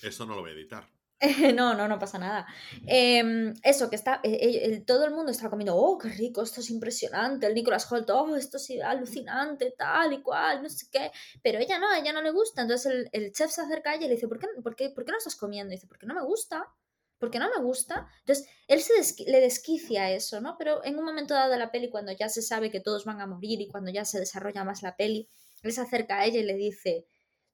Eso 0.00 0.24
no 0.24 0.34
lo 0.34 0.40
voy 0.40 0.52
a 0.52 0.54
editar. 0.54 0.88
no, 1.54 1.74
no, 1.74 1.88
no 1.88 1.98
pasa 1.98 2.18
nada. 2.18 2.46
Em, 2.86 3.52
eso, 3.62 3.90
que 3.90 3.96
está, 3.96 4.20
eh, 4.22 4.82
todo 4.86 5.04
el 5.04 5.10
mundo 5.10 5.30
está 5.30 5.50
comiendo, 5.50 5.76
oh, 5.76 5.98
qué 5.98 6.08
rico, 6.08 6.40
esto 6.40 6.62
es 6.62 6.70
impresionante. 6.70 7.46
El 7.46 7.54
Nicolas 7.54 7.92
Holt, 7.92 8.08
oh, 8.08 8.34
esto 8.34 8.56
es 8.56 8.70
alucinante, 8.82 9.74
tal 9.76 10.14
y 10.14 10.22
cual, 10.22 10.62
no 10.62 10.70
sé 10.70 10.86
qué. 10.90 11.12
Pero 11.42 11.58
ella 11.58 11.78
no, 11.78 11.90
a 11.90 11.98
ella 11.98 12.14
no 12.14 12.22
le 12.22 12.30
gusta. 12.30 12.62
Entonces 12.62 13.10
el, 13.12 13.32
chef 13.32 13.50
se 13.50 13.60
acerca 13.60 13.90
a 13.90 13.96
ella 13.96 14.06
y 14.06 14.08
le 14.08 14.14
dice, 14.14 14.26
¿por 14.26 14.38
qué, 14.38 14.46
por 14.62 14.74
qué, 14.74 14.88
por 14.88 15.04
qué 15.04 15.12
no 15.12 15.18
estás 15.18 15.36
comiendo? 15.36 15.74
Y 15.74 15.76
dice, 15.76 15.86
porque 15.86 16.06
no 16.06 16.14
me 16.14 16.24
gusta. 16.24 16.66
Porque 17.20 17.38
no 17.38 17.50
me 17.54 17.62
gusta. 17.62 18.08
Entonces, 18.20 18.48
él 18.66 18.80
se 18.80 18.94
le 19.30 19.40
desquicia 19.40 20.10
eso, 20.10 20.40
¿no? 20.40 20.56
Pero 20.58 20.82
en 20.84 20.98
un 20.98 21.04
momento 21.04 21.34
dado 21.34 21.52
de 21.52 21.58
la 21.58 21.70
peli, 21.70 21.90
cuando 21.90 22.12
ya 22.12 22.30
se 22.30 22.40
sabe 22.40 22.70
que 22.70 22.80
todos 22.80 23.04
van 23.04 23.20
a 23.20 23.26
morir 23.26 23.60
y 23.60 23.68
cuando 23.68 23.90
ya 23.90 24.06
se 24.06 24.18
desarrolla 24.18 24.64
más 24.64 24.82
la 24.82 24.96
peli, 24.96 25.28
él 25.62 25.72
se 25.72 25.82
acerca 25.82 26.18
a 26.18 26.24
ella 26.24 26.40
y 26.40 26.44
le 26.44 26.54
dice, 26.54 27.04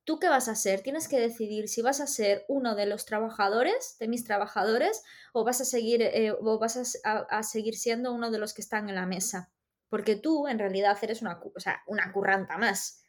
¿tú 0.04 0.20
qué 0.20 0.28
vas 0.28 0.46
a 0.46 0.54
ser? 0.54 0.82
Tienes 0.82 1.08
que 1.08 1.18
decidir 1.18 1.68
si 1.68 1.82
vas 1.82 2.00
a 2.00 2.06
ser 2.06 2.44
uno 2.46 2.76
de 2.76 2.86
los 2.86 3.06
trabajadores, 3.06 3.96
de 3.98 4.06
mis 4.06 4.22
trabajadores, 4.22 5.02
o 5.32 5.42
vas 5.42 5.60
a 5.60 5.64
seguir, 5.64 6.00
eh, 6.00 6.30
o 6.30 6.58
vas 6.60 6.96
a, 7.04 7.42
seguir 7.42 7.76
siendo 7.76 8.12
uno 8.12 8.30
de 8.30 8.38
los 8.38 8.54
que 8.54 8.62
están 8.62 8.88
en 8.88 8.94
la 8.94 9.04
mesa. 9.04 9.50
Porque 9.88 10.14
tú, 10.14 10.46
en 10.46 10.60
realidad, 10.60 10.96
eres 11.02 11.22
una, 11.22 11.40
o 11.42 11.60
sea, 11.60 11.82
una 11.88 12.12
curranta 12.12 12.56
más. 12.56 13.02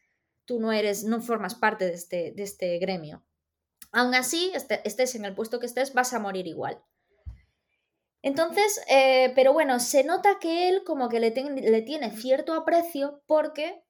Tú 0.45 0.59
no 0.59 0.71
eres, 0.71 1.03
no 1.03 1.21
formas 1.21 1.53
parte 1.53 1.85
de 1.85 1.93
este, 1.93 2.33
de 2.35 2.43
este 2.43 2.79
gremio. 2.79 3.23
Aún 3.91 4.13
así, 4.15 4.51
este, 4.53 4.81
estés 4.88 5.15
en 5.15 5.25
el 5.25 5.33
puesto 5.33 5.59
que 5.59 5.65
estés, 5.65 5.93
vas 5.93 6.13
a 6.13 6.19
morir 6.19 6.47
igual. 6.47 6.81
Entonces, 8.21 8.81
eh, 8.89 9.31
pero 9.35 9.53
bueno, 9.53 9.79
se 9.79 10.03
nota 10.03 10.38
que 10.39 10.69
él 10.69 10.83
como 10.85 11.07
que 11.07 11.19
le, 11.19 11.31
le 11.31 11.81
tiene 11.81 12.11
cierto 12.11 12.53
aprecio 12.53 13.21
porque 13.25 13.83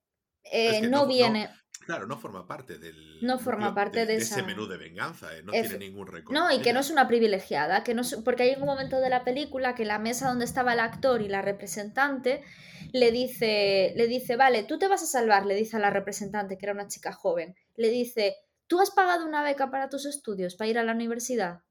eh, 0.52 0.88
no, 0.88 1.08
viene. 1.08 1.50
Claro, 1.86 2.06
no 2.06 2.18
forma 2.18 2.46
parte 2.46 2.78
del. 2.78 3.20
No 3.22 3.40
forma 3.40 3.74
parte 3.74 4.06
de, 4.06 4.18
ese 4.18 4.44
menú 4.44 4.68
de 4.68 4.78
venganza, 4.78 5.36
¿eh? 5.36 5.42
no 5.44 5.52
tiene 5.52 5.78
ningún 5.78 6.08
recuerdo. 6.08 6.34
No, 6.34 6.52
y 6.52 6.62
que 6.62 6.74
no 6.74 6.82
es 6.82 6.90
una 6.90 7.08
privilegiada, 7.08 7.84
que 7.84 7.94
no 7.94 8.04
porque 8.24 8.44
hay 8.44 8.56
un 8.56 8.66
momento 8.66 9.00
de 9.00 9.10
la 9.10 9.24
película 9.24 9.76
que 9.76 9.86
la 9.86 10.00
mesa 10.00 10.28
donde 10.28 10.46
estaba 10.46 10.74
el 10.74 10.82
actor 10.82 11.22
y 11.22 11.30
la 11.30 11.42
representante 11.42 12.44
le 12.92 13.12
dice, 13.12 13.94
le 13.96 14.08
dice, 14.08 14.36
vale, 14.36 14.64
tú 14.64 14.78
te 14.78 14.88
vas 14.88 15.04
a 15.04 15.08
salvar, 15.08 15.46
le 15.46 15.56
dice 15.56 15.78
a 15.78 15.80
la 15.80 15.90
representante, 15.90 16.58
que 16.58 16.66
era 16.66 16.74
una 16.74 16.88
chica 16.88 17.12
joven, 17.12 17.56
le 17.76 17.90
dice, 17.90 18.36
¿tú 18.68 18.80
has 18.80 18.92
pagado 18.92 19.26
una 19.26 19.44
beca 19.44 19.72
para 19.72 19.90
tus 19.90 20.06
estudios, 20.06 20.56
para 20.56 20.70
ir 20.70 20.78
a 20.78 20.84
la 20.84 20.94
universidad? 20.94 21.62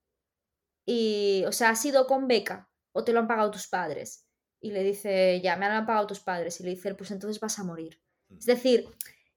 Y, 0.85 1.45
o 1.47 1.53
sea, 1.53 1.71
¿has 1.71 1.85
ido 1.85 2.07
con 2.07 2.29
beca 2.29 2.71
o 2.93 3.05
te 3.05 3.13
lo 3.13 3.21
han 3.21 3.29
pagado 3.29 3.51
tus 3.51 3.69
padres? 3.69 4.27
Y 4.61 4.71
le 4.71 4.83
dice, 4.83 5.41
ya, 5.43 5.57
me 5.57 5.67
han 5.67 5.87
pagado 5.87 6.07
tus 6.07 6.21
padres. 6.21 6.61
Y 6.61 6.65
le 6.65 6.71
dice, 6.71 6.95
pues 6.95 7.11
entonces 7.11 7.41
vas 7.41 7.59
a 7.59 7.65
morir. 7.65 8.01
Mm. 8.29 8.39
Es 8.39 8.47
decir, 8.47 8.89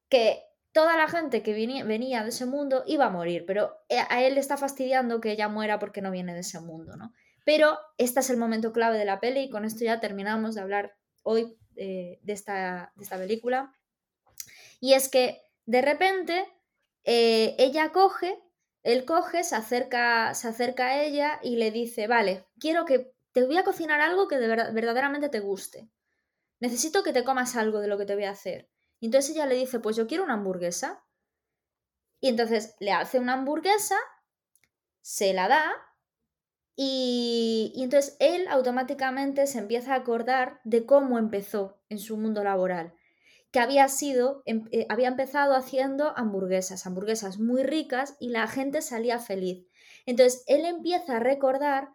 que 0.10 0.43
toda 0.72 0.97
la 0.97 1.07
gente 1.07 1.43
que 1.43 1.53
venía, 1.53 2.24
de 2.24 2.30
ese 2.30 2.45
mundo 2.45 2.84
iba 2.86 3.05
a 3.05 3.10
morir, 3.10 3.43
pero 3.45 3.78
eh, 3.89 3.99
a 4.10 4.24
él 4.24 4.36
le 4.36 4.39
está 4.39 4.57
fastidiando 4.57 5.20
que 5.20 5.32
ella 5.32 5.47
muera 5.47 5.80
porque 5.80 6.01
no 6.01 6.12
viene 6.12 6.34
de 6.34 6.41
ese 6.41 6.60
mundo, 6.60 6.95
¿no? 6.95 7.14
Pero 7.45 7.80
este 7.97 8.20
es 8.20 8.30
el 8.30 8.38
momento 8.38 8.72
clave 8.72 8.97
de 8.97 9.05
la 9.05 9.20
peli 9.20 9.41
y 9.41 9.49
con 9.49 9.66
esto 9.66 9.84
ya 9.84 9.99
terminamos 9.99 10.55
de 10.55 10.62
hablar 10.62 10.95
hoy 11.24 11.57
eh, 11.76 12.20
de, 12.22 12.34
esta, 12.34 12.91
de, 12.95 13.03
esta, 13.03 13.18
película. 13.18 13.74
Y 14.80 14.93
es 14.93 15.10
que 15.10 15.41
de 15.66 15.82
repente 15.82 16.45
eh, 17.04 17.56
ella 17.58 17.91
coge, 17.91 18.41
él 18.84 19.06
coge, 19.06 19.43
se 19.43 19.56
acerca, 19.56 20.34
se 20.34 20.47
acerca 20.47 20.88
a 20.88 21.04
ella 21.04 21.39
y 21.43 21.58
le 21.58 21.72
dice, 21.72 22.08
vale, 22.08 22.45
quiero 22.60 22.86
que 22.86 23.14
te 23.32 23.45
voy 23.45 23.58
a 23.58 23.64
cocinar 23.64 24.02
algo 24.02 24.28
que 24.28 24.38
de 24.38 24.47
verdaderamente 24.47 25.30
te 25.30 25.39
guste. 25.39 25.89
Necesito 26.60 27.04
que 27.04 27.14
te 27.14 27.24
comas 27.24 27.56
algo 27.56 27.80
de 27.80 27.88
lo 27.88 27.97
que 27.97 28.06
te 28.06 28.16
voy 28.16 28.26
a 28.26 28.32
hacer. 28.32 28.70
Y 29.00 29.06
entonces 29.06 29.36
ella 29.36 29.45
le 29.45 29.56
dice, 29.56 29.80
pues 29.80 29.95
yo 29.95 30.08
quiero 30.08 30.24
una 30.24 30.34
hamburguesa. 30.34 31.04
Y 32.20 32.28
entonces 32.28 32.76
le 32.80 32.91
hace 32.91 33.20
una 33.20 33.34
hamburguesa, 33.34 33.95
se 35.02 35.34
la 35.34 35.47
da 35.47 35.89
y, 36.82 37.74
entonces 37.76 38.16
él 38.20 38.47
automáticamente 38.47 39.47
se 39.47 39.60
empieza 39.60 39.93
a 39.93 39.97
acordar 39.97 40.62
de 40.64 40.86
cómo 40.86 41.20
empezó 41.20 41.82
en 41.89 42.00
su 42.00 42.16
mundo 42.16 42.41
laboral. 42.41 42.93
Que 43.52 43.60
había 43.60 43.88
sido, 43.88 44.43
em, 44.45 44.66
eh, 44.72 44.86
había 44.89 45.08
empezado 45.08 45.56
haciendo 45.56 46.18
hamburguesas, 46.18 46.86
hamburguesas 46.86 47.39
muy 47.39 47.64
ricas 47.64 48.16
y 48.20 48.30
la 48.30 48.47
gente 48.47 48.82
salía 48.82 49.20
feliz. 49.20 49.66
Entonces 50.06 50.43
él 50.47 50.66
empieza 50.66 51.18
a 51.18 51.20
recordar 51.20 51.89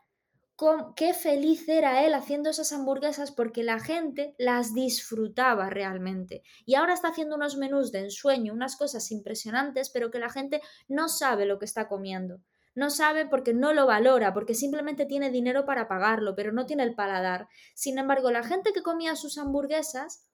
qué 0.95 1.15
feliz 1.15 1.69
era 1.69 2.05
él 2.05 2.15
haciendo 2.15 2.51
esas 2.51 2.73
hamburguesas 2.73 3.33
porque 3.33 3.65
la 3.65 3.81
gente 3.81 4.35
las 4.39 4.73
disfrutaba 4.73 5.69
realmente. 5.69 6.43
Y 6.65 6.77
ahora 6.77 6.95
está 6.95 7.09
haciendo 7.09 7.35
unos 7.37 7.57
menús 7.57 7.91
de 7.91 8.01
ensueño, 8.01 8.53
unas 8.53 8.77
cosas 8.77 9.11
impresionantes, 9.11 9.91
pero 9.91 10.11
que 10.11 10.21
la 10.21 10.31
gente 10.31 10.61
no 10.87 11.09
sabe 11.09 11.47
lo 11.47 11.59
que 11.59 11.65
está 11.65 11.89
comiendo. 11.89 12.41
No 12.77 12.91
sabe 12.91 13.27
porque 13.27 13.55
no 13.55 13.73
lo 13.73 13.87
valora, 13.87 14.33
porque 14.33 14.55
simplemente 14.55 15.07
tiene 15.07 15.31
dinero 15.31 15.65
para 15.65 15.89
pagarlo, 15.89 16.35
pero 16.35 16.53
no 16.53 16.67
tiene 16.67 16.83
el 16.83 16.95
paladar. 16.95 17.49
Sin 17.75 17.99
embargo, 17.99 18.31
la 18.31 18.43
gente 18.43 18.73
que 18.73 18.83
comía 18.83 19.17
sus 19.17 19.39
hamburguesas 19.39 20.25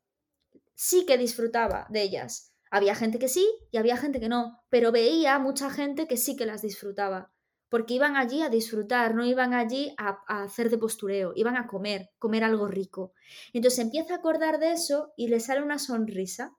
sí 0.80 1.04
que 1.04 1.18
disfrutaba 1.18 1.86
de 1.90 2.00
ellas. 2.00 2.54
Había 2.70 2.94
gente 2.94 3.18
que 3.18 3.28
sí 3.28 3.46
y 3.70 3.76
había 3.76 3.98
gente 3.98 4.18
que 4.18 4.30
no, 4.30 4.62
pero 4.70 4.92
veía 4.92 5.38
mucha 5.38 5.68
gente 5.68 6.08
que 6.08 6.16
sí 6.16 6.36
que 6.36 6.46
las 6.46 6.62
disfrutaba 6.62 7.34
porque 7.68 7.94
iban 7.94 8.16
allí 8.16 8.42
a 8.42 8.48
disfrutar, 8.48 9.14
no 9.14 9.24
iban 9.24 9.52
allí 9.52 9.94
a, 9.98 10.22
hacer 10.42 10.70
de 10.70 10.78
postureo, 10.78 11.32
iban 11.36 11.56
a 11.56 11.66
comer, 11.66 12.10
comer 12.18 12.44
algo 12.44 12.66
rico. 12.66 13.12
Entonces 13.52 13.78
empieza 13.78 14.14
a 14.14 14.16
acordar 14.16 14.58
de 14.58 14.72
eso 14.72 15.12
y 15.16 15.28
le 15.28 15.38
sale 15.38 15.62
una 15.62 15.78
sonrisa 15.78 16.56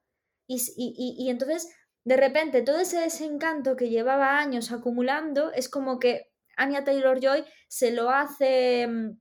y, 0.48 1.28
entonces 1.30 1.70
de 2.06 2.16
repente 2.16 2.62
todo 2.62 2.80
ese 2.80 3.00
desencanto 3.00 3.76
que 3.76 3.90
llevaba 3.90 4.38
años 4.38 4.72
acumulando 4.72 5.52
es 5.52 5.68
como 5.68 5.98
que 5.98 6.30
Anya 6.56 6.84
Taylor 6.84 7.20
Joy 7.20 7.44
se 7.68 7.92
lo 7.92 8.12
hace 8.12 8.88
mm, 8.88 9.20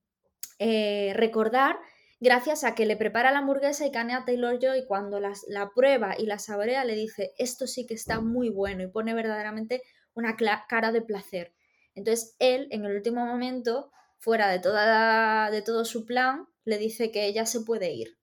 eh, 0.58 1.12
recordar 1.16 1.78
gracias 2.20 2.64
a 2.64 2.74
que 2.74 2.86
le 2.86 2.96
prepara 2.96 3.32
la 3.32 3.38
hamburguesa 3.38 3.86
y 3.86 3.96
Anya 3.96 4.24
Taylor 4.24 4.58
Joy 4.60 4.84
cuando 4.86 5.18
la 5.20 5.70
prueba 5.74 6.14
y 6.18 6.26
la 6.26 6.38
saborea 6.38 6.84
le 6.84 6.94
dice 6.94 7.32
esto 7.38 7.66
sí 7.66 7.86
que 7.86 7.94
está 7.94 8.20
muy 8.20 8.50
bueno 8.50 8.82
y 8.82 8.86
pone 8.88 9.14
verdaderamente 9.14 9.82
una 10.14 10.36
cara 10.36 10.92
de 10.92 11.02
placer. 11.02 11.54
Entonces 11.94 12.36
él, 12.38 12.68
en 12.70 12.84
el 12.84 12.96
último 12.96 13.24
momento, 13.24 13.90
fuera 14.18 14.48
de, 14.48 14.58
toda, 14.58 15.50
de 15.50 15.62
todo 15.62 15.84
su 15.84 16.04
plan, 16.04 16.46
le 16.64 16.78
dice 16.78 17.10
que 17.10 17.26
ella 17.26 17.46
se 17.46 17.62
puede 17.62 17.92
ir. 17.92 18.18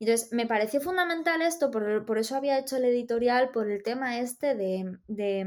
Entonces, 0.00 0.32
me 0.32 0.46
pareció 0.46 0.80
fundamental 0.80 1.42
esto, 1.42 1.72
por, 1.72 2.18
eso 2.18 2.36
había 2.36 2.58
hecho 2.58 2.76
el 2.76 2.84
editorial, 2.84 3.50
por 3.50 3.68
el 3.68 3.82
tema 3.82 4.20
este 4.20 4.54
de, 4.54 4.96
de, 5.08 5.44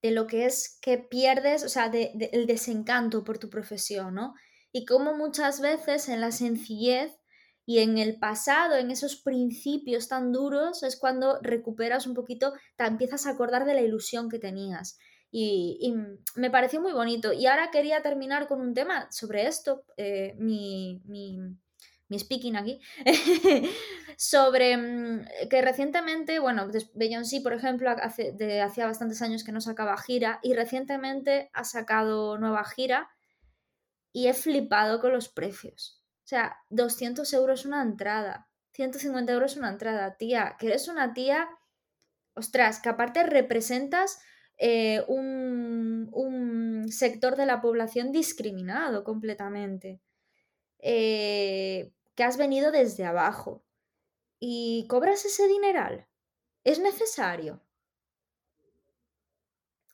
de 0.00 0.10
lo 0.12 0.28
que 0.28 0.46
es 0.46 0.78
que 0.80 0.98
pierdes, 0.98 1.64
o 1.64 1.68
sea, 1.68 1.88
de, 1.88 2.12
el 2.32 2.46
desencanto 2.46 3.24
por 3.24 3.38
tu 3.38 3.50
profesión, 3.50 4.14
¿no? 4.14 4.34
Y 4.76 4.86
cómo 4.86 5.14
muchas 5.14 5.60
veces 5.60 6.08
en 6.08 6.20
la 6.20 6.32
sencillez 6.32 7.16
y 7.64 7.78
en 7.78 7.96
el 7.96 8.18
pasado, 8.18 8.74
en 8.74 8.90
esos 8.90 9.14
principios 9.14 10.08
tan 10.08 10.32
duros, 10.32 10.82
es 10.82 10.96
cuando 10.96 11.38
recuperas 11.42 12.08
un 12.08 12.14
poquito, 12.14 12.52
te 12.74 12.84
empiezas 12.84 13.24
a 13.24 13.30
acordar 13.30 13.66
de 13.66 13.74
la 13.74 13.82
ilusión 13.82 14.28
que 14.28 14.40
tenías. 14.40 14.98
Y, 15.30 15.94
me 16.34 16.50
pareció 16.50 16.80
muy 16.80 16.92
bonito. 16.92 17.32
Y 17.32 17.46
ahora 17.46 17.70
quería 17.70 18.02
terminar 18.02 18.48
con 18.48 18.60
un 18.60 18.74
tema 18.74 19.06
sobre 19.12 19.46
esto, 19.46 19.84
eh, 19.96 20.34
mi, 20.38 21.00
speaking 22.18 22.56
aquí, 22.56 22.80
sobre 24.18 24.76
mm, 24.76 25.48
que 25.50 25.62
recientemente, 25.62 26.40
bueno, 26.40 26.68
Beyoncé, 26.94 27.42
por 27.42 27.52
ejemplo, 27.52 27.90
hace, 27.90 28.32
de, 28.32 28.60
hacía 28.60 28.86
bastantes 28.86 29.22
años 29.22 29.44
que 29.44 29.52
no 29.52 29.60
sacaba 29.60 29.96
gira 29.98 30.40
y 30.42 30.54
recientemente 30.54 31.48
ha 31.52 31.62
sacado 31.62 32.38
nueva 32.38 32.64
gira 32.64 33.08
y 34.14 34.28
he 34.28 34.32
flipado 34.32 35.00
con 35.00 35.12
los 35.12 35.28
precios. 35.28 36.00
O 36.24 36.26
sea, 36.26 36.56
200 36.70 37.30
euros 37.34 37.66
una 37.66 37.82
entrada, 37.82 38.48
150 38.72 39.32
euros 39.32 39.56
una 39.56 39.68
entrada, 39.68 40.16
tía, 40.16 40.56
que 40.58 40.68
eres 40.68 40.86
una 40.88 41.12
tía, 41.12 41.48
ostras, 42.34 42.80
que 42.80 42.88
aparte 42.88 43.24
representas 43.24 44.20
eh, 44.56 45.02
un, 45.08 46.86
sector 46.90 47.34
de 47.34 47.46
la 47.46 47.60
población 47.60 48.12
discriminado 48.12 49.02
completamente, 49.02 50.00
eh, 50.78 51.92
que 52.14 52.22
has 52.22 52.36
venido 52.36 52.70
desde 52.70 53.04
abajo 53.04 53.64
y 54.38 54.86
cobras 54.88 55.24
ese 55.24 55.48
dineral. 55.48 56.06
¿Es 56.62 56.78
necesario? 56.78 57.63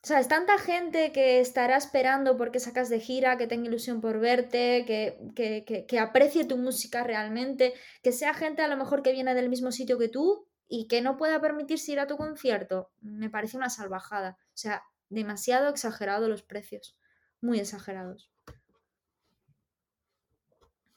O 0.03 0.07
sea, 0.07 0.19
es 0.19 0.27
tanta 0.27 0.57
gente 0.57 1.11
que 1.11 1.39
estará 1.39 1.77
esperando 1.77 2.35
porque 2.35 2.59
sacas 2.59 2.89
de 2.89 2.99
gira, 2.99 3.37
que 3.37 3.45
tenga 3.45 3.67
ilusión 3.67 4.01
por 4.01 4.19
verte, 4.19 4.83
que, 4.87 5.31
que, 5.35 5.85
que, 5.87 5.99
aprecie 5.99 6.43
tu 6.45 6.57
música 6.57 7.03
realmente, 7.03 7.73
que 8.01 8.11
sea 8.11 8.33
gente 8.33 8.63
a 8.63 8.67
lo 8.67 8.77
mejor 8.77 9.03
que 9.03 9.11
viene 9.11 9.35
del 9.35 9.49
mismo 9.49 9.71
sitio 9.71 9.99
que 9.99 10.09
tú 10.09 10.47
y 10.67 10.87
que 10.87 11.01
no 11.01 11.17
pueda 11.17 11.39
permitirse 11.39 11.91
ir 11.91 11.99
a 11.99 12.07
tu 12.07 12.17
concierto, 12.17 12.89
me 13.01 13.29
parece 13.29 13.57
una 13.57 13.69
salvajada. 13.69 14.39
O 14.47 14.57
sea, 14.57 14.83
demasiado 15.09 15.69
exagerado 15.69 16.27
los 16.29 16.41
precios, 16.41 16.97
muy 17.39 17.59
exagerados. 17.59 18.31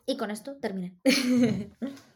Y 0.06 0.16
con 0.16 0.30
esto 0.30 0.56
terminé. 0.56 0.98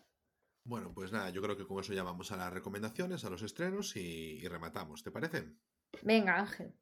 Bueno, 0.68 0.92
pues 0.92 1.12
nada, 1.12 1.30
yo 1.30 1.40
creo 1.40 1.56
que 1.56 1.66
con 1.66 1.80
eso 1.80 1.94
ya 1.94 2.02
vamos 2.02 2.30
a 2.30 2.36
las 2.36 2.52
recomendaciones, 2.52 3.24
a 3.24 3.30
los 3.30 3.40
estrenos 3.40 3.96
y, 3.96 4.46
rematamos, 4.48 5.02
¿te 5.02 5.10
parece? 5.10 5.56
Venga, 6.02 6.36
Ángel. 6.36 6.74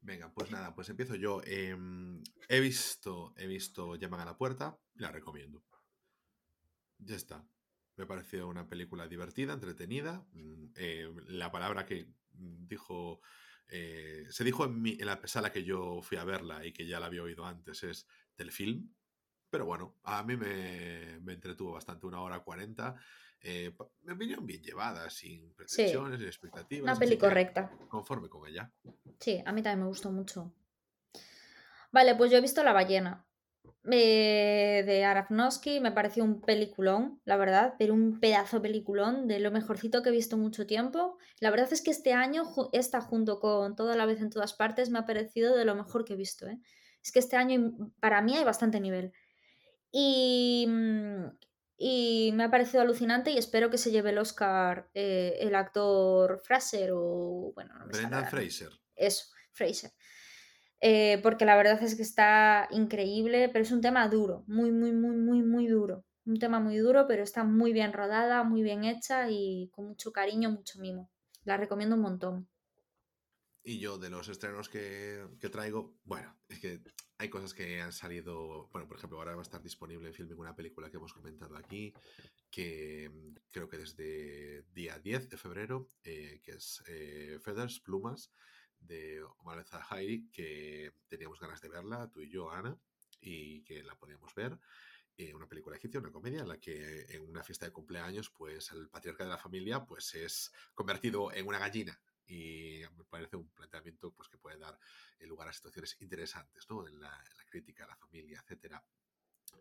Venga, 0.00 0.32
pues 0.34 0.50
nada, 0.50 0.74
pues 0.74 0.88
empiezo 0.88 1.14
yo. 1.14 1.42
Em, 1.44 2.22
he 2.48 2.60
visto, 2.60 3.34
he 3.36 3.46
visto 3.46 3.94
Llaman 3.94 4.20
a 4.20 4.24
la 4.24 4.36
puerta, 4.36 4.78
la 4.94 5.12
recomiendo. 5.12 5.64
Ya 6.98 7.16
está. 7.16 7.46
Me 7.96 8.06
pareció 8.06 8.48
una 8.48 8.68
película 8.68 9.06
divertida, 9.06 9.52
entretenida. 9.52 10.26
Mm, 10.32 10.72
eh, 10.74 11.12
la 11.28 11.52
palabra 11.52 11.86
que 11.86 12.08
dijo, 12.32 13.20
eh, 13.68 14.26
se 14.30 14.44
dijo 14.44 14.64
en, 14.64 14.84
en 14.86 15.06
la 15.06 15.20
sala 15.26 15.52
que 15.52 15.62
yo 15.62 16.02
fui 16.02 16.18
a 16.18 16.24
verla 16.24 16.66
y 16.66 16.72
que 16.72 16.86
ya 16.86 16.98
la 16.98 17.06
había 17.06 17.22
oído 17.22 17.46
antes 17.46 17.82
es 17.84 18.08
telefilm. 18.34 18.92
Pero 19.50 19.66
bueno, 19.66 19.98
a 20.02 20.22
mí 20.24 20.36
me, 20.36 21.20
me 21.20 21.34
entretuvo 21.34 21.72
bastante, 21.72 22.06
una 22.06 22.20
hora 22.22 22.40
cuarenta. 22.40 22.96
Eh, 23.44 23.74
me 24.02 24.14
vinieron 24.14 24.46
bien 24.46 24.62
llevadas, 24.62 25.14
sin 25.14 25.52
pretensiones, 25.54 26.18
sin 26.18 26.28
expectativas. 26.28 26.84
Una 26.84 26.98
peli 26.98 27.18
correcta. 27.18 27.70
Conforme 27.88 28.28
con 28.28 28.48
ella. 28.48 28.70
Sí, 29.18 29.42
a 29.44 29.52
mí 29.52 29.62
también 29.62 29.80
me 29.80 29.88
gustó 29.88 30.12
mucho. 30.12 30.52
Vale, 31.90 32.14
pues 32.14 32.30
yo 32.30 32.38
he 32.38 32.40
visto 32.40 32.62
La 32.62 32.72
ballena. 32.72 33.26
Eh, 33.90 34.84
de 34.86 35.04
Aronofsky 35.04 35.80
me 35.80 35.90
pareció 35.90 36.22
un 36.22 36.40
peliculón, 36.40 37.20
la 37.24 37.36
verdad, 37.36 37.74
pero 37.78 37.94
un 37.94 38.20
pedazo 38.20 38.62
peliculón 38.62 39.26
de 39.26 39.40
lo 39.40 39.50
mejorcito 39.50 40.02
que 40.02 40.10
he 40.10 40.12
visto 40.12 40.36
mucho 40.36 40.66
tiempo. 40.66 41.18
La 41.40 41.50
verdad 41.50 41.72
es 41.72 41.82
que 41.82 41.90
este 41.90 42.12
año, 42.12 42.44
esta 42.72 43.00
junto 43.00 43.40
con 43.40 43.74
Toda 43.74 43.96
la 43.96 44.06
vez 44.06 44.20
en 44.20 44.30
todas 44.30 44.54
partes, 44.54 44.90
me 44.90 45.00
ha 45.00 45.06
parecido 45.06 45.56
de 45.56 45.64
lo 45.64 45.74
mejor 45.74 46.04
que 46.04 46.12
he 46.12 46.16
visto. 46.16 46.46
¿eh? 46.46 46.60
Es 47.02 47.10
que 47.10 47.18
este 47.18 47.36
año 47.36 47.72
para 47.98 48.22
mí 48.22 48.36
hay 48.36 48.44
bastante 48.44 48.80
nivel. 48.80 49.12
Y, 49.90 50.66
mm, 50.68 51.24
y 51.84 52.30
me 52.34 52.44
ha 52.44 52.50
parecido 52.50 52.80
alucinante 52.80 53.32
y 53.32 53.38
espero 53.38 53.68
que 53.68 53.76
se 53.76 53.90
lleve 53.90 54.10
el 54.10 54.18
Oscar 54.18 54.88
eh, 54.94 55.38
el 55.40 55.56
actor 55.56 56.38
Fraser 56.38 56.90
o... 56.94 57.50
Bueno, 57.56 57.74
no 57.76 57.86
me 57.86 58.24
Fraser. 58.26 58.70
Eso, 58.94 59.24
Fraser. 59.50 59.90
Eh, 60.80 61.18
porque 61.24 61.44
la 61.44 61.56
verdad 61.56 61.82
es 61.82 61.96
que 61.96 62.02
está 62.02 62.68
increíble, 62.70 63.48
pero 63.48 63.64
es 63.64 63.72
un 63.72 63.80
tema 63.80 64.06
duro, 64.06 64.44
muy, 64.46 64.70
muy, 64.70 64.92
muy, 64.92 65.16
muy, 65.16 65.42
muy 65.42 65.66
duro. 65.66 66.04
Un 66.24 66.38
tema 66.38 66.60
muy 66.60 66.76
duro, 66.76 67.08
pero 67.08 67.24
está 67.24 67.42
muy 67.42 67.72
bien 67.72 67.92
rodada, 67.92 68.44
muy 68.44 68.62
bien 68.62 68.84
hecha 68.84 69.28
y 69.28 69.68
con 69.72 69.86
mucho 69.88 70.12
cariño, 70.12 70.50
mucho 70.50 70.78
mimo. 70.78 71.10
La 71.42 71.56
recomiendo 71.56 71.96
un 71.96 72.02
montón. 72.02 72.48
Y 73.64 73.78
yo, 73.78 73.96
de 73.96 74.10
los 74.10 74.28
estrenos 74.28 74.68
que, 74.68 75.24
que, 75.38 75.48
traigo, 75.48 75.96
bueno, 76.02 76.36
es 76.48 76.58
que 76.58 76.80
hay 77.18 77.28
cosas 77.28 77.54
que 77.54 77.80
han 77.80 77.92
salido. 77.92 78.68
Bueno, 78.72 78.88
por 78.88 78.96
ejemplo, 78.96 79.18
ahora 79.18 79.34
va 79.36 79.40
a 79.40 79.42
estar 79.42 79.62
disponible 79.62 80.08
en 80.08 80.14
Filming 80.14 80.38
una 80.38 80.56
película 80.56 80.90
que 80.90 80.96
hemos 80.96 81.12
comentado 81.12 81.56
aquí, 81.56 81.94
que 82.50 83.08
mm, 83.08 83.34
creo 83.52 83.68
que 83.68 83.78
desde 83.78 84.64
día 84.72 84.98
10 84.98 85.28
de 85.28 85.36
febrero, 85.36 85.92
eh, 86.02 86.40
que 86.42 86.52
es 86.52 86.82
eh, 86.88 87.38
Feathers, 87.40 87.78
Plumas, 87.78 88.32
de 88.80 89.22
Omar 89.38 89.64
Zahiri, 89.64 90.28
que 90.32 90.92
teníamos 91.06 91.38
ganas 91.38 91.60
de 91.60 91.68
verla, 91.68 92.10
tú 92.10 92.20
y 92.20 92.28
yo, 92.28 92.50
Ana, 92.50 92.76
y 93.20 93.62
que 93.62 93.84
la 93.84 93.94
podíamos 93.94 94.34
ver. 94.34 94.58
Eh, 95.16 95.32
una 95.34 95.46
película 95.46 95.76
egipcia, 95.76 96.00
una 96.00 96.10
comedia 96.10 96.40
en 96.40 96.48
la 96.48 96.58
que 96.58 97.02
en 97.10 97.22
una 97.28 97.44
fiesta 97.44 97.66
de 97.66 97.72
cumpleaños, 97.72 98.30
pues 98.30 98.72
el 98.72 98.88
patriarca 98.88 99.22
de 99.22 99.30
la 99.30 99.38
familia, 99.38 99.84
pues 99.84 100.14
es 100.16 100.50
convertido 100.74 101.32
en 101.32 101.46
una 101.46 101.60
gallina 101.60 101.96
y 102.32 102.82
me 102.96 103.04
parece 103.04 103.36
un 103.36 103.50
planteamiento 103.50 104.10
pues, 104.12 104.28
que 104.28 104.38
puede 104.38 104.56
dar 104.58 104.78
lugar 105.20 105.48
a 105.48 105.52
situaciones 105.52 105.96
interesantes 106.00 106.66
¿no? 106.70 106.86
en, 106.88 106.98
la, 106.98 107.22
crítica 107.46 107.86
la 107.86 107.96
familia, 107.96 108.40
etcétera. 108.40 108.82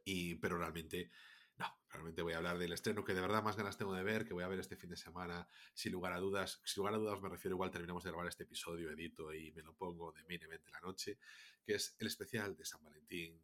Y, 0.06 0.36
pero 0.36 0.58
realmente, 0.58 1.12
no, 1.58 1.66
realmente 1.90 2.22
voy 2.22 2.32
a 2.32 2.38
hablar 2.38 2.58
del 2.58 2.72
estreno 2.72 3.04
que 3.04 3.14
de 3.14 3.20
verdad 3.20 3.44
más 3.44 3.58
ganas 3.58 3.78
tengo 3.78 3.94
de 3.94 4.04
ver, 4.04 4.26
que 4.26 4.34
voy 4.34 4.44
a 4.44 4.48
ver 4.48 4.60
este 4.60 4.78
fin 4.78 4.90
de 4.90 4.96
semana, 4.96 5.46
sin 5.74 5.92
lugar 5.92 6.14
a 6.14 6.20
dudas. 6.20 6.62
Sin 6.64 6.82
lugar 6.82 6.94
a 6.94 6.98
dudas 6.98 7.22
me 7.22 7.28
refiero, 7.28 7.56
igual 7.56 7.72
terminamos 7.72 8.06
de 8.06 8.10
grabar 8.12 8.28
este 8.28 8.44
episodio, 8.44 8.90
edito 8.90 9.34
y 9.34 9.52
me 9.52 9.64
lo 9.64 9.74
pongo 9.74 10.14
de 10.14 10.24
mínimamente 10.24 10.72
la 10.72 10.80
noche, 10.80 11.20
que 11.66 11.76
es 11.76 11.96
el 12.00 12.08
especial 12.08 12.56
de 12.56 12.64
San 12.64 12.82
Valentín 12.84 13.38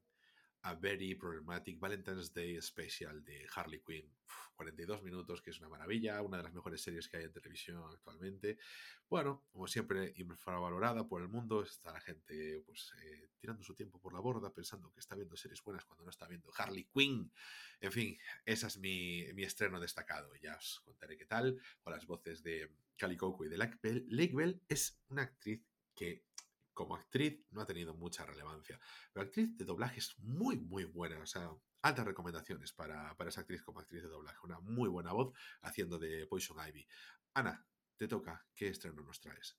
Very 0.76 1.16
Problematic 1.16 1.80
Valentine's 1.80 2.34
Day 2.34 2.62
Special 2.62 3.24
de 3.24 3.48
Harley 3.54 3.82
Quinn. 3.86 4.10
42 4.56 5.04
minutos, 5.04 5.42
que 5.42 5.52
es 5.52 5.60
una 5.60 5.70
maravilla, 5.70 6.22
una 6.24 6.38
de 6.38 6.44
las 6.44 6.54
mejores 6.54 6.82
series 6.82 7.08
que 7.08 7.18
hay 7.18 7.24
en 7.26 7.32
televisión 7.32 7.84
actualmente. 7.94 8.58
Bueno, 9.08 9.46
como 9.52 9.68
siempre, 9.68 10.14
infravalorada 10.18 11.08
por 11.08 11.22
el 11.22 11.28
mundo, 11.28 11.62
está 11.62 11.94
la 11.94 12.02
gente 12.02 12.62
pues 12.66 12.92
eh, 13.04 13.30
tirando 13.38 13.64
su 13.64 13.76
tiempo 13.76 14.00
por 14.00 14.14
la 14.14 14.20
borda, 14.20 14.52
pensando 14.52 14.92
que 14.92 15.00
está 15.00 15.16
viendo 15.16 15.38
series 15.38 15.64
buenas 15.64 15.86
cuando 15.86 16.04
no 16.04 16.10
está 16.10 16.28
viendo 16.28 16.52
Harley 16.58 16.90
Quinn. 16.92 17.32
En 17.80 17.92
fin, 17.92 18.18
ese 18.46 18.66
es 18.66 18.78
mi, 18.80 19.26
mi 19.36 19.44
estreno 19.44 19.80
destacado. 19.80 20.36
Ya 20.36 20.56
os 20.58 20.82
contaré 20.84 21.18
qué 21.18 21.26
tal, 21.26 21.62
con 21.82 21.94
las 21.94 22.08
voces 22.08 22.42
de 22.42 22.72
Calicoco 22.98 23.46
y 23.46 23.50
de 23.50 23.58
Lake 23.58 23.78
Bell. 24.34 24.62
Es 24.68 25.00
una 25.10 25.22
actriz 25.22 25.62
que 25.94 26.24
como 26.78 26.96
actriz 26.96 27.44
no 27.50 27.62
ha 27.62 27.66
tenido 27.66 27.96
mucha 27.96 28.24
relevancia. 28.24 28.80
Pero 29.12 29.26
actriz 29.26 29.58
de 29.58 29.66
doblaje 29.66 29.98
es 29.98 30.14
muy, 30.20 30.58
muy 30.58 30.86
buena. 30.86 31.20
O 31.20 31.26
sea, 31.26 31.50
altas 31.82 32.06
recomendaciones 32.06 32.72
para, 32.72 33.16
esa 33.28 33.42
actriz 33.42 33.64
como 33.64 33.80
actriz 33.80 34.04
de 34.04 34.10
doblaje. 34.10 34.38
Una 34.44 34.60
muy 34.60 34.88
buena 34.88 35.12
voz 35.12 35.34
haciendo 35.64 35.98
de 35.98 36.28
Poison 36.28 36.58
Ivy. 36.66 36.88
Ana, 37.34 37.66
te 37.98 38.08
toca. 38.08 38.46
¿Qué 38.54 38.68
estreno 38.68 39.02
nos 39.02 39.20
traes? 39.20 39.58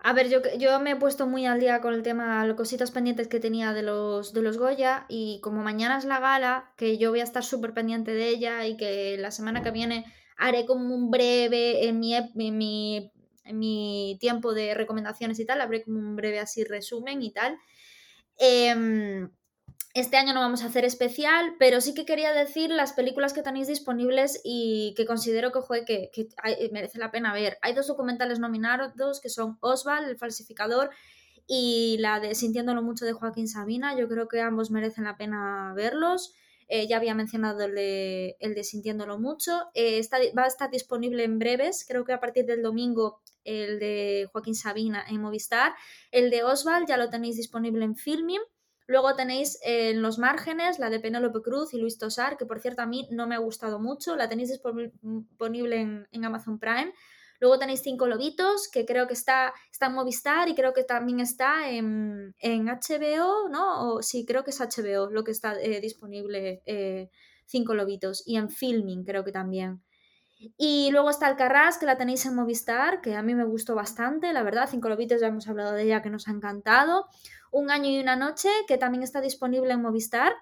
A 0.00 0.12
ver, 0.12 0.28
yo, 0.28 0.40
yo 0.58 0.80
me 0.80 0.92
he 0.92 0.96
puesto 0.96 1.28
muy 1.28 1.46
al 1.46 1.60
día 1.60 1.80
con 1.80 1.94
el 1.94 2.02
tema, 2.02 2.44
las 2.44 2.56
cositas 2.56 2.90
pendientes 2.90 3.28
que 3.28 3.40
tenía 3.40 3.72
de 3.72 3.82
los, 3.82 4.32
de 4.32 4.42
los 4.42 4.58
Goya 4.58 5.06
y 5.08 5.40
como 5.42 5.62
mañana 5.62 5.96
es 5.96 6.04
la 6.04 6.20
gala, 6.20 6.72
que 6.76 6.98
yo 6.98 7.10
voy 7.10 7.20
a 7.20 7.24
estar 7.24 7.44
súper 7.44 7.72
pendiente 7.72 8.12
de 8.12 8.28
ella 8.28 8.66
y 8.66 8.76
que 8.76 9.16
la 9.18 9.32
semana 9.32 9.62
que 9.62 9.72
viene 9.72 10.12
haré 10.36 10.66
como 10.66 10.94
un 10.94 11.10
breve 11.10 11.88
en 11.88 11.98
mi, 11.98 12.14
en 12.14 12.58
mi 12.58 13.12
mi 13.54 14.16
tiempo 14.20 14.54
de 14.54 14.74
recomendaciones 14.74 15.38
y 15.38 15.44
tal, 15.44 15.60
habré 15.60 15.84
como 15.84 15.98
un 15.98 16.16
breve 16.16 16.40
así 16.40 16.64
resumen 16.64 17.22
y 17.22 17.32
tal. 17.32 17.58
Em, 18.38 19.30
este 19.94 20.16
año 20.16 20.34
no 20.34 20.40
vamos 20.40 20.62
a 20.62 20.66
hacer 20.66 20.84
especial, 20.84 21.54
pero 21.58 21.80
sí 21.80 21.94
que 21.94 22.04
quería 22.04 22.32
decir 22.32 22.70
las 22.70 22.92
películas 22.92 23.32
que 23.32 23.42
tenéis 23.42 23.68
disponibles 23.68 24.40
y 24.44 24.94
que 24.96 25.06
considero 25.06 25.50
que, 25.50 25.84
que, 25.84 26.10
que 26.12 26.68
merece 26.72 26.98
la 26.98 27.10
pena 27.10 27.32
ver. 27.32 27.58
Hay 27.62 27.74
dos 27.74 27.86
documentales 27.88 28.38
nominados 28.38 29.20
que 29.20 29.28
son 29.28 29.58
Oswald, 29.60 30.08
el 30.08 30.18
falsificador, 30.18 30.90
y 31.48 31.96
la 31.98 32.20
de 32.20 32.34
Sintiéndolo 32.34 32.82
mucho 32.82 33.06
de 33.06 33.12
Joaquín 33.14 33.48
Sabina. 33.48 33.98
Yo 33.98 34.08
creo 34.08 34.28
que 34.28 34.40
ambos 34.40 34.70
merecen 34.70 35.04
la 35.04 35.16
pena 35.16 35.72
verlos. 35.74 36.34
Eh, 36.68 36.86
ya 36.86 36.98
había 36.98 37.14
mencionado 37.14 37.64
el 37.64 37.74
de, 37.74 38.36
el 38.40 38.54
de 38.54 38.62
Sintiéndolo 38.62 39.18
mucho. 39.18 39.62
Eh, 39.72 39.98
está, 39.98 40.18
va 40.36 40.44
a 40.44 40.48
estar 40.48 40.70
disponible 40.70 41.24
en 41.24 41.38
breves, 41.38 41.86
creo 41.88 42.04
que 42.04 42.12
a 42.12 42.20
partir 42.20 42.44
del 42.44 42.62
domingo 42.62 43.22
el 43.48 43.78
de 43.78 44.28
Joaquín 44.32 44.54
Sabina 44.54 45.04
en 45.08 45.20
Movistar. 45.20 45.74
El 46.10 46.30
de 46.30 46.44
Oswald 46.44 46.86
ya 46.86 46.96
lo 46.96 47.08
tenéis 47.08 47.36
disponible 47.36 47.84
en 47.84 47.96
Filming. 47.96 48.40
Luego 48.86 49.14
tenéis 49.14 49.58
en 49.62 50.00
los 50.00 50.18
márgenes 50.18 50.78
la 50.78 50.88
de 50.88 51.00
Penélope 51.00 51.42
Cruz 51.42 51.74
y 51.74 51.78
Luis 51.78 51.98
Tosar, 51.98 52.38
que 52.38 52.46
por 52.46 52.60
cierto 52.60 52.82
a 52.82 52.86
mí 52.86 53.06
no 53.10 53.26
me 53.26 53.34
ha 53.34 53.38
gustado 53.38 53.78
mucho. 53.78 54.16
La 54.16 54.28
tenéis 54.28 54.50
disponible 54.50 56.06
en, 56.10 56.24
Amazon 56.24 56.58
Prime. 56.58 56.92
Luego 57.40 57.58
tenéis 57.58 57.82
Cinco 57.82 58.06
Lobitos, 58.06 58.68
que 58.72 58.84
creo 58.84 59.06
que 59.06 59.12
está, 59.12 59.52
está 59.70 59.86
en 59.86 59.92
Movistar 59.92 60.48
y 60.48 60.54
creo 60.54 60.72
que 60.72 60.84
también 60.84 61.20
está 61.20 61.70
en, 61.70 62.34
HBO, 62.42 63.48
¿no? 63.50 63.94
O, 63.94 64.02
sí, 64.02 64.24
creo 64.26 64.42
que 64.42 64.50
es 64.50 64.60
HBO 64.60 65.10
lo 65.10 65.22
que 65.22 65.32
está 65.32 65.60
eh, 65.60 65.80
disponible 65.80 66.62
eh, 66.66 67.10
Cinco 67.44 67.74
Lobitos. 67.74 68.22
Y 68.26 68.36
en 68.36 68.48
Filming 68.48 69.04
creo 69.04 69.22
que 69.22 69.32
también. 69.32 69.82
Y 70.56 70.90
luego 70.92 71.10
está 71.10 71.26
Alcarrás, 71.26 71.78
que 71.78 71.86
la 71.86 71.96
tenéis 71.96 72.24
en 72.26 72.34
Movistar, 72.34 73.00
que 73.00 73.16
a 73.16 73.22
mí 73.22 73.34
me 73.34 73.44
gustó 73.44 73.74
bastante, 73.74 74.32
la 74.32 74.42
verdad. 74.42 74.68
Cinco 74.70 74.88
Lobitos, 74.88 75.20
ya 75.20 75.28
hemos 75.28 75.48
hablado 75.48 75.72
de 75.72 75.82
ella, 75.82 76.02
que 76.02 76.10
nos 76.10 76.28
ha 76.28 76.30
encantado. 76.30 77.06
Un 77.50 77.70
año 77.70 77.90
y 77.90 78.00
una 78.00 78.16
noche, 78.16 78.48
que 78.66 78.78
también 78.78 79.02
está 79.02 79.20
disponible 79.20 79.72
en 79.72 79.82
Movistar. 79.82 80.32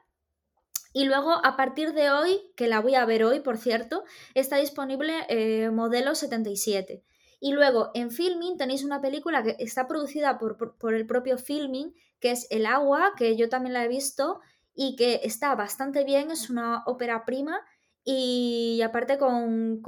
Y 0.93 1.05
luego, 1.05 1.45
a 1.45 1.57
partir 1.57 1.93
de 1.93 2.11
hoy, 2.11 2.41
que 2.57 2.69
la 2.69 2.81
voy 2.81 2.95
a 2.95 3.05
ver 3.05 3.25
hoy, 3.25 3.41
por 3.41 3.59
cierto, 3.59 4.05
está 4.35 4.57
disponible 4.57 5.27
eh, 5.29 5.71
Modelo 5.71 6.15
77. 6.15 7.03
Y 7.41 7.53
luego, 7.53 7.91
en 7.95 8.11
Filming 8.11 8.57
tenéis 8.57 8.85
una 8.85 9.01
película 9.01 9.43
que 9.43 9.57
está 9.59 9.87
producida 9.87 10.39
por, 10.39 10.77
por 10.77 10.95
el 10.95 11.07
propio 11.07 11.39
Filming, 11.39 11.95
que 12.19 12.31
es 12.31 12.47
El 12.51 12.67
Agua, 12.67 13.13
que 13.17 13.37
yo 13.37 13.49
también 13.49 13.75
la 13.75 13.85
he 13.85 13.89
visto 13.89 14.41
y 14.75 14.97
que 14.97 15.21
está 15.23 15.55
bastante 15.55 16.05
bien, 16.05 16.31
es 16.31 16.51
una 16.51 16.83
ópera 16.87 17.25
prima 17.25 17.61
y 18.09 18.81
aparte 18.83 19.19
con, 19.19 19.83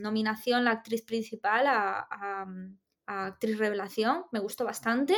nominación 0.00 0.64
la 0.64 0.70
actriz 0.70 1.02
principal 1.02 1.66
a, 1.66 2.46
actriz 3.06 3.58
revelación, 3.58 4.26
me 4.30 4.38
gustó 4.38 4.64
bastante. 4.64 5.16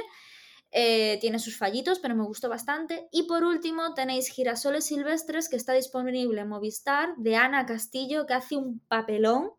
Eh, 0.70 1.18
tiene 1.20 1.38
sus 1.38 1.58
fallitos, 1.58 1.98
pero 1.98 2.16
me 2.16 2.24
gustó 2.24 2.48
bastante. 2.48 3.06
Y 3.12 3.24
por 3.24 3.44
último 3.44 3.92
tenéis 3.92 4.30
Girasoles 4.30 4.86
Silvestres, 4.86 5.50
que 5.50 5.56
está 5.56 5.74
disponible 5.74 6.40
en 6.40 6.48
Movistar, 6.48 7.10
de 7.18 7.36
Ana 7.36 7.66
Castillo, 7.66 8.24
que 8.24 8.32
hace 8.32 8.56
un 8.56 8.80
papelón. 8.88 9.50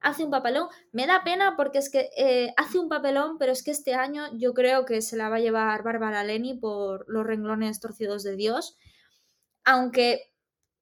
Hace 0.00 0.24
un 0.24 0.30
papelón. 0.30 0.68
Me 0.92 1.08
da 1.08 1.24
pena 1.24 1.56
porque 1.56 1.78
es 1.78 1.90
que 1.90 2.08
eh, 2.16 2.54
hace 2.56 2.78
un 2.78 2.88
papelón, 2.88 3.36
pero 3.38 3.50
es 3.50 3.64
que 3.64 3.72
este 3.72 3.94
año 3.94 4.28
yo 4.38 4.54
creo 4.54 4.84
que 4.84 5.02
se 5.02 5.16
la 5.16 5.28
va 5.28 5.36
a 5.36 5.40
llevar 5.40 5.82
Bárbara 5.82 6.22
Leni 6.22 6.54
por 6.54 7.04
los 7.08 7.26
renglones 7.26 7.80
torcidos 7.80 8.22
de 8.22 8.36
Dios. 8.36 8.76
Aunque 9.64 10.35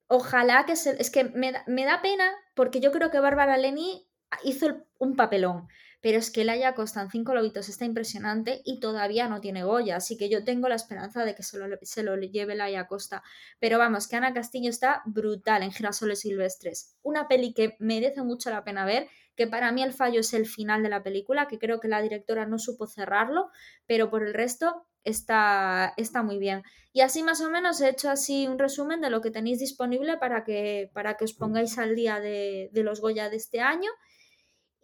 ojalá 0.06 0.64
que 0.66 0.76
se... 0.76 1.00
Es 1.00 1.10
que 1.10 1.24
me 1.24 1.52
da, 1.52 2.02
pena 2.02 2.30
porque 2.54 2.80
yo 2.80 2.92
creo 2.92 3.10
que 3.10 3.20
Bárbara 3.20 3.56
Leni 3.56 4.06
hizo 4.42 4.84
un 4.98 5.16
papelón. 5.16 5.68
pero 6.00 6.18
es 6.18 6.30
que 6.30 6.44
Laia 6.44 6.74
Costa 6.74 7.00
en 7.00 7.10
Cinco 7.10 7.34
Lobitos 7.34 7.68
está 7.68 7.84
impresionante 7.84 8.60
y 8.64 8.78
todavía 8.78 9.28
no 9.28 9.40
tiene 9.40 9.64
Goya, 9.64 9.96
así 9.96 10.18
que 10.18 10.28
yo 10.28 10.44
tengo 10.44 10.68
la 10.68 10.74
esperanza 10.74 11.24
de 11.24 11.34
que 11.34 11.42
se 11.42 11.56
lo, 11.58 11.66
se 11.80 12.02
lo 12.02 12.16
lleve 12.16 12.54
Laia 12.54 12.86
Costa. 12.86 13.22
Pero 13.58 13.78
vamos, 13.78 14.06
que 14.06 14.16
Ana 14.16 14.34
Castillo 14.34 14.68
está 14.68 15.02
brutal 15.06 15.62
en 15.62 15.72
Girasoles 15.72 16.20
Silvestres. 16.20 16.94
Una 17.02 17.26
peli 17.26 17.54
que 17.54 17.76
merece 17.78 18.22
mucho 18.22 18.50
la 18.50 18.64
pena 18.64 18.84
ver, 18.84 19.08
que 19.34 19.46
para 19.46 19.72
mí 19.72 19.82
el 19.82 19.92
fallo 19.92 20.20
es 20.20 20.34
el 20.34 20.46
final 20.46 20.82
de 20.82 20.90
la 20.90 21.02
película, 21.02 21.48
que 21.48 21.58
creo 21.58 21.80
que 21.80 21.88
la 21.88 22.02
directora 22.02 22.46
no 22.46 22.58
supo 22.58 22.86
cerrarlo, 22.86 23.50
pero 23.86 24.10
por 24.10 24.22
el 24.22 24.34
resto 24.34 24.86
está, 25.04 25.94
está 25.96 26.22
muy 26.22 26.38
bien. 26.38 26.62
Y 26.92 27.00
así 27.00 27.22
más 27.22 27.40
o 27.40 27.50
menos 27.50 27.80
he 27.80 27.88
hecho 27.88 28.10
así 28.10 28.46
un 28.46 28.58
resumen 28.58 29.00
de 29.00 29.10
lo 29.10 29.20
que 29.20 29.30
tenéis 29.30 29.58
disponible 29.58 30.16
para 30.16 30.44
que, 30.44 30.90
para 30.94 31.16
que 31.16 31.24
os 31.24 31.34
pongáis 31.34 31.78
al 31.78 31.94
día 31.94 32.20
de, 32.20 32.70
de 32.72 32.82
los 32.82 33.00
Goya 33.00 33.30
de 33.30 33.36
este 33.36 33.60
año. 33.60 33.90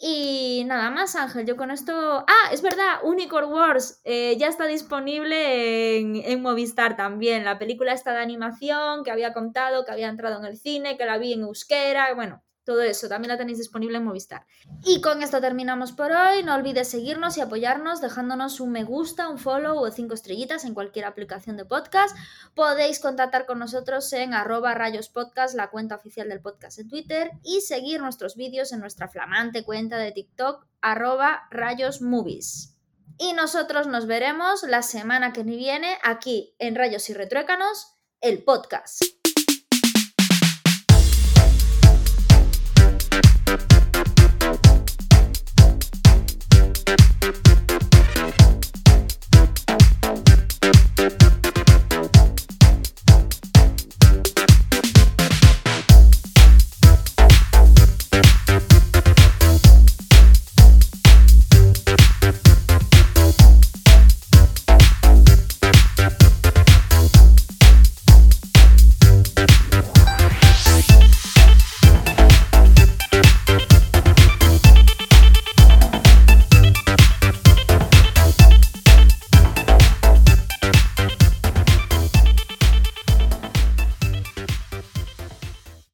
Y 0.03 0.65
nada 0.67 0.91
más, 0.91 1.15
Ángel, 1.15 1.45
yo 1.45 1.57
con 1.59 1.71
esto... 1.71 1.93
Ah, 2.27 2.51
es 2.53 2.63
verdad, 2.63 3.05
Unicorn 3.05 3.53
Wars 3.53 4.01
eh, 4.05 4.37
ya 4.39 4.49
está 4.49 4.67
disponible 4.67 5.99
en, 5.99 6.17
en, 6.17 6.41
Movistar 6.41 6.97
también. 6.97 7.45
La 7.45 7.59
película 7.59 7.93
está 7.93 8.13
de 8.13 8.21
animación 8.21 9.05
que 9.05 9.11
había 9.11 9.35
contado, 9.35 9.85
que 9.85 9.93
había 9.93 10.09
entrado 10.09 10.39
en 10.39 10.47
el 10.47 10.57
cine, 10.57 10.97
que 10.97 11.05
la 11.05 11.19
vi 11.19 11.35
en 11.35 11.43
euskera, 11.43 12.15
bueno, 12.15 12.43
todo 12.71 12.83
eso 12.83 13.09
también 13.09 13.31
la 13.31 13.37
tenéis 13.37 13.59
disponible 13.59 13.99
en 13.99 14.05
Movistar. 14.05 14.47
Y 14.85 15.01
con 15.01 15.25
esto 15.25 15.41
terminamos 15.41 15.91
por 15.91 16.13
hoy. 16.13 16.45
No 16.45 16.55
olvides 16.55 16.87
seguirnos 16.87 17.37
y 17.37 17.41
apoyarnos 17.41 18.01
dejándonos 18.01 18.61
un 18.61 18.71
me 18.71 18.85
gusta, 18.85 19.29
un 19.29 19.39
follow 19.39 19.77
o 19.77 19.91
cinco 19.91 20.15
estrellitas 20.15 20.65
en 20.65 20.73
cualquier 20.73 21.07
aplicación 21.07 21.57
de 21.57 21.65
podcast. 21.65 22.17
Podéis 22.55 23.01
contactar 23.01 23.45
con 23.45 23.59
nosotros 23.59 24.13
en 24.13 24.35
arroba 24.35 24.73
rayospodcast, 24.75 25.57
la 25.57 25.69
cuenta 25.69 25.97
oficial 25.97 26.29
del 26.29 26.41
podcast 26.41 26.79
en 26.79 26.89
Twitter, 26.89 27.33
y 27.43 27.61
seguir 27.63 28.01
nuestros 28.01 28.37
vídeos 28.37 28.71
en 28.71 28.79
nuestra 28.79 29.09
flamante 29.09 29.65
cuenta 29.65 29.99
de 29.99 30.13
TikTok 30.13 30.65
arroba 30.81 31.49
rayosmovies. 31.51 32.77
Y 33.19 33.33
nosotros 33.33 33.89
nos 33.89 34.07
veremos 34.07 34.63
la 34.63 34.83
semana 34.83 35.33
que 35.33 35.43
viene 35.43 35.99
aquí 36.05 36.55
en 36.61 36.77
Rayos 36.77 37.11
y 37.11 37.15
Retruécanos, 37.15 37.97
el 38.21 38.45
podcast. 38.45 39.03